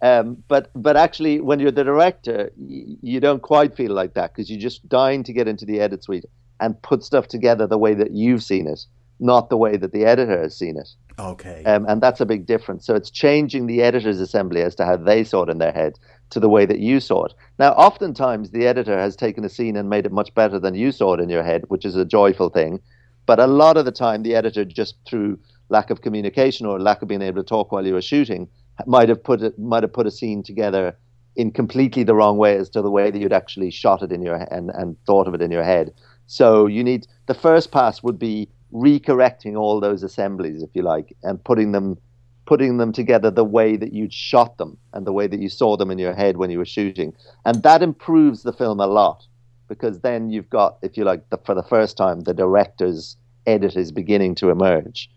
Um, 0.00 0.42
but 0.48 0.70
but 0.74 0.96
actually, 0.96 1.40
when 1.40 1.60
you're 1.60 1.70
the 1.70 1.84
director, 1.84 2.50
y- 2.56 2.96
you 3.02 3.20
don't 3.20 3.42
quite 3.42 3.76
feel 3.76 3.92
like 3.92 4.14
that 4.14 4.32
because 4.32 4.50
you're 4.50 4.60
just 4.60 4.88
dying 4.88 5.22
to 5.24 5.32
get 5.32 5.48
into 5.48 5.66
the 5.66 5.80
edit 5.80 6.04
suite 6.04 6.24
and 6.60 6.80
put 6.82 7.04
stuff 7.04 7.28
together 7.28 7.66
the 7.66 7.78
way 7.78 7.94
that 7.94 8.12
you've 8.12 8.42
seen 8.42 8.66
it, 8.66 8.84
not 9.20 9.50
the 9.50 9.56
way 9.56 9.76
that 9.76 9.92
the 9.92 10.04
editor 10.04 10.40
has 10.40 10.56
seen 10.56 10.76
it. 10.76 10.88
Okay. 11.18 11.64
Um, 11.64 11.84
and 11.88 12.00
that's 12.00 12.20
a 12.20 12.26
big 12.26 12.46
difference. 12.46 12.86
So 12.86 12.94
it's 12.94 13.10
changing 13.10 13.66
the 13.66 13.82
editor's 13.82 14.20
assembly 14.20 14.62
as 14.62 14.74
to 14.76 14.84
how 14.84 14.96
they 14.96 15.24
saw 15.24 15.42
it 15.42 15.50
in 15.50 15.58
their 15.58 15.72
head 15.72 15.98
to 16.30 16.40
the 16.40 16.48
way 16.48 16.66
that 16.66 16.78
you 16.78 17.00
saw 17.00 17.24
it. 17.24 17.34
Now, 17.58 17.72
oftentimes 17.72 18.50
the 18.50 18.66
editor 18.66 18.98
has 18.98 19.16
taken 19.16 19.44
a 19.44 19.48
scene 19.48 19.76
and 19.76 19.88
made 19.90 20.06
it 20.06 20.12
much 20.12 20.32
better 20.34 20.60
than 20.60 20.74
you 20.74 20.92
saw 20.92 21.14
it 21.14 21.20
in 21.20 21.28
your 21.28 21.42
head, 21.42 21.64
which 21.68 21.84
is 21.84 21.96
a 21.96 22.04
joyful 22.04 22.50
thing. 22.50 22.80
But 23.26 23.40
a 23.40 23.46
lot 23.46 23.76
of 23.76 23.84
the 23.84 23.92
time, 23.92 24.22
the 24.22 24.34
editor 24.34 24.64
just 24.64 24.94
through 25.06 25.38
lack 25.68 25.90
of 25.90 26.00
communication 26.00 26.66
or 26.66 26.80
lack 26.80 27.02
of 27.02 27.08
being 27.08 27.22
able 27.22 27.42
to 27.42 27.46
talk 27.46 27.72
while 27.72 27.86
you 27.86 27.94
were 27.94 28.02
shooting 28.02 28.48
might 28.86 29.08
have 29.08 29.22
put 29.22 29.42
it 29.42 29.58
might 29.58 29.82
have 29.82 29.92
put 29.92 30.06
a 30.06 30.10
scene 30.10 30.42
together 30.42 30.96
in 31.36 31.50
completely 31.50 32.02
the 32.02 32.14
wrong 32.14 32.38
way 32.38 32.56
as 32.56 32.70
to 32.70 32.82
the 32.82 32.90
way 32.90 33.10
that 33.10 33.18
you'd 33.18 33.32
actually 33.32 33.70
shot 33.70 34.02
it 34.02 34.12
in 34.12 34.22
your 34.22 34.36
and 34.36 34.70
and 34.70 34.96
thought 35.04 35.28
of 35.28 35.34
it 35.34 35.42
in 35.42 35.50
your 35.50 35.64
head. 35.64 35.92
So 36.28 36.66
you 36.66 36.84
need 36.84 37.06
the 37.26 37.34
first 37.34 37.72
pass 37.72 38.02
would 38.02 38.18
be 38.18 38.48
recorrecting 38.72 39.58
all 39.58 39.80
those 39.80 40.02
assemblies, 40.02 40.62
if 40.62 40.70
you 40.74 40.82
like, 40.82 41.16
and 41.22 41.42
putting 41.42 41.72
them 41.72 41.98
putting 42.46 42.78
them 42.78 42.92
together 42.92 43.30
the 43.30 43.44
way 43.44 43.76
that 43.76 43.92
you'd 43.92 44.12
shot 44.12 44.56
them 44.56 44.78
and 44.94 45.06
the 45.06 45.12
way 45.12 45.26
that 45.26 45.38
you 45.38 45.50
saw 45.50 45.76
them 45.76 45.90
in 45.90 45.98
your 45.98 46.14
head 46.14 46.38
when 46.38 46.50
you 46.50 46.56
were 46.56 46.64
shooting. 46.64 47.12
And 47.44 47.62
that 47.62 47.82
improves 47.82 48.42
the 48.42 48.54
film 48.54 48.80
a 48.80 48.86
lot 48.86 49.26
because 49.68 50.00
then 50.00 50.30
you've 50.30 50.48
got, 50.48 50.78
if 50.80 50.96
you 50.96 51.04
like, 51.04 51.28
the, 51.28 51.36
for 51.44 51.54
the 51.54 51.62
first 51.62 51.98
time, 51.98 52.20
the 52.20 52.32
director's 52.32 53.18
edit 53.46 53.76
is 53.76 53.92
beginning 53.92 54.34
to 54.36 54.48
emerge. 54.48 55.10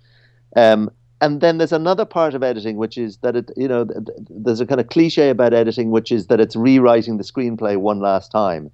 Um, 0.58 0.92
and 1.22 1.40
then 1.40 1.58
there's 1.58 1.72
another 1.72 2.04
part 2.04 2.34
of 2.34 2.44
editing, 2.44 2.76
which 2.76 2.98
is 2.98 3.18
that 3.18 3.38
it, 3.38 3.50
you 3.56 3.70
know, 3.70 3.88
there's 4.30 4.60
a 4.60 4.66
kind 4.66 4.82
of 4.82 4.90
cliche 4.90 5.30
about 5.30 5.54
editing, 5.54 5.90
which 5.90 6.12
is 6.12 6.28
that 6.28 6.42
it's 6.42 6.58
rewriting 6.58 7.16
the 7.16 7.24
screenplay 7.24 7.78
one 7.78 8.02
last 8.02 8.30
time. 8.30 8.72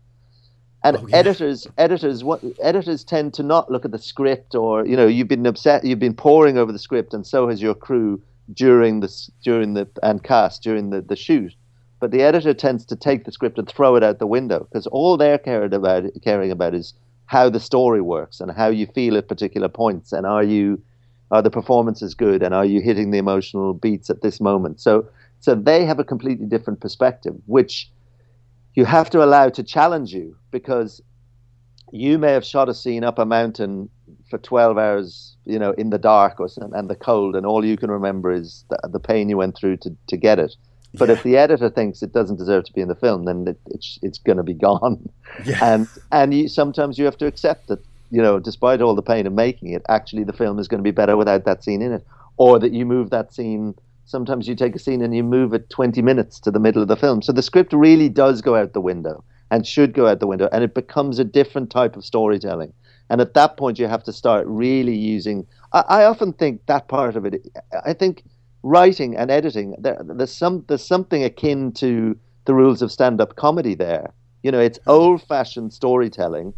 And 0.84 0.98
oh, 0.98 1.08
yeah. 1.08 1.18
editors, 1.18 1.68
editors, 1.78 2.24
what 2.24 2.42
editors 2.62 3.04
tend 3.04 3.34
to 3.36 3.44
not 3.44 3.72
look 3.72 3.86
at 3.86 3.92
the 3.92 3.98
script, 3.98 4.56
or 4.56 4.86
you 4.86 4.96
know, 4.96 5.08
you've 5.08 5.28
been 5.28 5.46
upset, 5.46 5.84
you've 5.84 6.00
been 6.00 6.14
poring 6.14 6.58
over 6.58 6.72
the 6.72 6.80
script, 6.80 7.14
and 7.14 7.26
so 7.26 7.50
has 7.50 7.62
your 7.62 7.74
crew 7.74 8.22
during 8.54 9.00
the 9.00 9.30
during 9.44 9.74
the 9.74 9.88
and 10.04 10.24
cast 10.24 10.64
during 10.64 10.92
the, 10.92 11.02
the 11.02 11.16
shoot. 11.16 11.54
But 12.00 12.12
the 12.12 12.22
editor 12.22 12.54
tends 12.54 12.86
to 12.86 12.96
take 12.96 13.26
the 13.26 13.32
script 13.32 13.58
and 13.58 13.68
throw 13.68 13.96
it 13.96 14.04
out 14.04 14.20
the 14.20 14.28
window 14.28 14.68
because 14.72 14.86
all 14.88 15.18
they're 15.18 15.40
caring 15.40 15.74
about 15.74 16.06
caring 16.24 16.52
about 16.52 16.76
is 16.76 16.94
how 17.26 17.50
the 17.50 17.60
story 17.60 18.02
works 18.02 18.40
and 18.40 18.52
how 18.52 18.68
you 18.68 18.86
feel 18.86 19.18
at 19.18 19.28
particular 19.28 19.68
points, 19.68 20.14
and 20.14 20.26
are 20.26 20.44
you 20.44 20.82
are 21.32 21.42
the 21.42 21.50
performances 21.50 22.14
good 22.14 22.42
and 22.42 22.54
are 22.54 22.66
you 22.66 22.82
hitting 22.82 23.12
the 23.12 23.18
emotional 23.18 23.74
beats 23.74 24.10
at 24.10 24.22
this 24.22 24.40
moment 24.40 24.80
so 24.80 25.08
so 25.40 25.54
they 25.54 25.86
have 25.86 26.00
a 26.00 26.04
completely 26.04 26.46
different 26.46 26.80
perspective 26.80 27.36
which 27.46 27.90
you 28.78 28.86
have 28.86 29.10
to 29.10 29.24
allow 29.24 29.50
to 29.50 29.64
challenge 29.64 30.14
you 30.14 30.38
because 30.52 31.02
you 31.92 32.18
may 32.18 32.32
have 32.32 32.46
shot 32.46 32.70
a 32.70 32.74
scene 32.74 33.04
up 33.04 33.20
a 33.20 33.26
mountain 33.26 33.90
for 34.30 34.38
12 34.38 34.78
hours 34.78 35.36
you 35.46 35.60
know 35.60 35.72
in 35.72 35.90
the 35.90 35.98
dark 35.98 36.40
or 36.40 36.48
and 36.74 36.90
the 36.90 36.96
cold 36.96 37.36
and 37.36 37.46
all 37.46 37.66
you 37.66 37.76
can 37.76 37.92
remember 37.92 38.32
is 38.32 38.64
the, 38.70 38.78
the 38.90 39.00
pain 39.00 39.30
you 39.30 39.38
went 39.38 39.58
through 39.58 39.78
to, 39.78 39.90
to 40.08 40.16
get 40.16 40.38
it 40.38 40.56
but 40.94 41.10
yeah. 41.10 41.16
if 41.16 41.24
the 41.24 41.38
editor 41.38 41.70
thinks 41.70 42.02
it 42.02 42.14
doesn't 42.14 42.38
deserve 42.38 42.64
to 42.64 42.74
be 42.74 42.82
in 42.82 42.88
the 42.88 42.96
film 42.96 43.26
then 43.26 43.48
it, 43.48 43.60
it's 43.68 44.00
it's 44.02 44.20
going 44.20 44.38
to 44.38 44.44
be 44.44 44.54
gone 44.54 45.10
yeah. 45.46 45.58
and 45.74 45.88
and 46.12 46.34
you, 46.34 46.48
sometimes 46.48 46.98
you 46.98 47.06
have 47.06 47.18
to 47.18 47.26
accept 47.26 47.68
that 47.68 47.80
you 48.10 48.22
know, 48.22 48.40
despite 48.40 48.82
all 48.82 48.96
the 48.96 49.02
pain 49.02 49.28
of 49.28 49.34
making 49.34 49.74
it, 49.74 49.82
actually 49.90 50.24
the 50.24 50.34
film 50.34 50.60
is 50.60 50.68
going 50.68 50.80
to 50.80 50.84
be 50.84 50.92
better 50.92 51.18
without 51.18 51.46
that 51.46 51.64
scene 51.64 51.82
in 51.82 51.92
it. 51.92 52.06
Or 52.38 52.60
that 52.60 52.72
you 52.72 52.86
move 52.86 53.10
that 53.10 53.34
scene. 53.34 53.76
Sometimes 54.08 54.47
you 54.47 54.55
take 54.55 54.76
a 54.76 54.80
scene 54.80 55.01
and 55.01 55.14
you 55.14 55.22
move 55.22 55.53
it 55.53 55.70
20 55.70 56.01
minutes 56.01 56.39
to 56.39 56.49
the 56.49 56.60
middle 56.60 56.82
of 56.82 56.88
the 56.88 56.95
film. 56.95 57.22
So 57.22 57.32
the 57.34 57.43
script 57.43 57.74
really 57.74 58.10
does 58.10 58.41
go 58.41 58.55
out 58.55 58.74
the 58.74 58.82
window 58.82 59.24
and 59.51 59.68
should 59.68 59.93
go 59.93 60.08
out 60.08 60.20
the 60.20 60.28
window, 60.28 60.49
and 60.51 60.64
it 60.64 60.74
becomes 60.74 61.20
a 61.20 61.24
different 61.24 61.70
type 61.70 61.95
of 61.95 62.03
storytelling. 62.03 62.74
And 63.10 63.22
at 63.22 63.34
that 63.36 63.58
point, 63.58 63.80
you 63.80 63.88
have 63.88 64.03
to 64.03 64.14
start 64.14 64.45
really 64.47 64.95
using. 64.95 65.45
I, 65.74 65.84
I 65.88 66.03
often 66.05 66.34
think 66.34 66.66
that 66.66 66.88
part 66.88 67.16
of 67.16 67.26
it. 67.26 67.45
I 67.86 67.93
think 67.93 68.24
writing 68.64 69.16
and 69.16 69.30
editing. 69.30 69.76
There, 69.78 70.01
there's 70.03 70.34
some. 70.34 70.66
There's 70.68 70.86
something 70.86 71.24
akin 71.24 71.72
to 71.74 72.18
the 72.45 72.53
rules 72.53 72.82
of 72.82 72.91
stand-up 72.91 73.36
comedy 73.36 73.76
there. 73.76 74.14
You 74.43 74.51
know, 74.51 74.60
it's 74.60 74.80
old-fashioned 74.88 75.74
storytelling 75.74 76.53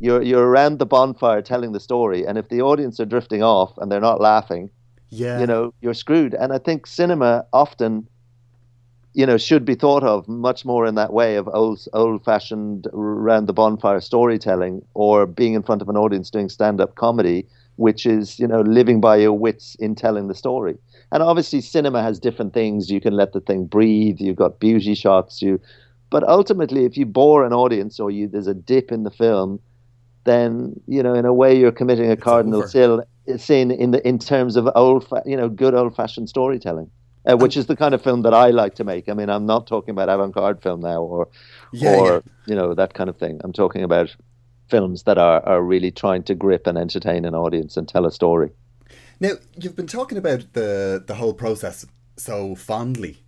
you're 0.00 0.22
you're 0.22 0.46
around 0.46 0.78
the 0.78 0.86
bonfire 0.86 1.42
telling 1.42 1.72
the 1.72 1.80
story, 1.80 2.26
and 2.26 2.38
if 2.38 2.48
the 2.48 2.62
audience 2.62 2.98
are 3.00 3.04
drifting 3.04 3.42
off 3.42 3.76
and 3.76 3.92
they're 3.92 4.00
not 4.00 4.20
laughing, 4.20 4.70
yeah, 5.10 5.40
you 5.40 5.46
know, 5.46 5.74
you're 5.80 5.94
screwed. 5.94 6.34
And 6.34 6.52
I 6.52 6.58
think 6.58 6.86
cinema 6.86 7.44
often, 7.52 8.06
you 9.12 9.26
know, 9.26 9.36
should 9.36 9.64
be 9.64 9.74
thought 9.74 10.04
of 10.04 10.28
much 10.28 10.64
more 10.64 10.86
in 10.86 10.94
that 10.94 11.12
way 11.12 11.36
of 11.36 11.48
old 11.52 11.86
old 11.92 12.24
fashioned 12.24 12.86
around 12.92 13.46
the 13.46 13.52
bonfire 13.52 14.00
storytelling, 14.00 14.82
or 14.94 15.26
being 15.26 15.54
in 15.54 15.62
front 15.62 15.82
of 15.82 15.88
an 15.88 15.96
audience 15.96 16.30
doing 16.30 16.48
stand 16.48 16.80
up 16.80 16.94
comedy, 16.94 17.46
which 17.76 18.06
is 18.06 18.38
you 18.38 18.46
know 18.46 18.60
living 18.60 19.00
by 19.00 19.16
your 19.16 19.32
wits 19.32 19.74
in 19.76 19.94
telling 19.94 20.28
the 20.28 20.34
story. 20.34 20.78
And 21.12 21.22
obviously, 21.22 21.60
cinema 21.60 22.02
has 22.02 22.20
different 22.20 22.54
things. 22.54 22.88
You 22.90 23.00
can 23.00 23.14
let 23.14 23.32
the 23.32 23.40
thing 23.40 23.66
breathe. 23.66 24.20
You've 24.20 24.36
got 24.36 24.60
beauty 24.60 24.94
shots. 24.94 25.42
You, 25.42 25.60
but 26.10 26.22
ultimately, 26.28 26.84
if 26.84 26.96
you 26.96 27.04
bore 27.04 27.44
an 27.44 27.52
audience 27.52 27.98
or 27.98 28.10
you 28.10 28.28
there's 28.28 28.46
a 28.46 28.54
dip 28.54 28.92
in 28.92 29.02
the 29.02 29.10
film 29.10 29.60
then 30.24 30.80
you 30.86 31.02
know 31.02 31.14
in 31.14 31.24
a 31.24 31.32
way 31.32 31.56
you're 31.58 31.72
committing 31.72 32.08
a 32.08 32.12
it's 32.12 32.22
cardinal 32.22 32.66
sin, 32.66 33.02
sin 33.36 33.70
in 33.70 33.90
the 33.90 34.06
in 34.06 34.18
terms 34.18 34.56
of 34.56 34.68
old 34.74 35.06
you 35.26 35.36
know 35.36 35.48
good 35.48 35.74
old 35.74 35.94
fashioned 35.96 36.28
storytelling. 36.28 36.90
Uh, 37.28 37.36
which 37.36 37.54
is 37.54 37.66
the 37.66 37.76
kind 37.76 37.94
of 37.94 38.00
film 38.00 38.22
that 38.22 38.32
I 38.32 38.48
like 38.48 38.76
to 38.76 38.84
make. 38.84 39.10
I 39.10 39.12
mean, 39.12 39.28
I'm 39.28 39.44
not 39.44 39.66
talking 39.66 39.92
about 39.92 40.08
avant-garde 40.08 40.62
film 40.62 40.80
now, 40.80 41.02
or, 41.02 41.28
yeah, 41.70 41.96
or 41.96 42.12
yeah. 42.14 42.20
you 42.46 42.54
know 42.54 42.72
that 42.72 42.94
kind 42.94 43.10
of 43.10 43.18
thing. 43.18 43.38
I'm 43.44 43.52
talking 43.52 43.82
about 43.82 44.16
films 44.70 45.02
that 45.02 45.18
are, 45.18 45.46
are 45.46 45.62
really 45.62 45.90
trying 45.90 46.22
to 46.22 46.34
grip 46.34 46.66
and 46.66 46.78
entertain 46.78 47.26
an 47.26 47.34
audience 47.34 47.76
and 47.76 47.86
tell 47.86 48.06
a 48.06 48.10
story. 48.10 48.52
Now, 49.20 49.32
you've 49.54 49.76
been 49.76 49.86
talking 49.86 50.16
about 50.16 50.54
the 50.54 51.04
the 51.06 51.16
whole 51.16 51.34
process 51.34 51.84
so 52.16 52.54
fondly, 52.54 53.22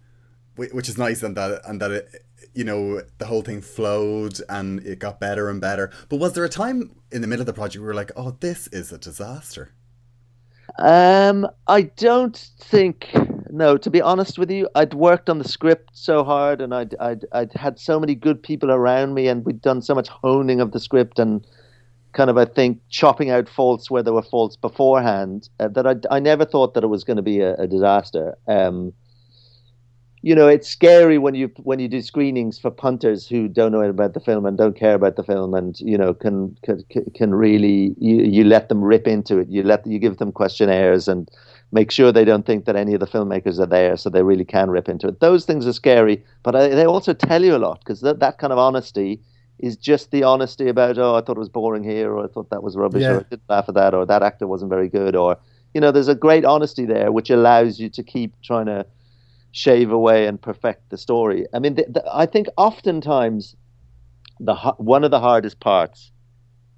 which 0.56 0.88
is 0.88 0.96
nice, 0.96 1.22
and 1.22 1.36
that 1.36 1.60
and 1.66 1.80
that 1.80 1.90
it, 1.90 2.24
you 2.54 2.64
know, 2.64 3.02
the 3.18 3.26
whole 3.26 3.42
thing 3.42 3.60
flowed 3.60 4.38
and 4.48 4.80
it 4.86 4.98
got 4.98 5.20
better 5.20 5.48
and 5.48 5.60
better. 5.60 5.90
But 6.08 6.16
was 6.16 6.34
there 6.34 6.44
a 6.44 6.48
time 6.48 6.90
in 7.10 7.20
the 7.20 7.26
middle 7.26 7.42
of 7.42 7.46
the 7.46 7.52
project 7.52 7.80
where 7.80 7.88
we 7.88 7.88
were 7.88 7.94
like, 7.94 8.12
oh, 8.16 8.36
this 8.40 8.66
is 8.68 8.92
a 8.92 8.98
disaster? 8.98 9.72
Um, 10.78 11.46
I 11.66 11.82
don't 11.82 12.36
think. 12.36 13.10
No, 13.50 13.76
to 13.76 13.90
be 13.90 14.00
honest 14.00 14.38
with 14.38 14.50
you, 14.50 14.68
I'd 14.74 14.94
worked 14.94 15.28
on 15.28 15.36
the 15.38 15.48
script 15.48 15.90
so 15.92 16.24
hard, 16.24 16.62
and 16.62 16.74
I'd 16.74 16.94
I'd 16.98 17.26
I'd 17.32 17.52
had 17.52 17.78
so 17.78 18.00
many 18.00 18.14
good 18.14 18.42
people 18.42 18.70
around 18.70 19.12
me, 19.12 19.28
and 19.28 19.44
we'd 19.44 19.60
done 19.60 19.82
so 19.82 19.94
much 19.94 20.08
honing 20.08 20.60
of 20.60 20.72
the 20.72 20.80
script, 20.80 21.18
and 21.18 21.46
kind 22.12 22.30
of 22.30 22.38
I 22.38 22.46
think 22.46 22.80
chopping 22.88 23.30
out 23.30 23.48
faults 23.48 23.90
where 23.90 24.02
there 24.02 24.14
were 24.14 24.22
faults 24.22 24.56
beforehand 24.56 25.50
uh, 25.60 25.68
that 25.68 25.86
I 25.86 25.96
I 26.10 26.18
never 26.18 26.46
thought 26.46 26.72
that 26.74 26.84
it 26.84 26.88
was 26.88 27.04
going 27.04 27.18
to 27.18 27.22
be 27.22 27.40
a, 27.40 27.54
a 27.56 27.66
disaster. 27.66 28.34
Um, 28.48 28.94
you 30.22 30.34
know, 30.36 30.46
it's 30.46 30.68
scary 30.68 31.18
when 31.18 31.34
you 31.34 31.50
when 31.64 31.80
you 31.80 31.88
do 31.88 32.00
screenings 32.00 32.58
for 32.58 32.70
punters 32.70 33.26
who 33.26 33.48
don't 33.48 33.72
know 33.72 33.82
about 33.82 34.14
the 34.14 34.20
film 34.20 34.46
and 34.46 34.56
don't 34.56 34.76
care 34.76 34.94
about 34.94 35.16
the 35.16 35.24
film, 35.24 35.52
and 35.54 35.78
you 35.80 35.98
know, 35.98 36.14
can 36.14 36.56
can, 36.62 36.84
can 37.14 37.34
really 37.34 37.94
you, 37.98 38.16
you 38.22 38.44
let 38.44 38.68
them 38.68 38.82
rip 38.82 39.06
into 39.08 39.38
it. 39.38 39.48
You 39.48 39.62
let 39.64 39.84
you 39.86 39.98
give 39.98 40.18
them 40.18 40.30
questionnaires 40.30 41.08
and 41.08 41.28
make 41.72 41.90
sure 41.90 42.12
they 42.12 42.24
don't 42.24 42.46
think 42.46 42.66
that 42.66 42.76
any 42.76 42.94
of 42.94 43.00
the 43.00 43.06
filmmakers 43.06 43.58
are 43.58 43.66
there, 43.66 43.96
so 43.96 44.08
they 44.10 44.22
really 44.22 44.44
can 44.44 44.70
rip 44.70 44.88
into 44.88 45.08
it. 45.08 45.18
Those 45.20 45.44
things 45.44 45.66
are 45.66 45.72
scary, 45.72 46.24
but 46.44 46.54
I, 46.54 46.68
they 46.68 46.84
also 46.86 47.12
tell 47.14 47.42
you 47.42 47.56
a 47.56 47.58
lot 47.58 47.80
because 47.80 48.00
that 48.02 48.20
that 48.20 48.38
kind 48.38 48.52
of 48.52 48.58
honesty 48.58 49.20
is 49.58 49.76
just 49.76 50.10
the 50.12 50.22
honesty 50.22 50.68
about 50.68 50.98
oh, 50.98 51.16
I 51.16 51.20
thought 51.20 51.36
it 51.36 51.40
was 51.40 51.48
boring 51.48 51.82
here, 51.82 52.12
or 52.12 52.24
I 52.24 52.28
thought 52.28 52.50
that 52.50 52.62
was 52.62 52.76
rubbish, 52.76 53.02
Yeah. 53.02 53.14
or 53.14 53.20
I 53.20 53.22
didn't 53.24 53.48
laugh 53.48 53.68
at 53.68 53.74
that, 53.74 53.92
or 53.92 54.06
that 54.06 54.22
actor 54.22 54.46
wasn't 54.46 54.70
very 54.70 54.88
good, 54.88 55.16
or 55.16 55.36
you 55.74 55.80
know, 55.80 55.90
there's 55.90 56.08
a 56.08 56.14
great 56.14 56.44
honesty 56.44 56.84
there 56.84 57.10
which 57.10 57.28
allows 57.30 57.80
you 57.80 57.88
to 57.88 58.02
keep 58.04 58.40
trying 58.42 58.66
to 58.66 58.86
shave 59.52 59.90
away 59.92 60.26
and 60.26 60.40
perfect 60.40 60.90
the 60.90 60.98
story. 60.98 61.46
I 61.54 61.58
mean, 61.58 61.74
the, 61.76 61.86
the, 61.88 62.04
I 62.12 62.26
think 62.26 62.48
oftentimes 62.56 63.54
the 64.40 64.54
one 64.78 65.04
of 65.04 65.10
the 65.10 65.20
hardest 65.20 65.60
parts, 65.60 66.10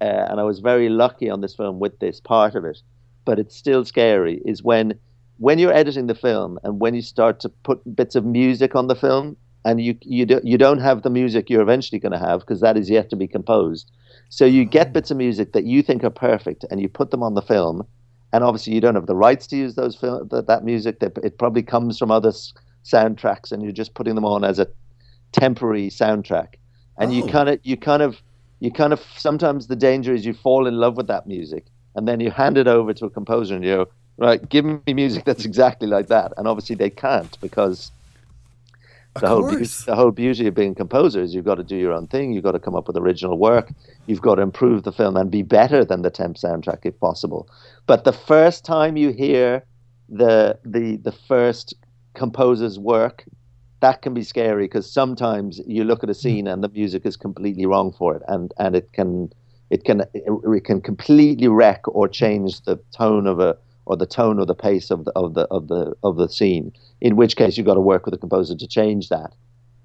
uh, 0.01 0.05
and 0.29 0.39
I 0.39 0.43
was 0.43 0.59
very 0.59 0.89
lucky 0.89 1.29
on 1.29 1.41
this 1.41 1.55
film 1.55 1.79
with 1.79 1.99
this 1.99 2.19
part 2.19 2.55
of 2.55 2.65
it, 2.65 2.81
but 3.25 3.39
it's 3.39 3.55
still 3.55 3.85
scary, 3.85 4.41
is 4.45 4.63
when 4.63 4.99
when 5.37 5.59
you're 5.59 5.73
editing 5.73 6.07
the 6.07 6.15
film 6.15 6.59
and 6.63 6.79
when 6.79 6.93
you 6.95 7.01
start 7.01 7.39
to 7.41 7.49
put 7.49 7.95
bits 7.95 8.15
of 8.15 8.25
music 8.25 8.75
on 8.75 8.87
the 8.87 8.95
film 8.95 9.35
and 9.65 9.81
you 9.81 9.97
you 10.01 10.25
do, 10.25 10.39
you 10.43 10.57
don't 10.57 10.79
have 10.79 11.01
the 11.01 11.09
music 11.09 11.49
you're 11.49 11.61
eventually 11.61 11.99
going 11.99 12.11
to 12.11 12.19
have 12.19 12.41
because 12.41 12.61
that 12.61 12.77
is 12.77 12.89
yet 12.89 13.09
to 13.09 13.15
be 13.15 13.27
composed. 13.27 13.91
So 14.29 14.45
you 14.45 14.65
get 14.65 14.93
bits 14.93 15.11
of 15.11 15.17
music 15.17 15.53
that 15.53 15.65
you 15.65 15.81
think 15.81 16.03
are 16.03 16.09
perfect 16.09 16.65
and 16.69 16.81
you 16.81 16.89
put 16.89 17.11
them 17.11 17.23
on 17.23 17.35
the 17.35 17.41
film 17.41 17.85
and 18.33 18.43
obviously 18.43 18.73
you 18.73 18.81
don't 18.81 18.95
have 18.95 19.07
the 19.07 19.15
rights 19.15 19.47
to 19.47 19.55
use 19.55 19.75
those 19.75 19.97
that, 19.99 20.45
that 20.47 20.63
music 20.63 20.99
that 20.99 21.17
it 21.23 21.37
probably 21.37 21.63
comes 21.63 21.97
from 21.97 22.11
other 22.11 22.29
s- 22.29 22.53
soundtracks 22.85 23.51
and 23.51 23.63
you're 23.63 23.71
just 23.71 23.93
putting 23.95 24.15
them 24.15 24.25
on 24.25 24.43
as 24.43 24.59
a 24.59 24.67
temporary 25.31 25.89
soundtrack 25.89 26.55
and 26.99 27.13
you 27.13 27.23
Oh. 27.23 27.27
kind 27.27 27.49
of 27.49 27.59
you 27.63 27.75
kind 27.75 28.01
of 28.01 28.21
you 28.59 28.71
kind 28.71 28.93
of 28.93 29.01
sometimes 29.17 29.67
the 29.67 29.75
danger 29.75 30.13
is 30.13 30.25
you 30.25 30.33
fall 30.33 30.65
in 30.67 30.75
love 30.75 30.95
with 30.95 31.07
that 31.07 31.27
music 31.27 31.65
and 31.95 32.07
then 32.07 32.19
you 32.19 32.31
hand 32.31 32.57
it 32.57 32.67
over 32.67 32.93
to 32.93 33.05
a 33.05 33.09
composer 33.09 33.55
and 33.55 33.65
you 33.65 33.75
go 33.75 33.87
right 34.17 34.47
give 34.49 34.63
me 34.63 34.93
music 34.93 35.25
that's 35.25 35.43
exactly 35.45 35.87
like 35.87 36.07
that 36.07 36.31
and 36.37 36.47
obviously 36.47 36.75
they 36.75 36.89
can't 36.89 37.37
because 37.41 37.91
the 39.21 39.27
whole, 39.29 39.49
beauty, 39.49 39.65
the 39.85 39.95
whole 39.95 40.11
beauty 40.11 40.45
of 40.47 40.55
being 40.55 40.73
a 40.73 40.75
composer 40.75 41.21
is 41.21 41.33
you've 41.33 41.45
got 41.45 41.55
to 41.55 41.63
do 41.63 41.77
your 41.77 41.93
own 41.93 42.05
thing. 42.07 42.33
You've 42.33 42.43
got 42.43 42.51
to 42.51 42.59
come 42.59 42.75
up 42.75 42.85
with 42.87 42.97
original 42.97 43.37
work. 43.37 43.71
You've 44.07 44.21
got 44.21 44.35
to 44.35 44.41
improve 44.41 44.83
the 44.83 44.91
film 44.91 45.15
and 45.15 45.31
be 45.31 45.41
better 45.41 45.85
than 45.85 46.01
the 46.01 46.09
temp 46.09 46.35
soundtrack 46.35 46.79
if 46.83 46.99
possible. 46.99 47.47
But 47.87 48.03
the 48.03 48.11
first 48.11 48.65
time 48.65 48.97
you 48.97 49.11
hear 49.11 49.63
the 50.09 50.59
the 50.65 50.97
the 50.97 51.13
first 51.13 51.73
composer's 52.15 52.79
work, 52.79 53.25
that 53.81 54.01
can 54.01 54.13
be 54.13 54.23
scary 54.23 54.65
because 54.65 54.91
sometimes 54.91 55.61
you 55.67 55.83
look 55.83 56.03
at 56.03 56.09
a 56.09 56.13
scene 56.13 56.47
and 56.47 56.63
the 56.63 56.69
music 56.69 57.05
is 57.05 57.15
completely 57.15 57.65
wrong 57.65 57.91
for 57.91 58.15
it, 58.15 58.23
and 58.27 58.53
and 58.57 58.75
it 58.75 58.91
can 58.93 59.31
it 59.69 59.83
can 59.83 60.03
it 60.13 60.63
can 60.65 60.81
completely 60.81 61.47
wreck 61.47 61.83
or 61.87 62.07
change 62.07 62.61
the 62.61 62.77
tone 62.91 63.27
of 63.27 63.39
a 63.39 63.57
or 63.85 63.95
the 63.95 64.05
tone 64.05 64.39
or 64.39 64.45
the 64.45 64.55
pace 64.55 64.89
of 64.91 65.05
the 65.05 65.11
of 65.11 65.33
the 65.33 65.43
of 65.51 65.67
the 65.67 65.93
of 66.03 66.17
the 66.17 66.27
scene. 66.27 66.71
In 67.01 67.15
which 67.15 67.35
case, 67.35 67.57
you've 67.57 67.67
got 67.67 67.75
to 67.75 67.81
work 67.81 68.05
with 68.05 68.13
the 68.13 68.17
composer 68.17 68.55
to 68.55 68.67
change 68.67 69.09
that. 69.09 69.31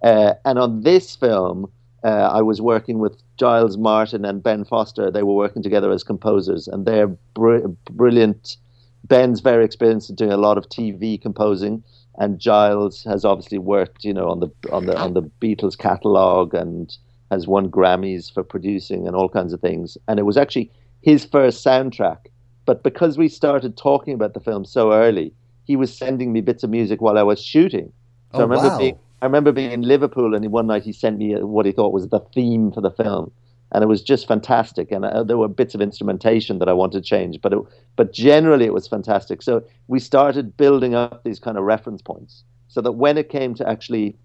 Uh, 0.03 0.35
and 0.45 0.59
on 0.59 0.83
this 0.83 1.15
film, 1.17 1.71
uh, 2.05 2.09
I 2.09 2.41
was 2.41 2.61
working 2.61 2.99
with 2.99 3.21
Giles 3.37 3.77
Martin 3.77 4.25
and 4.25 4.43
Ben 4.43 4.65
Foster. 4.65 5.11
They 5.11 5.23
were 5.23 5.35
working 5.35 5.63
together 5.63 5.91
as 5.91 6.03
composers, 6.03 6.69
and 6.69 6.87
they're 6.87 7.09
br- 7.35 7.67
brilliant. 7.91 8.57
Ben's 9.05 9.41
very 9.41 9.65
experienced 9.65 10.11
in 10.11 10.17
doing 10.17 10.33
a 10.33 10.37
lot 10.37 10.57
of 10.57 10.69
TV 10.69 11.21
composing, 11.21 11.83
and 12.19 12.39
Giles 12.39 13.05
has 13.05 13.25
obviously 13.25 13.59
worked, 13.59 14.05
you 14.05 14.13
know, 14.13 14.29
on 14.29 14.41
the 14.41 14.51
on 14.73 14.87
the 14.87 14.97
on 14.99 15.15
the 15.15 15.23
Beatles 15.41 15.77
catalog 15.79 16.55
and 16.55 16.97
has 17.31 17.47
won 17.47 17.71
Grammys 17.71 18.33
for 18.33 18.43
producing 18.43 19.07
and 19.07 19.15
all 19.17 19.29
kinds 19.29 19.53
of 19.53 19.61
things. 19.61 19.97
And 20.09 20.19
it 20.19 20.25
was 20.25 20.37
actually 20.37 20.71
his 21.03 21.25
first 21.25 21.65
soundtrack. 21.65 22.19
But 22.67 22.83
because 22.83 23.17
we 23.17 23.29
started 23.29 23.77
talking 23.77 24.15
about 24.15 24.35
the 24.35 24.41
film 24.41 24.65
so 24.65 24.93
early, 24.93 25.33
he 25.65 25.77
was 25.77 25.97
sending 25.97 26.33
me 26.33 26.41
bits 26.41 26.63
of 26.63 26.71
music 26.71 27.01
while 27.01 27.19
I 27.19 27.23
was 27.23 27.43
shooting. 27.43 27.93
So 28.33 28.39
Oh, 28.39 28.41
I 28.41 28.43
remember 28.43 28.69
wow. 28.69 28.79
being 28.79 28.99
I 29.23 29.27
remember 29.27 29.53
being 29.53 29.73
in 29.73 29.83
Liverpool, 29.83 30.35
and 30.35 30.51
one 30.51 30.67
night 30.67 30.83
he 30.85 30.93
sent 30.93 31.19
me 31.19 31.35
what 31.43 31.67
he 31.67 31.73
thought 31.73 31.93
was 31.93 32.09
the 32.09 32.21
theme 32.35 32.73
for 32.73 32.81
the 32.81 32.91
film, 32.91 33.31
and 33.73 33.85
it 33.85 33.87
was 33.87 34.03
just 34.03 34.27
fantastic. 34.27 34.91
And 34.91 35.05
uh, 35.05 35.23
there 35.23 35.39
were 35.39 35.49
bits 35.49 35.75
of 35.75 35.81
instrumentation 35.81 36.59
that 36.59 36.69
I 36.69 36.73
wanted 36.73 37.03
to 37.03 37.09
change, 37.09 37.41
but 37.41 37.53
it, 37.53 37.59
but 37.97 38.13
generally 38.13 38.67
it 38.67 38.73
was 38.73 38.89
fantastic. 38.89 39.43
So 39.43 39.63
we 39.89 39.99
started 39.99 40.57
building 40.57 40.95
up 40.95 41.23
these 41.25 41.39
kind 41.39 41.57
of 41.57 41.65
reference 41.65 42.03
points, 42.03 42.45
so 42.69 42.81
that 42.81 42.93
when 42.93 43.19
it 43.19 43.29
came 43.29 43.55
to 43.55 43.69
actually 43.69 44.17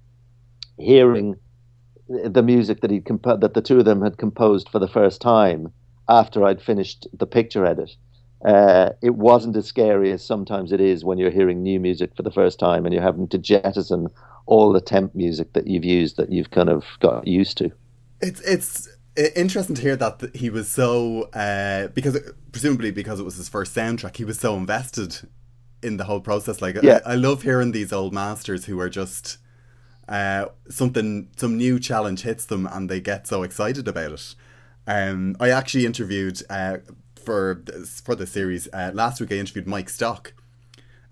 hearing 0.77 1.35
the 2.07 2.43
music 2.43 2.81
that 2.81 2.91
he 2.91 2.99
that 2.99 3.53
the 3.53 3.61
two 3.61 3.79
of 3.79 3.85
them 3.85 4.01
had 4.01 4.17
composed 4.17 4.69
for 4.69 4.79
the 4.79 4.87
first 4.87 5.21
time 5.21 5.71
after 6.07 6.43
I'd 6.43 6.61
finished 6.61 7.07
the 7.13 7.25
picture 7.25 7.65
edit. 7.65 7.95
Uh, 8.45 8.91
it 9.01 9.15
wasn't 9.15 9.55
as 9.55 9.65
scary 9.65 10.11
as 10.11 10.23
sometimes 10.23 10.71
it 10.71 10.79
is 10.79 11.03
when 11.03 11.17
you're 11.17 11.31
hearing 11.31 11.63
new 11.63 11.79
music 11.79 12.15
for 12.15 12.21
the 12.21 12.29
first 12.29 12.59
time 12.59 12.85
and 12.85 12.93
you're 12.93 13.01
having 13.01 13.27
to 13.29 13.39
jettison 13.39 14.07
all 14.45 14.71
the 14.71 14.81
temp 14.81 15.15
music 15.15 15.53
that 15.53 15.65
you've 15.65 15.85
used 15.85 16.17
that 16.17 16.31
you've 16.31 16.51
kind 16.51 16.69
of 16.69 16.85
got 16.99 17.25
used 17.25 17.57
to. 17.57 17.71
It's 18.21 18.41
it's 18.41 18.87
interesting 19.15 19.75
to 19.75 19.81
hear 19.81 19.95
that 19.95 20.31
he 20.35 20.49
was 20.49 20.69
so 20.69 21.23
uh, 21.33 21.87
because 21.89 22.19
presumably 22.51 22.91
because 22.91 23.19
it 23.19 23.23
was 23.23 23.35
his 23.37 23.49
first 23.49 23.75
soundtrack, 23.75 24.17
he 24.17 24.25
was 24.25 24.39
so 24.39 24.55
invested 24.55 25.27
in 25.81 25.97
the 25.97 26.05
whole 26.05 26.19
process. 26.19 26.61
Like 26.61 26.77
Yeah. 26.81 26.99
I, 27.05 27.13
I 27.13 27.15
love 27.15 27.43
hearing 27.43 27.71
these 27.71 27.93
old 27.93 28.13
masters 28.13 28.65
who 28.65 28.79
are 28.79 28.89
just 28.89 29.37
uh, 30.07 30.47
something 30.69 31.29
some 31.35 31.57
new 31.57 31.79
challenge 31.79 32.21
hits 32.21 32.45
them 32.45 32.67
and 32.71 32.89
they 32.89 32.99
get 32.99 33.27
so 33.27 33.43
excited 33.43 33.87
about 33.87 34.11
it. 34.11 34.35
Um, 34.87 35.35
I 35.39 35.49
actually 35.49 35.85
interviewed 35.85 36.41
uh, 36.49 36.77
for 37.15 37.63
this, 37.65 38.01
for 38.01 38.15
the 38.15 38.27
series 38.27 38.67
uh, 38.71 38.91
last 38.93 39.19
week. 39.19 39.31
I 39.31 39.35
interviewed 39.35 39.67
Mike 39.67 39.89
Stock 39.89 40.33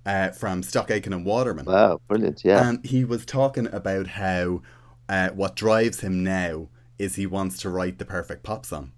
uh, 0.06 0.30
from 0.30 0.62
Stock 0.62 0.92
Aitken 0.92 1.14
and 1.14 1.26
Waterman. 1.26 1.66
Wow, 1.66 2.00
brilliant! 2.08 2.44
Yeah, 2.44 2.68
And 2.68 2.86
he 2.86 3.04
was 3.04 3.26
talking 3.26 3.68
about 3.68 4.08
how 4.08 4.62
uh, 5.10 5.30
what 5.30 5.56
drives 5.56 6.02
him 6.02 6.24
now 6.24 6.70
is 7.00 7.16
he 7.16 7.26
wants 7.26 7.58
to 7.60 7.70
write 7.70 7.98
the 7.98 8.06
perfect 8.06 8.44
pop 8.44 8.66
song. 8.66 8.92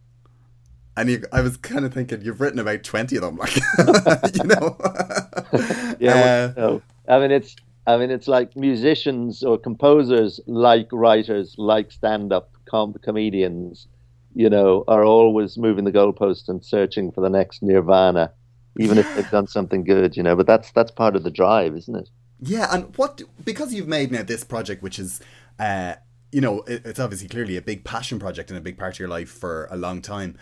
And 0.97 1.09
he, 1.09 1.17
I 1.31 1.41
was 1.41 1.57
kind 1.57 1.85
of 1.85 1.93
thinking, 1.93 2.21
you've 2.21 2.39
written 2.39 2.59
about 2.59 2.83
20 2.83 3.17
of 3.17 3.21
them, 3.21 3.37
like, 3.37 3.55
you 4.35 4.43
know? 4.45 4.77
yeah. 5.99 6.51
Uh, 6.51 6.53
well, 6.55 6.55
no. 6.57 6.81
I 7.07 7.19
mean, 7.19 7.31
it's 7.31 7.55
I 7.87 7.97
mean, 7.97 8.09
it's 8.09 8.27
like 8.27 8.55
musicians 8.55 9.43
or 9.43 9.57
composers, 9.57 10.39
like 10.47 10.87
writers, 10.91 11.55
like 11.57 11.91
stand-up 11.91 12.51
com- 12.65 12.95
comedians, 13.03 13.87
you 14.33 14.49
know, 14.49 14.83
are 14.87 15.05
always 15.05 15.57
moving 15.57 15.85
the 15.85 15.91
goalpost 15.91 16.49
and 16.49 16.65
searching 16.65 17.11
for 17.11 17.21
the 17.21 17.29
next 17.29 17.61
nirvana, 17.61 18.31
even 18.79 18.97
if 18.97 19.15
they've 19.15 19.29
done 19.29 19.47
something 19.47 19.83
good, 19.83 20.17
you 20.17 20.23
know. 20.23 20.35
But 20.35 20.47
that's 20.47 20.71
that's 20.71 20.91
part 20.91 21.15
of 21.15 21.23
the 21.23 21.29
drive, 21.29 21.75
isn't 21.75 21.95
it? 21.95 22.09
Yeah, 22.41 22.67
and 22.71 22.95
what 22.97 23.21
because 23.43 23.73
you've 23.73 23.87
made 23.87 24.11
now 24.11 24.23
this 24.23 24.43
project, 24.43 24.81
which 24.81 24.97
is, 24.97 25.21
uh, 25.59 25.95
you 26.35 26.41
know, 26.41 26.63
it, 26.63 26.85
it's 26.85 26.99
obviously 26.99 27.29
clearly 27.29 27.55
a 27.55 27.61
big 27.61 27.85
passion 27.85 28.19
project 28.19 28.49
and 28.49 28.57
a 28.57 28.61
big 28.61 28.77
part 28.77 28.95
of 28.95 28.99
your 28.99 29.07
life 29.07 29.29
for 29.29 29.69
a 29.71 29.77
long 29.77 30.01
time. 30.01 30.37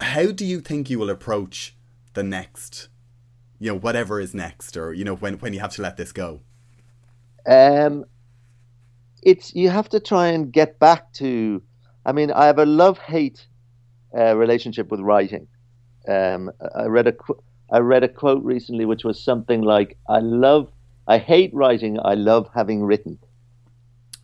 How 0.00 0.32
do 0.32 0.44
you 0.44 0.60
think 0.60 0.90
you 0.90 0.98
will 0.98 1.10
approach 1.10 1.76
the 2.14 2.24
next, 2.24 2.88
you 3.60 3.70
know, 3.70 3.78
whatever 3.78 4.18
is 4.18 4.34
next, 4.34 4.76
or 4.76 4.92
you 4.92 5.04
know, 5.04 5.14
when 5.14 5.34
when 5.34 5.54
you 5.54 5.60
have 5.60 5.70
to 5.74 5.82
let 5.82 5.96
this 5.96 6.10
go? 6.10 6.40
Um, 7.48 8.04
it's 9.22 9.54
you 9.54 9.70
have 9.70 9.88
to 9.90 10.00
try 10.00 10.26
and 10.26 10.52
get 10.52 10.80
back 10.80 11.12
to. 11.14 11.62
I 12.04 12.10
mean, 12.10 12.32
I 12.32 12.46
have 12.46 12.58
a 12.58 12.66
love-hate 12.66 13.46
uh, 14.12 14.36
relationship 14.36 14.90
with 14.90 14.98
writing. 14.98 15.46
Um, 16.08 16.50
I 16.74 16.86
read 16.86 17.06
a 17.06 17.14
I 17.70 17.78
read 17.78 18.02
a 18.02 18.08
quote 18.08 18.42
recently, 18.42 18.86
which 18.86 19.04
was 19.04 19.22
something 19.22 19.62
like, 19.62 19.96
"I 20.08 20.18
love, 20.18 20.68
I 21.06 21.18
hate 21.18 21.54
writing. 21.54 21.96
I 22.04 22.14
love 22.14 22.50
having 22.52 22.82
written." 22.82 23.20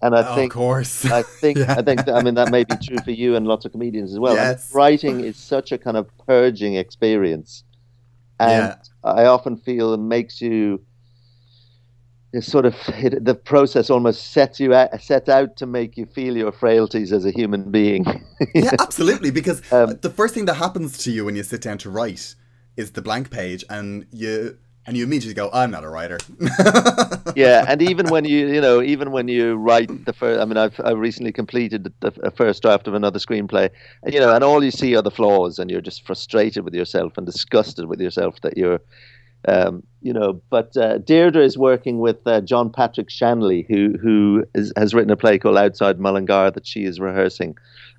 And 0.03 0.15
I 0.17 0.29
Oh, 0.29 0.35
think 0.35 0.53
of 0.53 0.57
course. 0.59 1.05
I 1.05 1.23
think 1.43 1.59
Yeah. 1.59 1.77
I 1.79 1.83
think 1.83 2.09
I 2.09 2.21
mean 2.23 2.35
that 2.35 2.51
may 2.51 2.65
be 2.65 2.75
true 2.77 2.99
for 3.05 3.13
you 3.13 3.37
and 3.37 3.47
lots 3.47 3.65
of 3.65 3.73
comedians 3.73 4.13
as 4.13 4.19
well. 4.19 4.37
And 4.37 4.59
writing 4.75 5.21
is 5.21 5.37
such 5.37 5.73
a 5.73 5.79
kind 5.79 5.97
of 5.97 6.07
purging 6.27 6.75
experience, 6.75 7.65
and 8.41 8.51
Yeah. 8.51 8.77
I 9.05 9.25
often 9.27 9.57
feel 9.57 9.95
it 9.95 10.01
makes 10.01 10.41
you. 10.41 10.83
It's 12.35 12.47
sort 12.47 12.65
of 12.65 12.75
it, 12.89 13.25
the 13.27 13.35
process 13.35 13.91
almost 13.91 14.33
sets 14.33 14.59
you 14.59 14.73
out, 14.73 14.89
sets 15.03 15.29
out 15.29 15.55
to 15.59 15.67
make 15.67 15.99
you 15.99 16.07
feel 16.07 16.35
your 16.35 16.51
frailties 16.51 17.13
as 17.13 17.27
a 17.27 17.31
human 17.31 17.71
being. 17.71 18.07
yeah, 18.55 18.71
absolutely. 18.81 19.31
Because 19.31 19.61
Um, 19.71 19.99
the 20.01 20.09
first 20.09 20.33
thing 20.35 20.47
that 20.47 20.55
happens 20.55 20.97
to 21.05 21.11
you 21.13 21.27
when 21.27 21.37
you 21.37 21.43
sit 21.43 21.61
down 21.61 21.77
to 21.79 21.91
write 21.91 22.35
is 22.75 22.93
the 22.93 23.03
blank 23.03 23.31
page, 23.31 23.65
and 23.69 24.07
you 24.11 24.57
and 24.87 24.97
you 24.97 25.05
immediately 25.05 25.35
go, 25.35 25.49
"I'm 25.53 25.71
not 25.71 25.85
a 25.85 25.89
writer." 25.89 26.19
yeah, 27.37 27.65
and 27.69 27.81
even 27.83 28.09
when 28.09 28.25
you, 28.25 28.49
you 28.49 28.61
know, 28.61 28.83
even 28.83 29.13
when 29.13 29.29
you 29.29 29.55
write 29.55 30.05
the 30.07 30.13
first, 30.13 30.41
I 30.41 30.45
mean, 30.45 30.57
I've, 30.57 30.79
I've 30.85 30.99
recently 30.99 31.33
completed 31.33 31.93
the, 32.01 32.11
the 32.11 32.31
first 32.31 32.63
draft 32.63 32.89
of 32.89 32.95
another 32.95 33.19
screenplay, 33.19 33.71
and 34.03 34.13
you 34.13 34.21
know, 34.21 34.35
and 34.35 34.43
all 34.43 34.63
you 34.65 34.71
see 34.71 34.97
are 34.97 35.03
the 35.03 35.11
flaws, 35.11 35.59
and 35.59 35.71
you're 35.71 35.81
just 35.81 36.05
frustrated 36.05 36.65
with 36.65 36.75
yourself 36.75 37.17
and 37.17 37.27
disgusted 37.27 37.87
with 37.87 38.01
yourself 38.01 38.41
that 38.43 38.57
you're, 38.57 38.81
Um, 39.47 39.83
you 40.01 40.13
know, 40.13 40.41
but 40.51 40.77
uh, 40.77 40.99
Deirdre 40.99 41.45
is 41.45 41.57
working 41.59 41.99
with 41.99 42.25
uh, 42.27 42.41
John 42.41 42.71
Patrick 42.71 43.11
Shanley, 43.11 43.67
who 43.69 43.97
who 44.03 44.45
is, 44.55 44.73
has 44.77 44.95
written 44.95 45.11
a 45.11 45.17
play 45.17 45.39
called 45.39 45.59
Outside 45.59 45.99
Mullingar 46.01 46.51
that 46.53 46.67
she 46.67 46.85
is 46.85 46.99
rehearsing, 46.99 47.57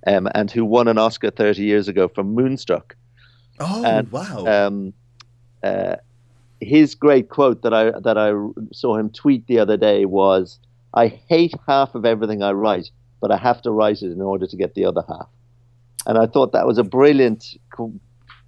um, 0.08 0.28
and 0.36 0.52
who 0.52 0.66
won 0.66 0.88
an 0.88 0.98
Oscar 0.98 1.32
30 1.32 1.64
years 1.64 1.88
ago 1.88 2.08
for 2.08 2.24
Moonstruck. 2.24 2.96
Oh 3.60 3.84
And, 3.86 4.12
wow! 4.12 4.46
Um, 4.48 4.94
uh, 5.64 5.96
his 6.64 6.96
great 6.96 7.30
quote 7.30 7.62
that 7.64 7.74
I 7.74 7.92
that 8.00 8.18
I 8.18 8.34
saw 8.72 8.98
him 8.98 9.10
tweet 9.10 9.48
the 9.48 9.60
other 9.60 9.78
day 9.78 10.06
was, 10.06 10.60
"I 10.94 11.08
hate 11.08 11.54
half 11.68 11.96
of 11.96 12.06
everything 12.06 12.44
I 12.44 12.52
write, 12.52 12.92
but 13.22 13.32
I 13.32 13.38
have 13.38 13.62
to 13.64 13.72
write 13.72 14.02
it 14.02 14.12
in 14.12 14.22
order 14.22 14.48
to 14.48 14.58
get 14.58 14.76
the 14.76 14.86
other 14.86 15.04
half." 15.08 15.30
And 16.06 16.18
I 16.18 16.26
thought 16.26 16.52
that 16.52 16.68
was 16.68 16.78
a 16.78 16.84
brilliant 16.84 17.56
qu- 17.72 18.00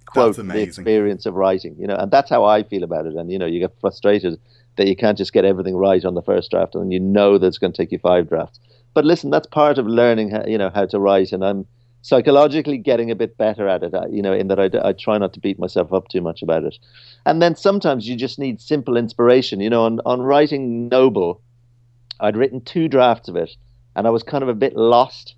quote 0.06 0.36
That's 0.36 0.48
the 0.48 0.62
experience 0.62 1.26
of 1.26 1.34
writing. 1.34 1.76
You 1.78 1.86
know, 1.86 1.96
and 1.96 2.10
that's 2.10 2.30
how 2.30 2.44
I 2.44 2.62
feel 2.62 2.82
about 2.82 3.06
it. 3.06 3.14
And 3.14 3.30
you 3.30 3.38
know, 3.38 3.46
you 3.46 3.60
get 3.60 3.74
frustrated 3.80 4.38
that 4.76 4.86
you 4.86 4.96
can't 4.96 5.16
just 5.16 5.32
get 5.32 5.44
everything 5.44 5.76
right 5.76 6.04
on 6.04 6.14
the 6.14 6.22
first 6.22 6.50
draft, 6.50 6.74
and 6.74 6.92
you 6.92 7.00
know 7.00 7.38
that 7.38 7.46
it's 7.46 7.58
going 7.58 7.72
to 7.72 7.76
take 7.76 7.92
you 7.92 7.98
five 7.98 8.28
drafts. 8.28 8.60
But 8.94 9.04
listen, 9.04 9.30
that's 9.30 9.46
part 9.46 9.78
of 9.78 9.86
learning, 9.86 10.30
how, 10.30 10.44
you 10.46 10.56
know, 10.56 10.70
how 10.70 10.86
to 10.86 10.98
write, 10.98 11.32
and 11.32 11.44
I'm 11.44 11.66
psychologically 12.06 12.78
getting 12.78 13.10
a 13.10 13.16
bit 13.16 13.36
better 13.36 13.66
at 13.66 13.82
it. 13.82 13.92
You 14.12 14.22
know, 14.22 14.32
in 14.32 14.46
that 14.46 14.60
I, 14.60 14.70
I 14.88 14.92
try 14.92 15.18
not 15.18 15.32
to 15.32 15.40
beat 15.40 15.58
myself 15.58 15.92
up 15.92 16.06
too 16.06 16.20
much 16.20 16.40
about 16.40 16.62
it. 16.62 16.78
And 17.24 17.42
then 17.42 17.56
sometimes 17.56 18.08
you 18.08 18.14
just 18.14 18.38
need 18.38 18.60
simple 18.60 18.96
inspiration. 18.96 19.60
You 19.60 19.70
know, 19.70 19.84
on 19.84 20.00
on 20.06 20.22
writing 20.22 20.88
Noble, 20.88 21.42
I'd 22.20 22.36
written 22.36 22.60
two 22.60 22.86
drafts 22.86 23.28
of 23.28 23.34
it, 23.34 23.50
and 23.96 24.06
I 24.06 24.10
was 24.10 24.22
kind 24.22 24.44
of 24.44 24.48
a 24.48 24.54
bit 24.54 24.76
lost. 24.76 25.34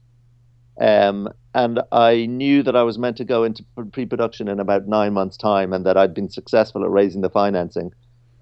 Um, 0.79 1.31
and 1.55 1.81
I 1.91 2.27
knew 2.27 2.63
that 2.63 2.77
I 2.77 2.83
was 2.83 2.99
meant 2.99 3.17
to 3.17 3.25
go 3.25 3.45
into 3.45 3.65
pre 3.91 4.05
production 4.05 4.47
in 4.47 4.61
about 4.61 4.87
nine 4.87 5.15
months' 5.15 5.39
time 5.39 5.73
and 5.73 5.87
that 5.87 5.97
I'd 5.97 6.15
been 6.15 6.29
successful 6.29 6.85
at 6.85 6.91
raising 6.91 7.23
the 7.23 7.31
financing. 7.31 7.93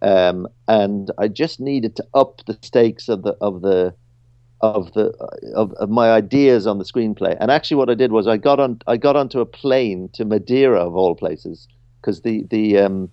Um, 0.02 0.48
and 0.66 1.10
I 1.16 1.28
just 1.28 1.60
needed 1.60 1.94
to 1.96 2.06
up 2.12 2.42
the 2.46 2.58
stakes 2.60 3.08
of 3.08 3.22
the 3.22 3.36
of 3.40 3.62
the 3.62 3.94
of 4.60 4.92
the 4.94 5.08
of, 5.54 5.72
of 5.74 5.90
my 5.90 6.10
ideas 6.10 6.66
on 6.66 6.78
the 6.78 6.84
screenplay. 6.84 7.36
And 7.40 7.50
actually, 7.50 7.76
what 7.76 7.90
I 7.90 7.94
did 7.94 8.12
was 8.12 8.26
I 8.26 8.36
got 8.36 8.60
on 8.60 8.80
I 8.86 8.96
got 8.96 9.16
onto 9.16 9.40
a 9.40 9.46
plane 9.46 10.08
to 10.14 10.24
Madeira 10.24 10.80
of 10.80 10.96
all 10.96 11.14
places 11.14 11.68
because 12.00 12.22
the 12.22 12.44
the 12.50 12.78
um, 12.78 13.10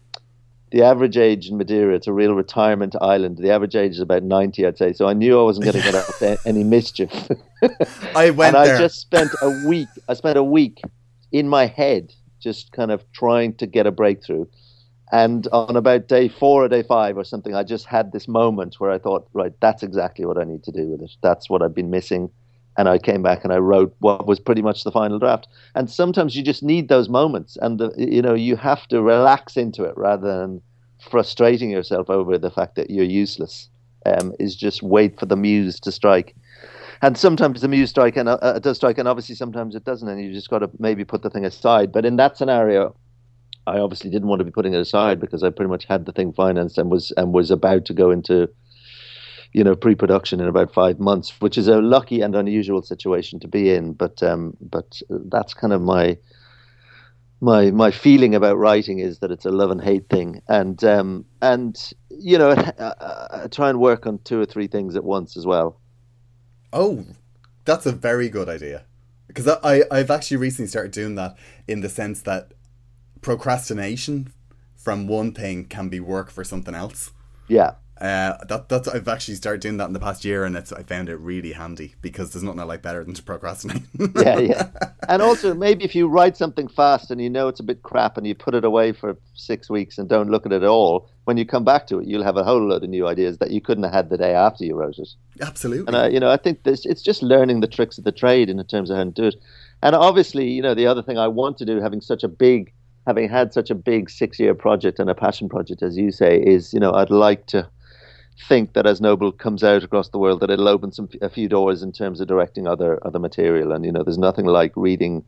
the 0.73 0.81
average 0.81 1.17
age 1.17 1.49
in 1.49 1.57
Madeira, 1.57 1.93
it's 1.93 2.07
a 2.07 2.13
real 2.13 2.33
retirement 2.33 2.95
island. 2.99 3.37
The 3.37 3.51
average 3.51 3.75
age 3.75 3.91
is 3.91 3.99
about 3.99 4.23
90, 4.23 4.65
I'd 4.65 4.75
say. 4.75 4.91
So 4.91 5.07
I 5.07 5.13
knew 5.13 5.39
I 5.39 5.43
wasn't 5.43 5.65
going 5.65 5.77
to 5.77 5.83
get 5.83 5.93
up 5.93 6.17
to 6.17 6.39
any 6.47 6.63
mischief. 6.63 7.11
I 8.15 8.31
went 8.31 8.55
and 8.55 8.65
there. 8.65 8.75
I 8.75 8.79
just 8.79 8.99
spent 8.99 9.29
a 9.43 9.67
week. 9.67 9.87
I 10.09 10.15
spent 10.15 10.35
a 10.35 10.43
week 10.43 10.81
in 11.31 11.47
my 11.47 11.67
head, 11.67 12.11
just 12.39 12.71
kind 12.71 12.89
of 12.89 13.03
trying 13.11 13.53
to 13.57 13.67
get 13.67 13.85
a 13.85 13.91
breakthrough. 13.91 14.45
And 15.13 15.47
on 15.51 15.75
about 15.75 16.07
day 16.07 16.27
four 16.27 16.65
or 16.65 16.67
day 16.67 16.81
five 16.81 17.17
or 17.17 17.23
something, 17.23 17.53
I 17.53 17.61
just 17.61 17.85
had 17.85 18.11
this 18.11 18.27
moment 18.27 18.79
where 18.79 18.89
I 18.89 18.97
thought, 18.97 19.27
right, 19.33 19.53
that's 19.59 19.83
exactly 19.83 20.25
what 20.25 20.39
I 20.39 20.43
need 20.43 20.63
to 20.63 20.71
do 20.71 20.87
with 20.87 21.03
it. 21.03 21.15
That's 21.21 21.51
what 21.51 21.61
I've 21.61 21.75
been 21.75 21.91
missing. 21.91 22.31
And 22.77 22.89
I 22.89 22.97
came 22.97 23.21
back 23.21 23.43
and 23.43 23.53
I 23.53 23.57
wrote 23.57 23.95
what 23.99 24.25
was 24.25 24.39
pretty 24.39 24.63
much 24.63 24.83
the 24.83 24.91
final 24.91 25.19
draft. 25.19 25.47
And 25.75 25.87
sometimes 25.87 26.35
you 26.35 26.41
just 26.41 26.63
need 26.63 26.89
those 26.89 27.09
moments, 27.09 27.57
and 27.61 27.79
the, 27.79 27.93
you 27.95 28.23
know 28.23 28.33
you 28.33 28.55
have 28.55 28.87
to 28.87 29.03
relax 29.03 29.55
into 29.55 29.83
it 29.83 29.95
rather 29.95 30.39
than 30.39 30.63
frustrating 30.99 31.69
yourself 31.69 32.09
over 32.09 32.39
the 32.39 32.49
fact 32.49 32.73
that 32.75 32.89
you're 32.89 33.05
useless. 33.05 33.69
Um, 34.07 34.33
is 34.39 34.55
just 34.55 34.81
wait 34.83 35.17
for 35.17 35.27
the 35.27 35.37
muse 35.37 35.79
to 35.79 35.91
strike 35.91 36.35
and 37.01 37.17
sometimes 37.17 37.61
the 37.61 37.69
muse 37.69 37.89
strike 37.89 38.17
and 38.17 38.27
uh, 38.27 38.37
uh, 38.41 38.59
does 38.59 38.77
strike, 38.77 38.97
and 38.97 39.07
obviously 39.07 39.35
sometimes 39.35 39.75
it 39.75 39.83
doesn't, 39.83 40.07
and 40.07 40.21
you 40.23 40.33
just 40.33 40.49
got 40.49 40.59
to 40.59 40.69
maybe 40.79 41.05
put 41.05 41.21
the 41.21 41.29
thing 41.29 41.45
aside. 41.45 41.91
But 41.91 42.05
in 42.05 42.15
that 42.15 42.37
scenario, 42.37 42.95
I 43.65 43.79
obviously 43.79 44.09
didn't 44.09 44.27
want 44.27 44.39
to 44.39 44.45
be 44.45 44.51
putting 44.51 44.73
it 44.73 44.79
aside 44.79 45.19
because 45.19 45.43
I 45.43 45.49
pretty 45.49 45.69
much 45.69 45.85
had 45.85 46.05
the 46.05 46.11
thing 46.11 46.33
financed 46.33 46.77
and 46.77 46.89
was 46.89 47.11
and 47.17 47.33
was 47.33 47.51
about 47.51 47.85
to 47.85 47.93
go 47.93 48.11
into, 48.11 48.49
you 49.53 49.63
know, 49.63 49.75
pre-production 49.75 50.39
in 50.39 50.47
about 50.47 50.73
five 50.73 50.99
months, 50.99 51.39
which 51.39 51.57
is 51.57 51.67
a 51.67 51.81
lucky 51.81 52.21
and 52.21 52.35
unusual 52.35 52.81
situation 52.81 53.39
to 53.39 53.47
be 53.47 53.71
in. 53.71 53.93
But 53.93 54.21
um, 54.21 54.57
but 54.59 55.01
that's 55.09 55.53
kind 55.53 55.73
of 55.73 55.81
my 55.81 56.17
my 57.39 57.71
my 57.71 57.91
feeling 57.91 58.35
about 58.35 58.57
writing 58.57 58.99
is 58.99 59.19
that 59.19 59.31
it's 59.31 59.45
a 59.45 59.51
love 59.51 59.71
and 59.71 59.81
hate 59.81 60.09
thing, 60.09 60.41
and 60.47 60.83
um, 60.83 61.25
and 61.41 61.93
you 62.09 62.37
know, 62.37 62.51
I, 62.79 63.43
I 63.43 63.47
try 63.47 63.69
and 63.69 63.79
work 63.79 64.05
on 64.05 64.19
two 64.19 64.39
or 64.39 64.45
three 64.45 64.67
things 64.67 64.95
at 64.95 65.03
once 65.03 65.37
as 65.37 65.45
well. 65.45 65.79
Oh, 66.71 67.05
that's 67.65 67.85
a 67.85 67.91
very 67.91 68.29
good 68.29 68.49
idea. 68.49 68.85
Because 69.27 69.47
I, 69.47 69.83
I've 69.89 70.11
actually 70.11 70.37
recently 70.37 70.67
started 70.67 70.91
doing 70.91 71.15
that 71.15 71.35
in 71.67 71.81
the 71.81 71.89
sense 71.89 72.21
that 72.21 72.53
procrastination 73.23 74.31
from 74.75 75.07
one 75.07 75.33
thing 75.33 75.65
can 75.65 75.89
be 75.89 75.99
work 75.99 76.29
for 76.29 76.43
something 76.43 76.75
else. 76.75 77.11
Yeah. 77.47 77.75
Uh, 77.99 78.35
that 78.49 78.67
that's 78.67 78.87
I've 78.87 79.07
actually 79.07 79.35
started 79.35 79.61
doing 79.61 79.77
that 79.77 79.87
in 79.87 79.93
the 79.93 79.99
past 79.99 80.25
year, 80.25 80.43
and 80.43 80.57
it's 80.57 80.73
I 80.73 80.83
found 80.83 81.07
it 81.07 81.15
really 81.15 81.53
handy 81.53 81.95
because 82.01 82.33
there's 82.33 82.43
nothing 82.43 82.59
I 82.59 82.63
like 82.63 82.81
better 82.81 83.01
than 83.03 83.13
to 83.13 83.23
procrastinate. 83.23 83.83
yeah, 84.15 84.39
yeah. 84.39 84.69
And 85.07 85.21
also, 85.21 85.53
maybe 85.53 85.85
if 85.85 85.95
you 85.95 86.07
write 86.07 86.35
something 86.35 86.67
fast 86.67 87.11
and 87.11 87.21
you 87.21 87.29
know 87.29 87.47
it's 87.47 87.61
a 87.61 87.63
bit 87.63 87.81
crap 87.83 88.17
and 88.17 88.27
you 88.27 88.35
put 88.35 88.55
it 88.55 88.65
away 88.65 88.91
for 88.91 89.15
six 89.35 89.69
weeks 89.69 89.97
and 89.97 90.09
don't 90.09 90.29
look 90.29 90.45
at 90.45 90.51
it 90.51 90.63
at 90.63 90.67
all, 90.67 91.09
when 91.25 91.37
you 91.37 91.45
come 91.45 91.63
back 91.63 91.87
to 91.87 91.99
it, 91.99 92.07
you'll 92.07 92.23
have 92.23 92.35
a 92.35 92.43
whole 92.43 92.67
load 92.67 92.83
of 92.83 92.89
new 92.89 93.07
ideas 93.07 93.37
that 93.37 93.51
you 93.51 93.61
couldn't 93.61 93.83
have 93.83 93.93
had 93.93 94.09
the 94.09 94.17
day 94.17 94.33
after 94.33 94.65
you 94.65 94.75
wrote 94.75 94.97
it. 94.97 95.09
Absolutely. 95.39 95.87
And, 95.87 95.95
uh, 95.95 96.09
you 96.11 96.19
know, 96.19 96.29
I 96.29 96.37
think 96.37 96.63
this, 96.63 96.85
it's 96.85 97.01
just 97.01 97.23
learning 97.23 97.61
the 97.61 97.67
tricks 97.67 97.97
of 97.97 98.03
the 98.03 98.11
trade 98.11 98.49
in 98.49 98.61
terms 98.65 98.89
of 98.89 98.97
how 98.97 99.03
to 99.05 99.11
do 99.11 99.25
it. 99.27 99.35
And 99.81 99.95
obviously, 99.95 100.49
you 100.49 100.61
know, 100.61 100.73
the 100.73 100.87
other 100.87 101.03
thing 101.03 101.17
I 101.17 101.27
want 101.27 101.57
to 101.59 101.65
do, 101.65 101.79
having 101.79 102.01
such 102.01 102.23
a 102.23 102.27
big, 102.27 102.73
having 103.05 103.29
had 103.29 103.53
such 103.53 103.69
a 103.69 103.75
big 103.75 104.09
six 104.09 104.39
year 104.39 104.53
project 104.53 104.99
and 104.99 105.09
a 105.09 105.15
passion 105.15 105.49
project, 105.49 105.83
as 105.83 105.97
you 105.97 106.11
say, 106.11 106.39
is, 106.39 106.73
you 106.73 106.79
know, 106.79 106.93
I'd 106.93 107.09
like 107.09 107.45
to 107.47 107.69
think 108.47 108.73
that 108.73 108.85
as 108.85 109.01
Noble 109.01 109.31
comes 109.31 109.63
out 109.63 109.83
across 109.83 110.09
the 110.09 110.17
world, 110.17 110.39
that 110.39 110.49
it'll 110.49 110.67
open 110.67 110.91
some 110.91 111.09
a 111.21 111.29
few 111.29 111.47
doors 111.47 111.83
in 111.83 111.91
terms 111.91 112.19
of 112.19 112.27
directing 112.27 112.67
other 112.67 112.99
other 113.05 113.19
material. 113.19 113.71
And 113.71 113.85
you 113.85 113.91
know, 113.91 114.03
there's 114.03 114.17
nothing 114.17 114.45
like 114.45 114.71
reading 114.75 115.23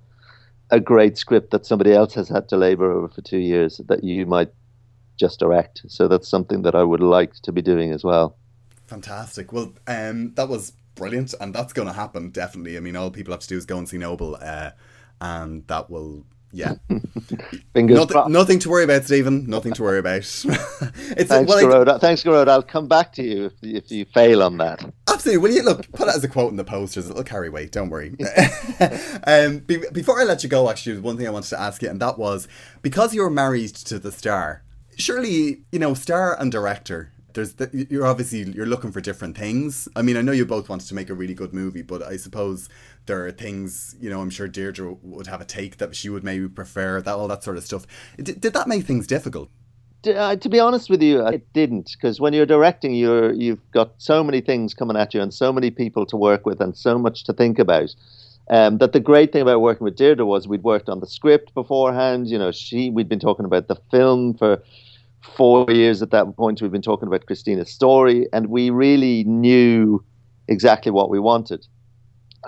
a 0.71 0.79
great 0.79 1.17
script 1.17 1.51
that 1.51 1.65
somebody 1.65 1.93
else 1.93 2.13
has 2.15 2.27
had 2.27 2.49
to 2.49 2.57
labor 2.57 2.91
over 2.91 3.07
for 3.07 3.21
two 3.21 3.37
years 3.37 3.79
that 3.87 4.03
you 4.03 4.25
might 4.25 4.51
just 5.17 5.39
direct. 5.39 5.81
So 5.87 6.07
that's 6.07 6.27
something 6.27 6.63
that 6.63 6.75
I 6.75 6.83
would 6.83 6.99
like 6.99 7.33
to 7.43 7.51
be 7.51 7.61
doing 7.61 7.91
as 7.91 8.03
well. 8.03 8.35
Fantastic. 8.87 9.53
Well, 9.53 9.73
um, 9.87 10.33
that 10.35 10.49
was 10.49 10.73
brilliant, 10.95 11.33
and 11.39 11.53
that's 11.53 11.73
going 11.73 11.87
to 11.87 11.93
happen 11.93 12.29
definitely. 12.29 12.77
I 12.77 12.79
mean, 12.79 12.95
all 12.95 13.11
people 13.11 13.33
have 13.33 13.41
to 13.41 13.47
do 13.47 13.57
is 13.57 13.65
go 13.65 13.77
and 13.77 13.87
see 13.87 13.97
Noble, 13.97 14.37
uh, 14.41 14.71
and 15.21 15.67
that 15.67 15.89
will. 15.89 16.25
Yeah, 16.55 16.75
Fingers 17.73 17.97
nothing, 17.97 18.07
crossed. 18.13 18.29
nothing 18.29 18.59
to 18.59 18.69
worry 18.69 18.85
about, 18.85 19.03
Stephen. 19.03 19.45
Nothing 19.45 19.73
to 19.73 19.83
worry 19.83 19.99
about. 19.99 20.19
it's 20.21 20.45
Thanks, 20.45 21.29
well, 21.29 21.85
Garode. 21.85 21.99
Thanks, 21.99 22.23
Garode. 22.23 22.47
I'll 22.47 22.63
come 22.63 22.87
back 22.87 23.11
to 23.13 23.23
you 23.23 23.45
if, 23.47 23.53
if 23.61 23.91
you 23.91 24.05
fail 24.05 24.41
on 24.41 24.55
that. 24.57 24.81
Absolutely. 25.09 25.37
Will 25.37 25.53
you 25.53 25.63
look? 25.63 25.91
Put 25.91 26.07
it 26.07 26.15
as 26.15 26.23
a 26.23 26.29
quote 26.29 26.51
in 26.51 26.55
the 26.55 26.63
posters. 26.63 27.09
It'll 27.09 27.25
carry 27.25 27.49
weight. 27.49 27.73
Don't 27.73 27.89
worry. 27.89 28.15
um, 29.27 29.59
be, 29.59 29.83
before 29.91 30.21
I 30.21 30.23
let 30.23 30.43
you 30.43 30.49
go, 30.49 30.69
actually, 30.69 30.93
there's 30.93 31.03
one 31.03 31.17
thing 31.17 31.27
I 31.27 31.31
wanted 31.31 31.49
to 31.49 31.59
ask 31.59 31.81
you, 31.81 31.89
and 31.89 32.01
that 32.01 32.17
was 32.17 32.47
because 32.81 33.13
you're 33.13 33.29
married 33.29 33.75
to 33.75 33.99
the 33.99 34.13
star. 34.13 34.63
Surely, 34.97 35.63
you 35.73 35.79
know, 35.79 35.93
star 35.93 36.39
and 36.39 36.53
director. 36.53 37.11
There's 37.35 37.53
the, 37.53 37.87
you're 37.89 38.05
obviously 38.07 38.39
you're 38.39 38.65
looking 38.65 38.91
for 38.91 39.01
different 39.01 39.37
things. 39.37 39.87
I 39.95 40.01
mean, 40.01 40.17
I 40.17 40.21
know 40.21 40.31
you 40.31 40.45
both 40.45 40.69
wanted 40.69 40.87
to 40.87 40.95
make 40.95 41.09
a 41.09 41.13
really 41.13 41.33
good 41.33 41.53
movie, 41.53 41.83
but 41.83 42.01
I 42.01 42.17
suppose 42.17 42.67
there 43.05 43.25
are 43.25 43.31
things. 43.31 43.95
You 43.99 44.09
know, 44.09 44.21
I'm 44.21 44.29
sure 44.29 44.47
Deirdre 44.47 44.97
would 45.03 45.27
have 45.27 45.41
a 45.41 45.45
take 45.45 45.77
that 45.77 45.95
she 45.95 46.09
would 46.09 46.23
maybe 46.23 46.47
prefer. 46.47 47.01
That 47.01 47.15
all 47.15 47.27
that 47.27 47.43
sort 47.43 47.57
of 47.57 47.63
stuff. 47.63 47.85
Did, 48.17 48.41
did 48.41 48.53
that 48.53 48.67
make 48.67 48.85
things 48.85 49.05
difficult? 49.05 49.49
Uh, 50.07 50.35
to 50.35 50.49
be 50.49 50.59
honest 50.59 50.89
with 50.89 51.01
you, 51.01 51.25
it 51.27 51.51
didn't 51.53 51.91
because 51.93 52.19
when 52.19 52.33
you're 52.33 52.45
directing, 52.45 52.93
you're 52.93 53.33
you've 53.33 53.71
got 53.71 53.93
so 53.97 54.23
many 54.23 54.41
things 54.41 54.73
coming 54.73 54.97
at 54.97 55.13
you 55.13 55.21
and 55.21 55.33
so 55.33 55.51
many 55.51 55.71
people 55.71 56.05
to 56.05 56.17
work 56.17 56.45
with 56.45 56.61
and 56.61 56.75
so 56.75 56.97
much 56.97 57.23
to 57.25 57.33
think 57.33 57.59
about. 57.59 57.93
Um, 58.47 58.77
that 58.77 58.93
the 58.93 58.99
great 58.99 59.33
thing 59.33 59.41
about 59.41 59.61
working 59.61 59.85
with 59.85 59.95
Deirdre 59.95 60.23
was 60.23 60.47
we'd 60.47 60.63
worked 60.63 60.87
on 60.87 60.99
the 60.99 61.07
script 61.07 61.53
beforehand. 61.55 62.27
You 62.27 62.37
know, 62.37 62.51
she 62.51 62.91
we'd 62.91 63.09
been 63.09 63.19
talking 63.19 63.45
about 63.45 63.67
the 63.67 63.77
film 63.89 64.35
for 64.35 64.61
four 65.35 65.69
years 65.69 66.01
at 66.01 66.11
that 66.11 66.35
point. 66.35 66.61
we've 66.61 66.71
been 66.71 66.81
talking 66.81 67.07
about 67.07 67.25
Christina's 67.25 67.71
story, 67.71 68.27
and 68.33 68.47
we 68.47 68.69
really 68.69 69.23
knew 69.25 70.03
exactly 70.47 70.91
what 70.91 71.09
we 71.09 71.19
wanted. 71.19 71.65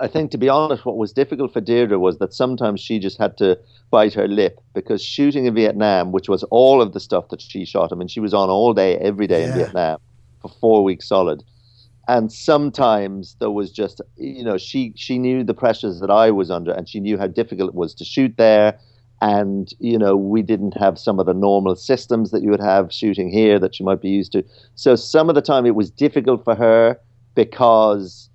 I 0.00 0.06
think, 0.06 0.30
to 0.30 0.38
be 0.38 0.48
honest, 0.48 0.84
what 0.84 0.96
was 0.96 1.12
difficult 1.12 1.52
for 1.52 1.60
Deirdre 1.60 1.98
was 1.98 2.18
that 2.18 2.32
sometimes 2.32 2.80
she 2.80 2.98
just 2.98 3.18
had 3.18 3.36
to 3.38 3.58
bite 3.90 4.14
her 4.14 4.28
lip 4.28 4.60
because 4.74 5.02
shooting 5.02 5.46
in 5.46 5.54
Vietnam, 5.54 6.12
which 6.12 6.28
was 6.28 6.44
all 6.44 6.80
of 6.80 6.92
the 6.92 7.00
stuff 7.00 7.28
that 7.30 7.40
she 7.40 7.64
shot, 7.64 7.92
I 7.92 7.96
mean, 7.96 8.08
she 8.08 8.20
was 8.20 8.32
on 8.32 8.48
all 8.48 8.74
day, 8.74 8.96
every 8.98 9.26
day 9.26 9.44
in 9.44 9.54
Vietnam 9.54 9.98
for 10.40 10.48
four 10.60 10.84
weeks 10.84 11.08
solid. 11.08 11.42
And 12.06 12.32
sometimes 12.32 13.36
there 13.38 13.50
was 13.50 13.70
just, 13.70 14.00
you 14.16 14.44
know, 14.44 14.56
she, 14.56 14.92
she 14.96 15.18
knew 15.18 15.44
the 15.44 15.52
pressures 15.52 16.00
that 16.00 16.10
I 16.10 16.30
was 16.30 16.50
under 16.50 16.72
and 16.72 16.88
she 16.88 17.00
knew 17.00 17.18
how 17.18 17.26
difficult 17.26 17.70
it 17.70 17.74
was 17.74 17.94
to 17.94 18.04
shoot 18.04 18.34
there. 18.38 18.78
And, 19.20 19.68
you 19.80 19.98
know, 19.98 20.16
we 20.16 20.42
didn't 20.42 20.76
have 20.76 20.98
some 20.98 21.18
of 21.18 21.26
the 21.26 21.34
normal 21.34 21.74
systems 21.74 22.30
that 22.30 22.42
you 22.42 22.50
would 22.50 22.60
have 22.60 22.92
shooting 22.92 23.30
here 23.30 23.58
that 23.58 23.80
you 23.80 23.84
might 23.84 24.00
be 24.00 24.10
used 24.10 24.32
to. 24.32 24.44
So 24.76 24.94
some 24.94 25.28
of 25.28 25.34
the 25.34 25.42
time 25.42 25.66
it 25.66 25.74
was 25.74 25.90
difficult 25.90 26.44
for 26.44 26.54
her 26.54 27.00
because 27.34 28.30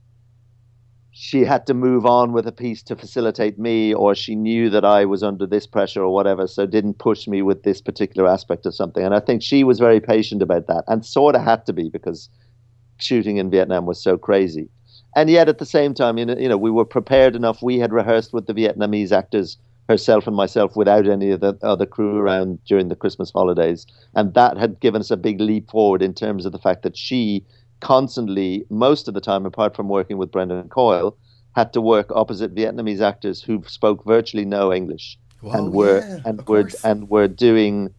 she 1.11 1.45
had 1.45 1.65
to 1.67 1.73
move 1.73 2.05
on 2.05 2.34
with 2.34 2.47
a 2.47 2.51
piece 2.51 2.81
to 2.84 2.95
facilitate 2.95 3.59
me, 3.59 3.93
or 3.93 4.15
she 4.15 4.36
knew 4.36 4.69
that 4.71 4.84
I 4.84 5.05
was 5.05 5.21
under 5.21 5.45
this 5.45 5.67
pressure 5.67 6.03
or 6.03 6.11
whatever, 6.11 6.47
so 6.47 6.65
didn't 6.65 6.95
push 6.95 7.27
me 7.27 7.43
with 7.43 7.63
this 7.63 7.81
particular 7.81 8.27
aspect 8.27 8.65
of 8.65 8.73
something. 8.73 9.05
And 9.05 9.13
I 9.13 9.19
think 9.19 9.43
she 9.43 9.63
was 9.63 9.77
very 9.77 9.99
patient 9.99 10.41
about 10.41 10.65
that, 10.67 10.84
and 10.88 11.05
sort 11.05 11.36
of 11.36 11.43
had 11.43 11.67
to 11.67 11.73
be 11.73 11.89
because 11.89 12.29
shooting 12.97 13.38
in 13.38 13.51
Vietnam 13.51 13.86
was 13.86 14.01
so 14.01 14.17
crazy. 14.17 14.69
And 15.15 15.29
yet, 15.29 15.47
at 15.47 15.59
the 15.59 15.65
same 15.67 15.93
time, 15.93 16.17
you 16.17 16.25
know, 16.25 16.36
you 16.36 16.49
know, 16.49 16.57
we 16.57 16.71
were 16.71 16.86
prepared 16.86 17.36
enough. 17.36 17.61
We 17.61 17.77
had 17.77 17.93
rehearsed 17.93 18.34
with 18.34 18.47
the 18.47 18.53
Vietnamese 18.53 19.11
actors, 19.11 19.57
herself 19.89 20.27
and 20.27 20.36
myself, 20.36 20.75
without 20.75 21.07
any 21.07 21.31
of 21.31 21.41
the 21.41 21.57
other 21.61 21.86
crew 21.86 22.17
around 22.17 22.63
during 22.65 22.88
the 22.88 22.95
Christmas 22.95 23.31
holidays, 23.31 23.86
and 24.15 24.34
that 24.34 24.57
had 24.57 24.79
given 24.79 25.01
us 25.01 25.11
a 25.11 25.17
big 25.17 25.41
leap 25.41 25.69
forward 25.69 26.01
in 26.01 26.13
terms 26.13 26.45
of 26.45 26.51
the 26.51 26.59
fact 26.59 26.84
that 26.84 26.97
she 26.97 27.45
constantly, 27.81 28.65
most 28.69 29.07
of 29.07 29.13
the 29.13 29.21
time, 29.21 29.45
apart 29.45 29.75
from 29.75 29.89
working 29.89 30.17
with 30.17 30.31
Brendan 30.31 30.69
Coyle, 30.69 31.17
had 31.55 31.73
to 31.73 31.81
work 31.81 32.09
opposite 32.15 32.55
Vietnamese 32.55 33.01
actors 33.01 33.43
who 33.43 33.61
spoke 33.67 34.03
virtually 34.05 34.45
no 34.45 34.73
English 34.73 35.17
and 35.51 35.73
were 35.73 35.99
yeah, 35.99 36.19
and 36.25 36.47
were 36.47 36.63
course. 36.63 36.84
and 36.84 37.09
were 37.09 37.27
doing, 37.27 37.93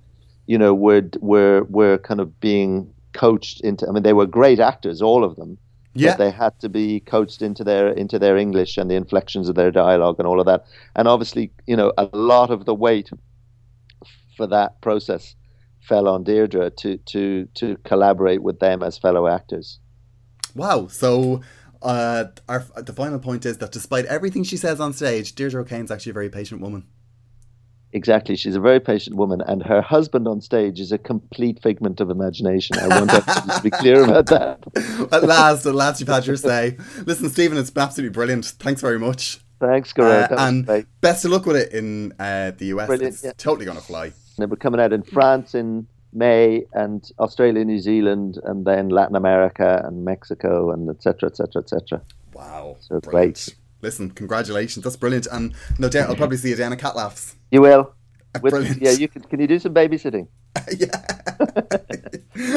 you 0.47 0.59
know, 0.59 0.75
were 0.75 1.03
were 1.21 1.65
were 1.65 1.99
kind 1.99 2.21
of 2.21 2.41
being 2.41 2.93
coached 3.13 3.61
into. 3.61 3.87
I 3.87 3.93
mean, 3.93 4.03
they 4.03 4.13
were 4.13 4.27
great 4.27 4.61
actors, 4.61 5.03
all 5.03 5.23
of 5.25 5.37
them. 5.37 5.59
Yeah. 5.95 6.17
They 6.17 6.31
had 6.31 6.59
to 6.61 6.69
be 6.69 7.01
coached 7.01 7.41
into 7.41 7.65
their 7.65 7.89
into 7.89 8.19
their 8.19 8.37
English 8.37 8.77
and 8.77 8.91
the 8.91 8.97
inflections 8.97 9.49
of 9.49 9.55
their 9.55 9.71
dialogue 9.71 10.17
and 10.19 10.27
all 10.27 10.41
of 10.41 10.47
that. 10.47 10.65
And 10.97 11.07
obviously, 11.07 11.53
you 11.67 11.77
know, 11.77 11.93
a 11.97 12.09
lot 12.13 12.51
of 12.51 12.65
the 12.65 12.75
weight 12.75 13.11
for 14.37 14.47
that 14.49 14.81
process 14.81 15.37
fell 15.81 16.09
on 16.09 16.25
Deirdre 16.25 16.71
to 16.71 16.97
to 16.99 17.47
to 17.55 17.77
collaborate 17.85 18.43
with 18.43 18.59
them 18.59 18.83
as 18.83 18.99
fellow 18.99 19.29
actors. 19.29 19.79
Wow. 20.55 20.89
So 20.89 21.43
uh, 21.83 22.25
our, 22.49 22.65
the 22.77 22.93
final 22.93 23.19
point 23.19 23.45
is 23.45 23.59
that 23.59 23.73
despite 23.73 24.07
everything 24.07 24.43
she 24.43 24.57
says 24.57 24.81
on 24.81 24.93
stage, 24.93 25.35
Deirdre 25.35 25.61
O'Kane's 25.61 25.91
actually 25.91 26.11
a 26.11 26.15
very 26.15 26.31
patient 26.31 26.61
woman. 26.61 26.87
Exactly, 27.95 28.35
she's 28.35 28.57
a 28.57 28.61
very 28.61 28.81
patient 28.81 29.15
woman, 29.15 29.41
and 29.47 29.63
her 29.63 29.81
husband 29.81 30.27
on 30.27 30.41
stage 30.41 30.81
is 30.81 30.91
a 30.91 30.99
complete 30.99 31.63
figment 31.63 32.01
of 32.01 32.11
imagination. 32.11 32.77
I 32.79 32.89
want 32.89 33.09
to 33.11 33.61
be 33.63 33.71
clear 33.71 34.03
about 34.03 34.27
that. 34.27 34.59
At 35.13 35.23
last, 35.23 35.65
at 35.65 35.75
last, 35.77 36.01
you've 36.01 36.09
had 36.09 36.27
your 36.27 36.37
say. 36.37 36.77
Listen, 37.07 37.31
Stephen, 37.31 37.57
it's 37.57 37.71
been 37.71 37.85
absolutely 37.85 38.13
brilliant. 38.13 38.47
Thanks 38.47 38.81
very 38.81 38.99
much. 38.99 39.41
Thanks, 39.61 39.93
Uh, 39.93 39.95
Gareth. 40.03 40.31
Was 40.33 40.41
and 40.41 40.67
great. 40.67 40.87
best 41.01 41.25
of 41.25 41.31
luck 41.31 41.47
with 41.47 41.55
it 41.57 41.73
in 41.73 42.13
uh, 42.19 42.51
the 42.59 42.67
US. 42.75 42.89
Brilliant, 42.89 43.15
it's 43.15 43.25
yeah. 43.25 43.33
totally 43.37 43.65
going 43.65 43.79
to 43.79 43.85
fly. 43.85 44.13
And 44.39 44.51
we're 44.51 44.57
coming 44.57 44.81
out 44.81 44.93
in 44.93 45.05
France 45.05 45.55
in 45.55 45.87
May, 46.13 46.65
and 46.73 47.09
Australia, 47.21 47.65
New 47.65 47.79
Zealand, 47.79 48.39
and 48.43 48.65
then 48.65 48.89
Latin 48.89 49.15
America 49.15 49.83
and 49.87 50.05
Mexico, 50.05 50.73
and 50.73 50.91
etc. 50.91 51.29
etc. 51.29 51.63
etc. 51.63 52.03
Wow. 52.33 52.77
So 52.81 52.99
brilliant. 52.99 53.35
great. 53.47 53.55
Listen, 53.83 54.11
congratulations. 54.11 54.83
That's 54.83 54.97
brilliant. 54.97 55.27
And 55.31 55.55
no 55.79 55.89
doubt 55.89 56.09
I'll 56.09 56.17
probably 56.17 56.39
see 56.39 56.49
you 56.51 56.57
down 56.57 56.73
at 56.73 56.79
Cat 56.81 56.97
Laughs. 56.97 57.37
You 57.55 57.61
will. 57.61 57.95
Ah, 58.35 58.41
brilliant. 58.41 58.83
Yeah, 58.83 58.91
you 58.91 59.07
can. 59.07 59.23
Can 59.23 59.39
you 59.39 59.47
do 59.47 59.61
some 59.61 59.73
babysitting? 59.73 60.27
yeah. 60.77 60.91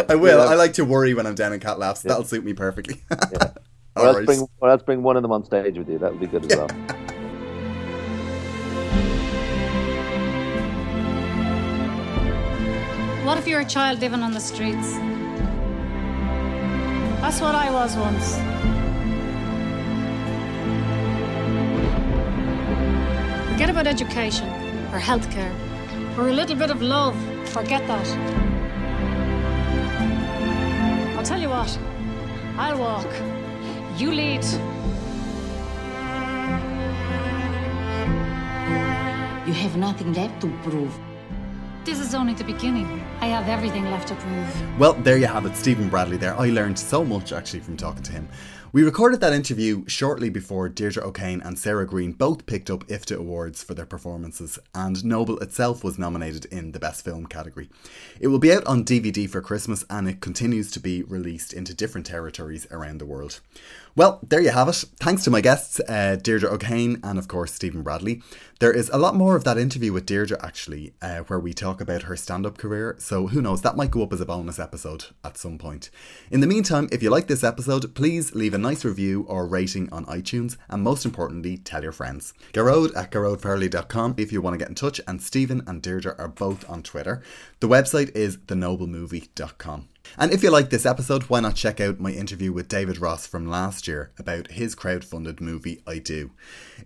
I 0.10 0.16
will. 0.16 0.40
Yeah. 0.40 0.46
I 0.46 0.56
like 0.56 0.74
to 0.74 0.86
worry 0.86 1.14
when 1.14 1.28
I'm 1.28 1.36
down 1.36 1.54
in 1.54 1.60
Cat 1.60 1.78
Laughs. 1.78 2.02
That'll 2.02 2.24
suit 2.24 2.44
me 2.44 2.54
perfectly. 2.54 3.04
Or 3.96 4.02
All 4.02 4.08
else 4.10 4.18
right. 4.18 4.26
bring, 4.28 4.48
or 4.60 4.70
else 4.70 4.84
bring 4.84 5.02
one 5.02 5.18
of 5.18 5.24
them 5.24 5.32
on 5.32 5.44
stage 5.44 5.76
with 5.76 5.90
you. 5.90 5.98
That 5.98 6.12
would 6.12 6.20
be 6.20 6.28
good 6.28 6.52
as 6.52 6.56
well. 6.56 6.68
What 13.26 13.40
if 13.40 13.48
you're 13.48 13.62
a 13.62 13.66
child 13.66 14.00
living 14.02 14.22
on 14.22 14.34
the 14.34 14.40
streets? 14.40 14.94
That's 17.22 17.42
what 17.42 17.56
I 17.56 17.72
was 17.72 17.96
once. 17.96 18.36
Forget 23.52 23.72
about 23.72 23.88
education 23.88 24.67
or 24.92 25.00
healthcare 25.00 25.54
or 26.18 26.30
a 26.30 26.34
little 26.34 26.56
bit 26.56 26.70
of 26.72 26.82
love. 26.82 27.16
Forget 27.50 27.86
that. 27.88 28.08
I'll 31.18 31.24
tell 31.24 31.40
you 31.40 31.50
what, 31.50 31.78
I'll 32.58 32.80
walk. 32.80 33.08
You 33.98 34.12
lead. 34.12 34.44
You 39.48 39.54
have 39.54 39.78
nothing 39.78 40.14
left 40.14 40.42
to 40.42 40.48
prove. 40.64 40.94
This 41.86 42.00
is 42.00 42.14
only 42.14 42.34
the 42.34 42.44
beginning. 42.44 43.02
I 43.22 43.28
have 43.28 43.48
everything 43.48 43.86
left 43.86 44.10
to 44.10 44.16
prove. 44.16 44.78
Well, 44.78 44.94
there 44.94 45.18
you 45.18 45.28
have 45.28 45.46
it, 45.46 45.56
Stephen 45.56 45.88
Bradley 45.88 46.18
there. 46.18 46.36
I 46.38 46.50
learned 46.50 46.78
so 46.78 47.06
much 47.06 47.32
actually 47.32 47.62
from 47.62 47.78
talking 47.78 48.04
to 48.04 48.12
him. 48.12 48.28
We 48.78 48.84
recorded 48.84 49.22
that 49.22 49.34
interview 49.34 49.86
shortly 49.88 50.30
before 50.30 50.70
Deirdre 50.70 51.04
O'Kane 51.04 51.42
and 51.42 51.58
Sarah 51.58 51.88
Greene 51.88 52.12
both 52.12 52.46
picked 52.46 52.70
up 52.70 52.86
IFTA 52.86 53.18
awards 53.18 53.64
for 53.64 53.74
their 53.74 53.88
performances, 53.88 54.60
and 54.76 55.04
Noble 55.04 55.40
itself 55.40 55.84
was 55.84 55.98
nominated 55.98 56.46
in 56.46 56.74
the 56.74 56.80
Best 56.80 57.04
Film 57.04 57.26
category. 57.26 57.72
It 58.20 58.28
will 58.28 58.38
be 58.38 58.54
out 58.54 58.68
on 58.68 58.86
DVD 58.86 59.28
for 59.28 59.42
Christmas 59.42 59.84
and 59.90 60.08
it 60.08 60.22
continues 60.22 60.70
to 60.70 60.80
be 60.80 61.02
released 61.02 61.54
into 61.54 61.74
different 61.74 62.06
territories 62.06 62.68
around 62.70 63.00
the 63.00 63.08
world. 63.08 63.40
Well, 63.96 64.20
there 64.22 64.42
you 64.42 64.52
have 64.52 64.68
it. 64.68 64.84
Thanks 65.00 65.24
to 65.24 65.32
my 65.32 65.42
guests, 65.42 65.80
uh, 65.90 66.18
Deirdre 66.22 66.52
O'Kane 66.52 67.00
and, 67.02 67.18
of 67.18 67.28
course, 67.28 67.52
Stephen 67.52 67.82
Bradley. 67.82 68.22
There 68.60 68.72
is 68.72 68.90
a 68.90 68.98
lot 69.00 69.16
more 69.16 69.36
of 69.36 69.44
that 69.46 69.58
interview 69.58 69.92
with 69.92 70.06
Deirdre, 70.06 70.38
actually, 70.40 70.94
uh, 71.02 71.22
where 71.22 71.40
we 71.40 71.52
talk 71.52 71.82
about 71.82 72.04
her 72.04 72.16
stand 72.16 72.46
up 72.46 72.60
career. 72.60 72.96
So 73.00 73.26
who 73.26 73.42
knows, 73.42 73.64
that 73.64 73.76
might 73.76 73.90
go 73.90 74.04
up 74.04 74.14
as 74.14 74.22
a 74.22 74.26
bonus 74.26 74.60
episode 74.60 75.06
at 75.24 75.38
some 75.38 75.58
point. 75.58 75.90
In 76.30 76.42
the 76.42 76.48
meantime, 76.48 76.88
if 76.92 77.02
you 77.02 77.10
like 77.10 77.26
this 77.26 77.44
episode, 77.44 77.96
please 77.96 78.36
leave 78.36 78.54
a 78.54 78.60
nice 78.68 78.84
review 78.84 79.26
or 79.30 79.48
rating 79.48 79.88
on 79.94 80.06
iTunes, 80.08 80.58
and 80.70 80.84
most 80.84 81.06
importantly, 81.06 81.58
tell 81.58 81.84
your 81.84 81.94
friends. 81.94 82.34
Garode 82.52 82.96
at 82.98 83.12
garodefarley.com 83.12 84.16
if 84.18 84.34
you 84.34 84.42
want 84.42 84.56
to 84.56 84.58
get 84.58 84.68
in 84.68 84.76
touch, 84.76 85.00
and 85.08 85.22
Stephen 85.22 85.64
and 85.66 85.82
Deirdre 85.82 86.16
are 86.18 86.28
both 86.28 86.70
on 86.70 86.84
Twitter. 86.84 87.24
The 87.62 87.70
website 87.70 88.14
is 88.14 88.36
thenoblemovie.com. 88.38 89.88
And 90.18 90.32
if 90.32 90.44
you 90.44 90.52
like 90.52 90.70
this 90.70 90.86
episode, 90.86 91.24
why 91.24 91.40
not 91.40 91.56
check 91.56 91.80
out 91.80 92.00
my 92.00 92.12
interview 92.12 92.52
with 92.52 92.68
David 92.68 92.98
Ross 92.98 93.26
from 93.26 93.48
last 93.48 93.88
year 93.88 94.12
about 94.18 94.52
his 94.52 94.76
crowdfunded 94.76 95.42
movie 95.42 95.82
I 95.88 96.00
Do. 96.00 96.32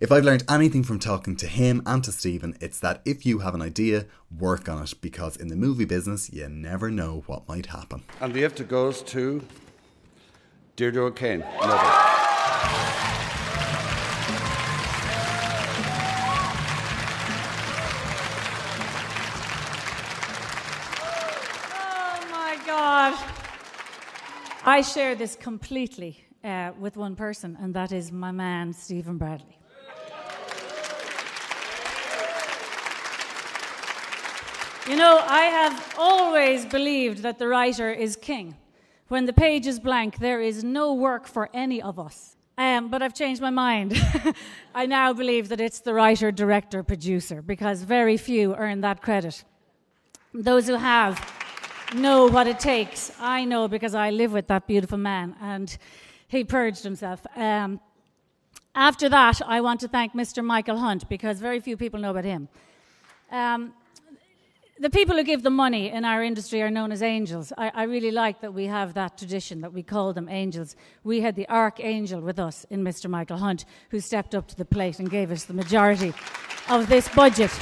If 0.00 0.12
I've 0.12 0.24
learned 0.24 0.44
anything 0.48 0.82
from 0.84 0.98
talking 0.98 1.36
to 1.36 1.46
him 1.46 1.82
and 1.84 2.02
to 2.04 2.12
Stephen, 2.12 2.56
it's 2.60 2.80
that 2.80 3.00
if 3.04 3.26
you 3.26 3.40
have 3.40 3.54
an 3.54 3.62
idea, 3.62 4.06
work 4.36 4.68
on 4.68 4.82
it 4.82 4.94
because 5.00 5.36
in 5.36 5.48
the 5.48 5.56
movie 5.56 5.84
business, 5.84 6.32
you 6.32 6.48
never 6.48 6.90
know 6.90 7.24
what 7.26 7.48
might 7.48 7.66
happen. 7.66 8.02
And 8.20 8.32
the 8.34 8.42
IFTA 8.42 8.68
goes 8.68 9.02
to 9.02 9.42
Deirdre 10.76 11.04
O'Kane. 11.04 11.44
Oh 11.60 12.02
God. 22.66 23.32
I 24.64 24.80
share 24.80 25.14
this 25.14 25.36
completely 25.36 26.24
uh, 26.44 26.70
with 26.78 26.96
one 26.96 27.16
person, 27.16 27.58
and 27.60 27.74
that 27.74 27.92
is 27.92 28.12
my 28.12 28.30
man, 28.30 28.72
Stephen 28.72 29.18
Bradley. 29.18 29.58
You 34.88 34.96
know, 34.96 35.22
I 35.26 35.42
have 35.42 35.94
always 35.98 36.64
believed 36.64 37.22
that 37.22 37.38
the 37.38 37.46
writer 37.46 37.90
is 37.90 38.16
king. 38.16 38.56
When 39.12 39.26
the 39.26 39.34
page 39.34 39.66
is 39.66 39.78
blank, 39.78 40.20
there 40.20 40.40
is 40.40 40.64
no 40.64 40.94
work 40.94 41.26
for 41.26 41.50
any 41.52 41.82
of 41.82 41.98
us. 41.98 42.34
Um, 42.56 42.88
but 42.88 43.02
I've 43.02 43.12
changed 43.12 43.42
my 43.42 43.50
mind. 43.50 43.92
I 44.74 44.86
now 44.86 45.12
believe 45.12 45.50
that 45.50 45.60
it's 45.60 45.80
the 45.80 45.92
writer, 45.92 46.32
director, 46.32 46.82
producer, 46.82 47.42
because 47.42 47.82
very 47.82 48.16
few 48.16 48.54
earn 48.54 48.80
that 48.80 49.02
credit. 49.02 49.44
Those 50.32 50.66
who 50.66 50.76
have 50.76 51.20
know 51.94 52.24
what 52.24 52.46
it 52.46 52.58
takes. 52.58 53.12
I 53.20 53.44
know 53.44 53.68
because 53.68 53.94
I 53.94 54.08
live 54.08 54.32
with 54.32 54.46
that 54.46 54.66
beautiful 54.66 54.96
man, 54.96 55.36
and 55.42 55.76
he 56.26 56.42
purged 56.42 56.82
himself. 56.82 57.26
Um, 57.36 57.80
after 58.74 59.10
that, 59.10 59.42
I 59.46 59.60
want 59.60 59.80
to 59.80 59.88
thank 59.88 60.14
Mr. 60.14 60.42
Michael 60.42 60.78
Hunt 60.78 61.06
because 61.10 61.38
very 61.38 61.60
few 61.60 61.76
people 61.76 62.00
know 62.00 62.12
about 62.12 62.24
him. 62.24 62.48
Um, 63.30 63.74
the 64.82 64.90
people 64.90 65.14
who 65.14 65.22
give 65.22 65.44
the 65.44 65.50
money 65.50 65.90
in 65.90 66.04
our 66.04 66.24
industry 66.24 66.60
are 66.60 66.70
known 66.70 66.90
as 66.90 67.02
angels. 67.02 67.52
I, 67.56 67.70
I 67.72 67.82
really 67.84 68.10
like 68.10 68.40
that 68.40 68.52
we 68.52 68.66
have 68.66 68.94
that 68.94 69.16
tradition 69.16 69.60
that 69.60 69.72
we 69.72 69.84
call 69.84 70.12
them 70.12 70.28
angels. 70.28 70.74
We 71.04 71.20
had 71.20 71.36
the 71.36 71.48
archangel 71.48 72.20
with 72.20 72.40
us 72.40 72.66
in 72.68 72.82
Mr. 72.82 73.08
Michael 73.08 73.36
Hunt, 73.36 73.64
who 73.90 74.00
stepped 74.00 74.34
up 74.34 74.48
to 74.48 74.56
the 74.56 74.64
plate 74.64 74.98
and 74.98 75.08
gave 75.08 75.30
us 75.30 75.44
the 75.44 75.54
majority 75.54 76.12
of 76.68 76.88
this 76.88 77.08
budget. 77.10 77.52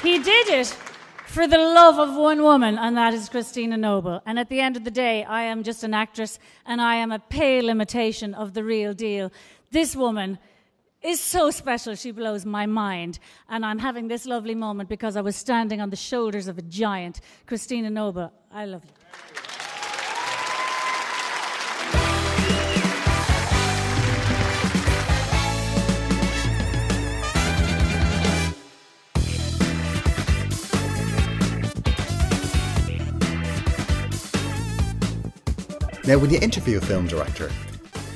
He 0.00 0.20
did 0.20 0.48
it 0.48 0.68
for 1.26 1.48
the 1.48 1.58
love 1.58 1.98
of 1.98 2.14
one 2.14 2.40
woman, 2.44 2.78
and 2.78 2.96
that 2.96 3.14
is 3.14 3.28
Christina 3.28 3.76
Noble. 3.76 4.22
And 4.24 4.38
at 4.38 4.48
the 4.48 4.60
end 4.60 4.76
of 4.76 4.84
the 4.84 4.92
day, 4.92 5.24
I 5.24 5.42
am 5.42 5.64
just 5.64 5.82
an 5.82 5.92
actress, 5.92 6.38
and 6.64 6.80
I 6.80 6.94
am 6.94 7.10
a 7.10 7.18
pale 7.18 7.68
imitation 7.68 8.32
of 8.32 8.54
the 8.54 8.62
real 8.62 8.94
deal. 8.94 9.32
This 9.72 9.96
woman 9.96 10.38
is 11.02 11.20
so 11.20 11.50
special, 11.50 11.94
she 11.94 12.10
blows 12.10 12.44
my 12.44 12.66
mind. 12.66 13.18
And 13.48 13.64
I'm 13.64 13.78
having 13.78 14.08
this 14.08 14.26
lovely 14.26 14.54
moment 14.54 14.88
because 14.88 15.16
I 15.16 15.20
was 15.20 15.36
standing 15.36 15.80
on 15.80 15.90
the 15.90 15.96
shoulders 15.96 16.48
of 16.48 16.58
a 16.58 16.62
giant. 16.62 17.20
Christina 17.46 17.90
Noble, 17.90 18.32
I 18.52 18.64
love 18.64 18.84
you. 18.84 18.90
Now, 36.08 36.16
when 36.16 36.30
you 36.30 36.38
interview 36.40 36.78
a 36.78 36.80
film 36.80 37.06
director, 37.06 37.50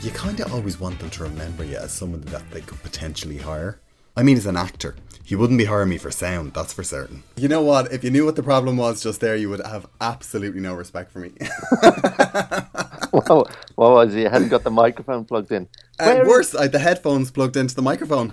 you 0.02 0.10
kind 0.10 0.40
of 0.40 0.52
always 0.52 0.80
want 0.80 0.98
them 0.98 1.10
to 1.10 1.22
remember 1.22 1.64
you 1.64 1.76
as 1.76 1.92
someone 1.92 2.22
that 2.22 2.50
they 2.50 2.60
could 2.60 2.82
potentially 2.82 3.38
hire. 3.38 3.78
I 4.16 4.24
mean, 4.24 4.36
as 4.36 4.46
an 4.46 4.56
actor, 4.56 4.96
he 5.24 5.36
wouldn't 5.36 5.58
be 5.58 5.66
hiring 5.66 5.90
me 5.90 5.98
for 5.98 6.10
sound, 6.10 6.54
that's 6.54 6.72
for 6.72 6.82
certain. 6.82 7.22
You 7.36 7.46
know 7.46 7.62
what? 7.62 7.92
If 7.92 8.02
you 8.02 8.10
knew 8.10 8.24
what 8.24 8.34
the 8.34 8.42
problem 8.42 8.76
was 8.76 9.00
just 9.00 9.20
there, 9.20 9.36
you 9.36 9.48
would 9.48 9.64
have 9.64 9.86
absolutely 10.00 10.60
no 10.60 10.74
respect 10.74 11.12
for 11.12 11.20
me. 11.20 11.30
what, 13.12 13.28
what 13.76 13.90
was 13.92 14.12
he? 14.12 14.22
hadn't 14.22 14.48
got 14.48 14.64
the 14.64 14.72
microphone 14.72 15.24
plugged 15.24 15.52
in. 15.52 15.68
And 16.00 16.22
uh, 16.22 16.24
worse, 16.26 16.54
I 16.54 16.62
had 16.62 16.72
the 16.72 16.80
headphones 16.80 17.30
plugged 17.30 17.56
into 17.56 17.76
the 17.76 17.82
microphone. 17.82 18.32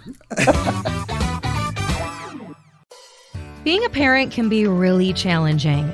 Being 3.63 3.85
a 3.85 3.89
parent 3.89 4.31
can 4.31 4.49
be 4.49 4.65
really 4.65 5.13
challenging. 5.13 5.93